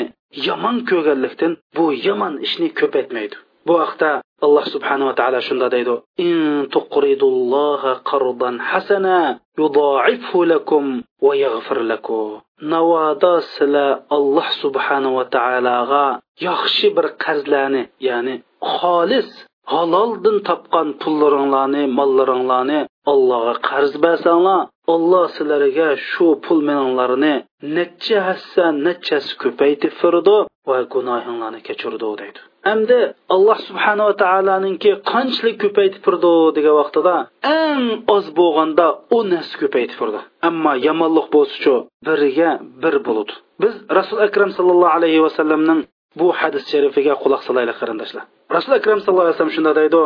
yomon 0.49 0.76
ko'rganlikdan 0.90 1.53
bu 1.76 1.84
yomon 2.07 2.34
ishni 2.47 2.68
ko'paytmaydi. 2.80 3.36
Bu 3.66 3.74
haqda 3.82 4.11
alloh 4.47 4.64
subhanava 4.74 5.12
taolo 5.20 5.40
shunda 5.49 5.66
deydi. 5.74 5.94
In 6.28 6.36
tuqridulloha 6.74 7.92
qardan 8.11 8.55
hasana 8.70 9.18
yudoifhu 9.61 10.38
lakum 10.53 10.84
va 11.26 11.32
yaghfir 11.44 11.78
lakum. 11.92 12.40
Navoda 12.72 13.34
sizlar 13.55 13.90
alloh 14.16 14.49
subhanava 14.62 15.22
taologa 15.36 16.05
yaxshi 16.49 16.86
bir 16.97 17.07
qarzlarni 17.24 17.82
ya'ni 18.09 18.34
xolis 18.76 19.28
haloldan 19.72 20.36
topgan 20.49 20.88
pullaringlarni 21.03 21.82
mollaringlarni 21.99 22.80
allohga 23.12 23.55
qarz 23.68 23.92
bersanglar 24.05 24.61
alloh 24.94 25.24
sizlarga 25.36 25.88
shu 26.11 26.26
pul 26.44 26.59
meninglarni 26.68 27.34
necha 27.76 28.18
hassa 28.28 28.64
nechasi 28.86 29.32
ko'paytib 29.42 29.92
firdi 30.01 30.36
va 30.68 30.78
gunohinglarni 30.94 31.61
kechirdi 31.68 32.09
deydi. 32.20 32.40
Endi 32.73 32.99
alloh 33.35 33.59
subhanava 33.69 34.12
taoloninki 34.23 34.91
qanchalik 35.12 35.57
ko'paytib 35.64 36.03
turdi 36.07 36.33
degan 36.57 36.75
vaqtida 36.81 37.14
eng 37.62 37.85
oz 38.17 38.27
bo'lganda 38.39 38.87
u 39.17 39.19
narsa 39.33 39.55
ko'paytib 39.62 39.99
turdi. 40.01 40.21
Ammo 40.49 40.73
yomonlik 40.87 41.27
bo'lsichu 41.37 41.75
biriga 42.07 42.51
bir 42.83 42.95
bo'ludi 43.07 43.35
biz 43.62 43.75
rasul 43.99 44.19
akram 44.27 44.51
sallallohu 44.57 44.97
alayhi 44.99 45.21
vasallamning 45.27 45.81
bu 46.21 46.27
hadis 46.41 46.64
sharifiga 46.73 47.14
quloq 47.23 47.43
solaylik 47.49 47.77
qarindoshlar. 47.81 48.25
Rasul 48.57 48.73
akram 48.79 48.99
sallallohu 49.03 49.27
alayhi 49.27 49.37
vasallam 49.37 49.57
shunday 49.57 49.75
deydi 49.81 50.03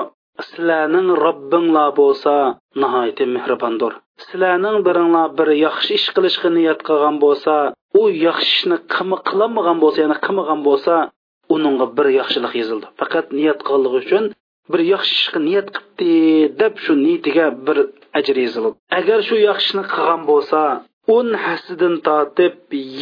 sizlarning 0.48 1.08
robbinglar 1.26 1.88
bo'lsa 2.00 2.34
nihoyatda 2.82 3.24
mehribondir. 3.36 3.92
Sizlarning 4.24 4.76
biringlar 4.86 5.26
bir 5.38 5.48
yaxshi 5.66 5.90
ish 5.98 6.08
qilishga 6.16 6.48
niyat 6.58 6.80
qilgan 6.88 7.16
bo'lsa 7.24 7.54
u 8.00 8.02
yaxshi 8.26 8.52
ishni 8.56 8.76
qilmagan 9.28 9.76
bo'lsa 9.82 9.98
ya'ni 10.04 10.16
qilmagan 10.24 10.60
bo'lsa 10.68 10.94
uningga 11.54 11.86
bir 11.96 12.06
yaxshilik 12.20 12.54
yozildi. 12.60 12.86
Faqat 13.00 13.26
niyat 13.38 13.58
qilganligi 13.66 13.98
uchun 14.04 14.24
bir 14.72 14.80
yaxshi 14.92 15.12
ishga 15.20 15.40
niyat 15.48 15.68
qilibdi 15.76 16.12
deb 16.60 16.74
shu 16.84 16.92
niyatiga 17.04 17.46
bir 17.66 17.78
ajr 18.18 18.36
yozildi. 18.44 18.70
Agar 18.98 19.18
shu 19.28 19.36
yaxshi 19.48 19.66
ishni 19.68 19.84
qilgan 19.92 20.22
bo'lsa 20.30 20.60
o'n 21.16 21.28
hassidan 21.44 21.94
tortib 22.06 22.54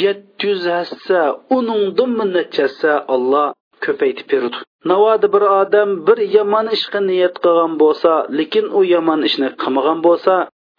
yetti 0.03 0.43
yuz 0.51 0.63
hassa 0.77 1.21
uningdan 1.57 2.13
nechasi 2.37 2.93
olloh 3.15 3.47
ko'paytib 3.85 4.27
berdi. 4.33 4.59
Navoda 4.91 5.27
bir 5.35 5.45
odam 5.61 5.91
bir 6.07 6.19
yomon 6.37 6.67
ishga 6.77 7.01
niyat 7.11 7.35
qilgan 7.45 7.73
bo'lsa 7.83 8.11
lekin 8.39 8.67
u 8.79 8.81
yomon 8.95 9.21
ishni 9.29 9.49
qilmagan 9.63 9.99
bo'lsa 10.07 10.35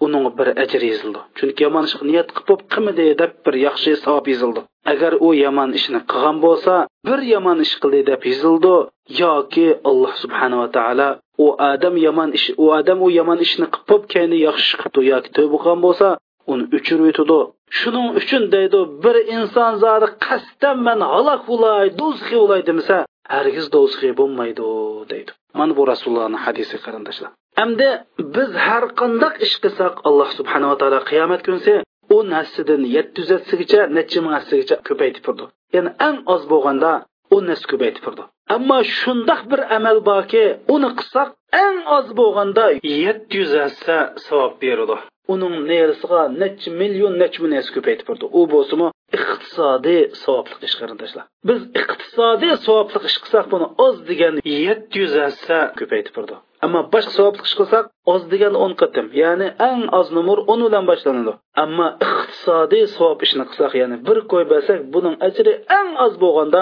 uning 0.05 0.25
bir 0.37 0.47
ajr 0.63 0.81
yozildi 0.91 1.19
chunki 1.37 1.61
yomon 1.65 1.83
ishni 1.89 2.03
niyat 2.11 2.29
qilib 2.37 2.61
qilmadi 2.73 3.05
deb 3.21 3.31
bir 3.45 3.55
yaxshi 3.67 3.91
savob 4.03 4.25
yozildi 4.33 4.61
agar 4.93 5.13
u 5.27 5.29
yomon 5.43 5.69
ishni 5.79 5.99
qilgan 6.11 6.37
bo'lsa 6.45 6.73
bir 7.07 7.19
yomon 7.33 7.57
ish 7.65 7.75
qildi 7.81 8.01
deb 8.11 8.21
yozildi 8.31 8.75
yoki 9.23 9.67
alloh 9.89 10.13
subhanava 10.23 10.67
taolo 10.77 11.09
u 11.43 11.47
odam 11.71 11.95
yomon 12.05 12.29
ish 12.37 12.47
u 12.63 12.65
odam 12.79 12.99
u 13.05 13.09
yomon 13.19 13.39
ishni 13.47 13.67
qilib 13.75 14.03
keyin 14.13 14.33
yaxshi 14.47 14.73
qilibdi 14.81 15.01
yoki 15.11 15.29
tavba 15.37 15.57
qilgan 15.63 15.79
bo'lsa 15.85 16.07
uni 16.51 16.63
uchirib 16.77 17.05
o'tadi 17.11 17.39
shuning 17.79 18.07
uchun 18.19 18.43
deydi 18.55 18.79
bir 19.03 19.15
inson 19.35 19.73
zori 19.83 20.07
qasddan 20.25 20.77
man 20.87 20.99
halok 21.11 21.41
bo'lay 21.51 21.85
do'zaxga 21.99 22.37
bo'lay 22.43 22.61
demasa 22.69 22.97
hargiz 23.33 23.65
do'zaxga 23.75 24.11
bo'lmaydi 24.19 24.65
deydi. 25.11 25.31
Mana 25.59 25.73
bu 25.77 25.83
rasulullohni 25.91 26.39
hadisi 26.45 26.75
qarindoshlar. 26.85 27.31
Hamda 27.59 27.89
biz 28.35 28.51
har 28.65 28.83
qandoq 28.99 29.33
ish 29.45 29.55
qilsak 29.63 29.93
alloh 30.07 30.29
subhanava 30.39 30.75
taolo 30.81 30.99
qiyomat 31.09 31.41
kunsi 31.47 31.73
u 32.15 32.17
narsadan 32.33 32.83
yetti 32.95 33.17
yuz 33.21 33.29
hasigacha 33.35 33.81
necha 33.97 34.19
ming 34.23 34.33
hasigacha 34.39 34.75
ko'paytib 34.87 35.23
turdi. 35.27 35.45
Ya'ni 35.75 35.91
eng 36.07 36.17
oz 36.33 36.43
bo'lganda 36.51 36.91
o'n 37.35 37.43
narsa 37.49 37.65
ko'paytib 37.71 38.03
turdi. 38.05 38.23
Ammo 38.55 38.77
shundoq 38.99 39.41
bir 39.51 39.61
amal 39.77 39.97
borki 40.09 40.43
uni 40.75 40.89
qilsak 40.99 41.29
eng 41.65 41.79
oz 41.97 42.07
bo'lganda 42.19 42.65
yetti 43.05 43.33
yuz 43.41 43.51
hassa 43.63 43.97
savob 44.25 44.53
beradi 44.63 44.97
uning 45.33 45.55
nerisiga 45.71 46.21
necha 46.41 46.69
million 46.81 47.13
necha 47.21 47.39
narsa 47.53 47.71
ko'paytib 47.75 48.05
turdi. 48.09 48.25
U 48.39 48.41
bo'lsimi 48.53 48.87
iqtisodiy 49.17 50.01
savobli 50.23 50.65
ish 50.69 50.77
qarindoshlar. 50.81 51.25
Biz 51.47 51.59
iqtisodiy 51.81 52.53
savobli 52.65 52.99
ish 53.09 53.17
qilsak 53.23 53.45
buni 53.53 53.67
oz 53.85 53.95
degan 54.09 54.35
yetti 54.67 54.95
yuz 55.03 55.13
hassa 55.23 55.57
ko'paytib 55.79 56.13
turdi. 56.17 56.35
ammo 56.64 56.80
boshqa 56.92 57.12
savobli 57.18 57.42
ish 57.48 57.56
qilsak 57.60 57.84
oz 58.12 58.22
degan 58.32 58.54
o'n 58.64 58.72
qatim 58.80 59.06
ya'ni 59.22 59.48
eng 59.70 59.82
oz 59.98 60.08
numur 60.16 60.38
o'n 60.52 60.60
bilan 60.66 60.84
boshlanadi 60.90 61.32
ammo 61.64 61.86
iqtisodiy 62.06 62.84
savob 62.96 63.18
ishni 63.26 63.44
qilsak 63.50 63.72
ya'ni 63.80 63.96
bir 64.06 64.18
qo'y 64.30 64.44
bersak 64.52 64.80
buning 64.94 65.16
ajri 65.28 65.52
eng 65.78 65.90
oz 66.04 66.14
bo'lganda 66.24 66.60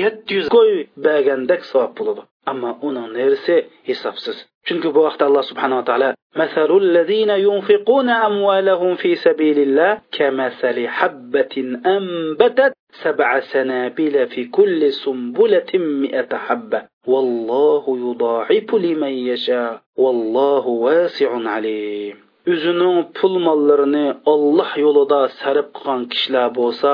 yetti 0.00 0.30
yuz 0.38 0.48
qo'y 0.56 0.72
bergandek 1.06 1.60
savob 1.70 1.92
bo'ladi 1.98 2.22
ammo 2.50 2.70
uning 2.88 3.08
nerisi 3.18 3.56
hisobsiz 3.88 4.36
chunki 4.66 4.88
bu 4.94 5.00
vaqtda 5.06 5.24
alloh 5.28 5.44
subhanava 5.50 5.84
taolo 5.90 6.10
مثل 6.42 6.70
الذين 6.84 7.30
ينفقون 7.30 8.08
أموالهم 8.10 8.94
في 8.94 9.14
سبيل 9.14 9.58
الله 9.58 9.92
كمثل 10.12 10.88
حبة 10.88 11.54
أنبتت 11.96 12.72
سبع 13.04 13.40
سنابل 13.40 14.28
في 14.28 14.44
كل 14.44 14.92
سنبلة 14.92 15.70
مئة 15.74 16.36
حبة 16.36 16.82
والله 17.06 17.84
يضاعف 18.06 18.74
لمن 18.74 19.14
يشاء 19.30 19.82
والله 19.96 20.66
واسع 20.66 21.30
عليم 21.54 22.16
o'zining 22.52 22.98
pul 23.16 23.34
mollarini 23.46 24.06
olloh 24.32 24.70
yo'lida 24.84 25.20
sarf 25.40 25.66
qilgan 25.76 26.02
kishilar 26.12 26.48
bo'lsa 26.58 26.92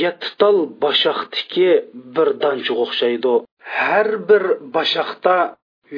yetti 0.00 0.28
tal 0.40 0.56
boshoqdiki 0.82 1.68
bir 2.16 2.28
donchiga 2.42 2.80
o'xshaydi 2.84 3.34
har 3.78 4.08
bir 4.28 4.44
boshoqda 4.76 5.36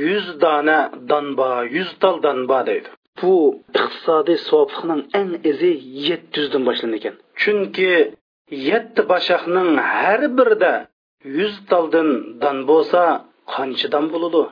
yuz 0.07 0.27
dona 0.45 0.79
donba 1.11 1.51
yuz 1.77 1.91
tal 2.03 2.17
donba 2.27 2.59
deydi 2.69 2.89
bu 3.21 3.35
iqtisodiy 3.79 4.39
savoblikning 4.49 5.03
eng 5.21 5.31
izi 5.51 5.73
yetti 6.09 6.37
yuzdan 6.41 6.63
boshlanadi 6.69 6.99
ekan 7.01 7.15
chunki 7.41 7.91
yetti 8.70 9.02
boshoqning 9.12 9.72
har 9.94 10.22
birida 10.38 10.74
yuz 11.38 11.56
taldan 11.70 12.10
don 12.42 12.58
bo'lsa 12.70 13.02
qancha 13.54 13.88
don 13.94 14.06
bo'ladi 14.14 14.44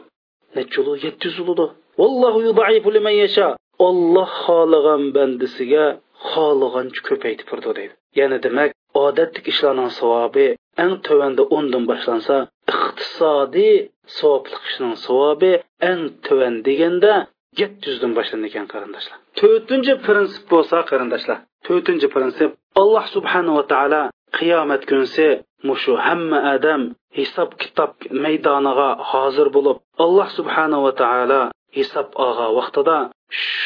necha 0.55 0.81
yetti 1.05 1.23
yuz 1.29 1.39
bo'ladi 1.49 1.65
vallohu 1.99 2.39
yudaifu 2.47 2.89
liman 2.95 3.15
yasha. 3.23 3.47
Olloh 3.87 4.29
xohlagan 4.45 5.03
bandisiga 5.15 5.85
xohlagancha 6.31 7.01
ko'paytib 7.07 7.47
turdi 7.51 7.71
deydi. 7.77 7.93
Ya'ni 8.19 8.37
demak 8.45 8.69
odatdagi 9.05 9.49
ishlarning 9.53 9.91
savobi 9.99 10.47
eng 10.83 10.93
tuvanda 11.05 11.43
o'ndan 11.55 11.83
boshlansa 11.91 12.35
iqtisodiy 12.73 13.75
savobli 14.17 14.57
ishning 14.67 14.95
savobi 15.05 15.51
eng 15.89 16.01
tuvan 16.25 16.55
deganda 16.67 17.13
yetti 17.61 17.85
yuzdan 17.91 18.11
boshlanadi 18.17 18.49
ekan 18.51 18.65
qarindoshlar. 18.73 19.17
To'rtinchi 19.39 19.93
prinsip 20.05 20.43
bo'lsa 20.53 20.77
qarindoshlar 20.89 21.39
to'rtinchi 21.67 22.07
prinsip. 22.15 22.49
Alloh 22.81 23.05
subhanava 23.15 23.63
taolo 23.73 24.01
qiyomat 24.37 24.81
kunsi 24.89 25.27
mushu 25.67 25.93
hamma 26.05 26.37
odam 26.55 26.81
hisob 27.17 27.49
kitob 27.61 27.91
maydoniga 28.23 28.89
hozir 29.11 29.47
bo'lib 29.55 29.77
alloh 30.05 30.27
subhanava 30.37 30.91
taolo 31.01 31.41
hisob 31.77 32.07
olgan 32.25 32.51
vaqtida 32.59 32.97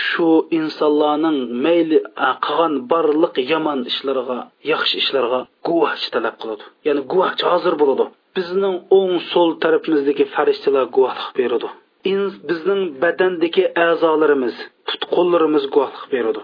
shu 0.07 0.29
insonlarning 0.59 1.39
mayli 1.65 1.97
qilgan 2.45 2.73
barliq 2.91 3.35
yomon 3.51 3.79
ishlariga 3.91 4.39
yaxshi 4.71 4.95
ishlarga 5.03 5.39
guvohchi 5.67 6.07
talab 6.15 6.35
qiladi. 6.41 6.63
Ya'ni 6.87 7.01
guvohchi 7.11 7.43
hozir 7.51 7.73
bo'ladi. 7.81 8.05
Bizning 8.37 8.75
o'ng 8.97 9.15
so'l 9.31 9.49
tarafimizdagi 9.63 10.25
farishtalar 10.35 10.85
guvohlik 10.95 11.29
beradi. 11.39 11.69
Bizning 12.49 12.81
badandagi 13.03 13.63
a'zolarimiz 13.87 14.55
put 14.87 15.01
qo'llarimiz 15.15 15.63
guvohlik 15.73 16.05
beradi. 16.13 16.41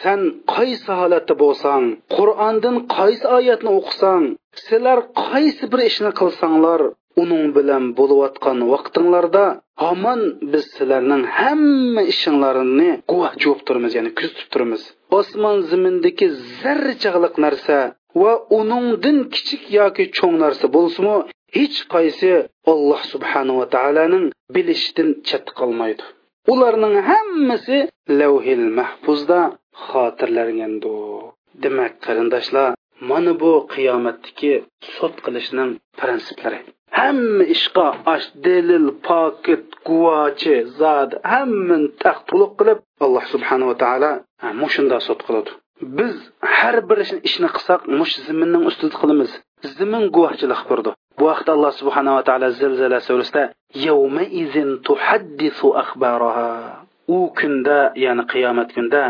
Sen 0.00 0.20
qaysi 0.54 0.90
holatda 1.00 1.34
bo'lsang 1.42 1.84
qur'ondan 2.16 2.76
qaysi 2.96 3.26
oyatni 3.38 3.70
o'qisang 3.78 4.24
sizlar 4.66 4.98
qaysi 5.30 5.64
bir 5.72 5.80
ishni 5.90 6.10
qilsanglar 6.20 6.80
uning 7.22 7.44
bilan 7.56 7.84
bo'layotgan 7.98 8.58
vaqtinglarda 8.72 9.44
hamon 9.84 10.20
biz 10.52 10.64
sizlarning 10.76 11.22
hamma 11.40 12.02
ishinglarini 12.12 12.90
guvoh 13.10 13.32
bo'lib 13.42 13.60
turmiz 13.68 13.92
ya'ni 13.98 14.10
kuzatib 14.18 14.48
turmiz 14.54 14.82
osmon 15.18 15.56
zimindagi 15.70 16.26
zarrachag'liq 16.60 17.34
narsa 17.44 17.76
va 18.22 18.32
uningdan 18.58 19.18
kichik 19.34 19.62
yoki 19.78 20.04
cho'ng 20.18 20.36
narsa 20.44 20.66
bo'lsinmi 20.76 21.16
hech 21.56 21.78
qaysi 21.94 22.32
alloh 22.72 23.00
subhanava 23.12 23.64
taoloning 23.74 24.26
bilishdan 24.54 25.08
chet 25.28 25.46
qolmaydi. 25.58 26.04
Ularning 26.52 26.96
hammasi 27.10 27.78
lavhil 28.20 28.64
mahfuzda 28.78 29.40
xotirlangandu 29.86 30.96
demak 31.62 31.94
qarindoshlar 32.04 32.70
mana 33.08 33.32
bu 33.42 33.52
qiyomatdagi 33.74 34.52
sud 34.94 35.14
qilishning 35.24 35.70
prinsiplari. 36.00 36.60
Hamma 36.98 37.44
ishqa 37.54 37.86
ash 38.14 38.26
dalil 38.46 38.86
pokit 39.06 39.64
guvochi 39.86 40.54
zod 40.80 41.10
hammani 41.32 41.88
taqtuluq 42.04 42.52
qilib 42.58 42.78
alloh 43.04 43.24
subhanava 43.32 43.74
taolo 43.84 44.12
mushunda 44.62 44.98
sud 45.08 45.20
qiladi. 45.26 45.52
Biz 45.98 46.14
har 46.56 46.76
bir 46.88 46.98
ishni 47.28 47.48
qilsak 47.56 47.80
mush 47.98 48.14
ziminning 48.26 48.64
ustida 48.70 48.96
qilamiz. 49.02 49.30
Zimin 49.76 50.04
guvohchilik 50.14 50.60
qildi 50.68 50.90
bu 51.18 51.24
vaqtda 51.30 51.50
alloh 51.56 51.72
subhanava 51.80 52.22
taolo 52.28 52.48
zilzila 52.60 52.98
surasida 53.08 53.42
yawma 53.86 54.24
izin 54.42 54.70
tuhaddisu 54.86 55.68
akhbaraha. 55.82 56.50
U 57.16 57.18
kunda 57.38 57.78
ya'ni 58.04 58.24
qiyomat 58.32 58.68
kunda 58.76 59.02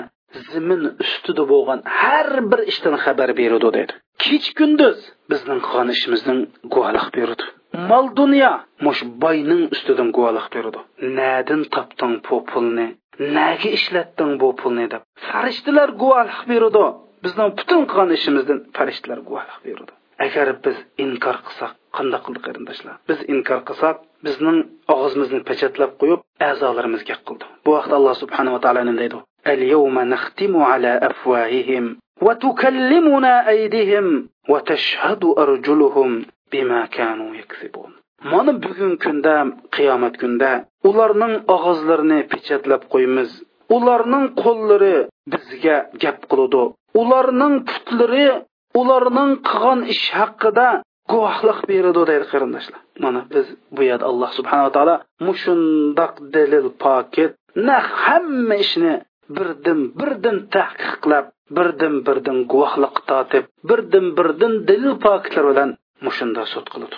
zimin 0.51 0.83
ustida 1.05 1.43
bo'lgan 1.53 1.81
har 2.01 2.31
bir 2.51 2.61
ishdan 2.73 2.95
xabar 3.05 3.31
beradi 3.41 3.69
dedi. 3.79 3.93
Kech 4.25 4.49
kunduz 4.59 4.99
bizning 5.31 5.61
qilgan 5.67 5.89
ishimizdan 5.97 6.39
guvohlik 6.73 7.09
beradi 7.17 7.45
mol 7.91 8.07
dunyo 8.21 8.53
mush 8.87 9.03
boyning 9.23 9.63
ustidan 9.75 10.09
guvohlik 10.17 10.47
beradi 10.55 10.81
nadin 11.19 11.63
topding 11.75 12.15
bu 12.27 12.37
pulni. 12.51 12.87
naga 13.38 13.70
ishlatding 13.78 14.32
bu 14.42 14.48
pulni 14.62 14.86
deb 14.94 15.04
farishtalar 15.30 15.90
guvohlik 16.02 16.42
beradi 16.52 16.86
bizning 17.26 17.50
butun 17.60 17.82
qilgan 17.90 18.10
ishimizdan 18.18 18.60
farishtalar 18.78 19.20
guvohlik 19.28 19.60
beradi 19.68 19.94
agar 20.26 20.48
biz 20.66 20.78
inkor 21.06 21.38
qilsak 21.46 21.72
qanday 21.98 22.20
qildi 22.26 22.40
qarindoshlar 22.48 22.96
biz 23.10 23.20
inkor 23.34 23.60
qilsak 23.70 23.96
bizning 24.28 24.58
og'zimizni 24.96 25.40
pachatlab 25.50 25.92
qo'yib 26.02 26.22
a'zolarimizga 26.50 27.16
qildi 27.28 27.46
bu 27.66 27.70
vaqt 27.78 27.92
alloh 27.98 28.14
subhanava 28.24 28.60
taolo 28.66 28.84
nima 28.90 29.02
deydi 29.04 29.20
اليوم 29.54 30.00
نختم 30.14 30.54
على 30.72 31.00
أفواههم 31.10 31.86
وتكلمنا 32.22 33.50
أيديهم 33.50 34.30
وتشهد 34.50 35.24
أرجلهم 35.26 36.26
بما 36.52 36.86
كانوا 36.86 37.36
يكسبون 37.36 37.92
mana 38.33 38.53
bugun 38.65 38.93
kunda 39.05 39.35
qiyomat 39.77 40.15
kunda 40.23 40.51
ularning 40.89 41.35
og'izlarini 41.57 42.21
pechatlab 42.33 42.83
qo'yamiz 42.93 43.31
ularning 43.77 44.27
qo'llari 44.43 44.97
bizga 45.33 45.77
gap 46.03 46.19
qiladi 46.31 46.63
ularning 47.03 47.55
putlari 47.69 48.27
ularning 48.81 49.31
qilgan 49.49 49.81
ish 49.95 50.07
haqida 50.19 50.69
guvohlik 51.13 51.59
beradi 51.71 52.03
deydi 52.11 52.27
qarindoshlar. 52.33 52.81
Mana 53.05 53.21
biz 53.33 53.47
bu 53.75 53.81
yerda 53.89 54.05
alloh 54.11 54.31
subhanava 54.39 54.71
taolo 54.77 54.95
mushundoq 55.27 56.15
dalil 56.35 56.69
pokit 56.85 57.33
na 57.67 57.77
hamma 58.03 58.57
ishni 58.65 58.95
birdan 59.37 59.81
birdan 60.01 60.37
tahqiqlab 60.55 61.27
birdan 61.57 61.95
birdan 62.07 62.39
guvohlik 62.53 62.97
totib 63.11 63.45
birdan 63.69 64.07
birdan 64.19 64.53
dalil 64.69 64.95
pokitlar 65.07 65.45
bilan 65.51 65.71
mushunda 66.07 66.43
sud 66.53 66.67
qiladi 66.73 66.97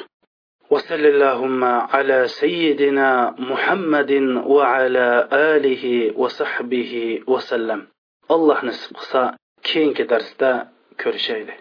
وصل 0.73 0.95
اللهم 0.95 1.64
على 1.64 2.29
سيدنا 2.29 3.35
محمد 3.39 4.12
وعلى 4.49 5.29
آله 5.33 5.85
وصحبه 6.16 6.93
وسلم. 7.29 7.81
الله 8.31 8.64
نسقص 8.64 9.12
كين 9.62 9.93
كدرستا 9.93 10.68
كرشيدي 11.01 11.53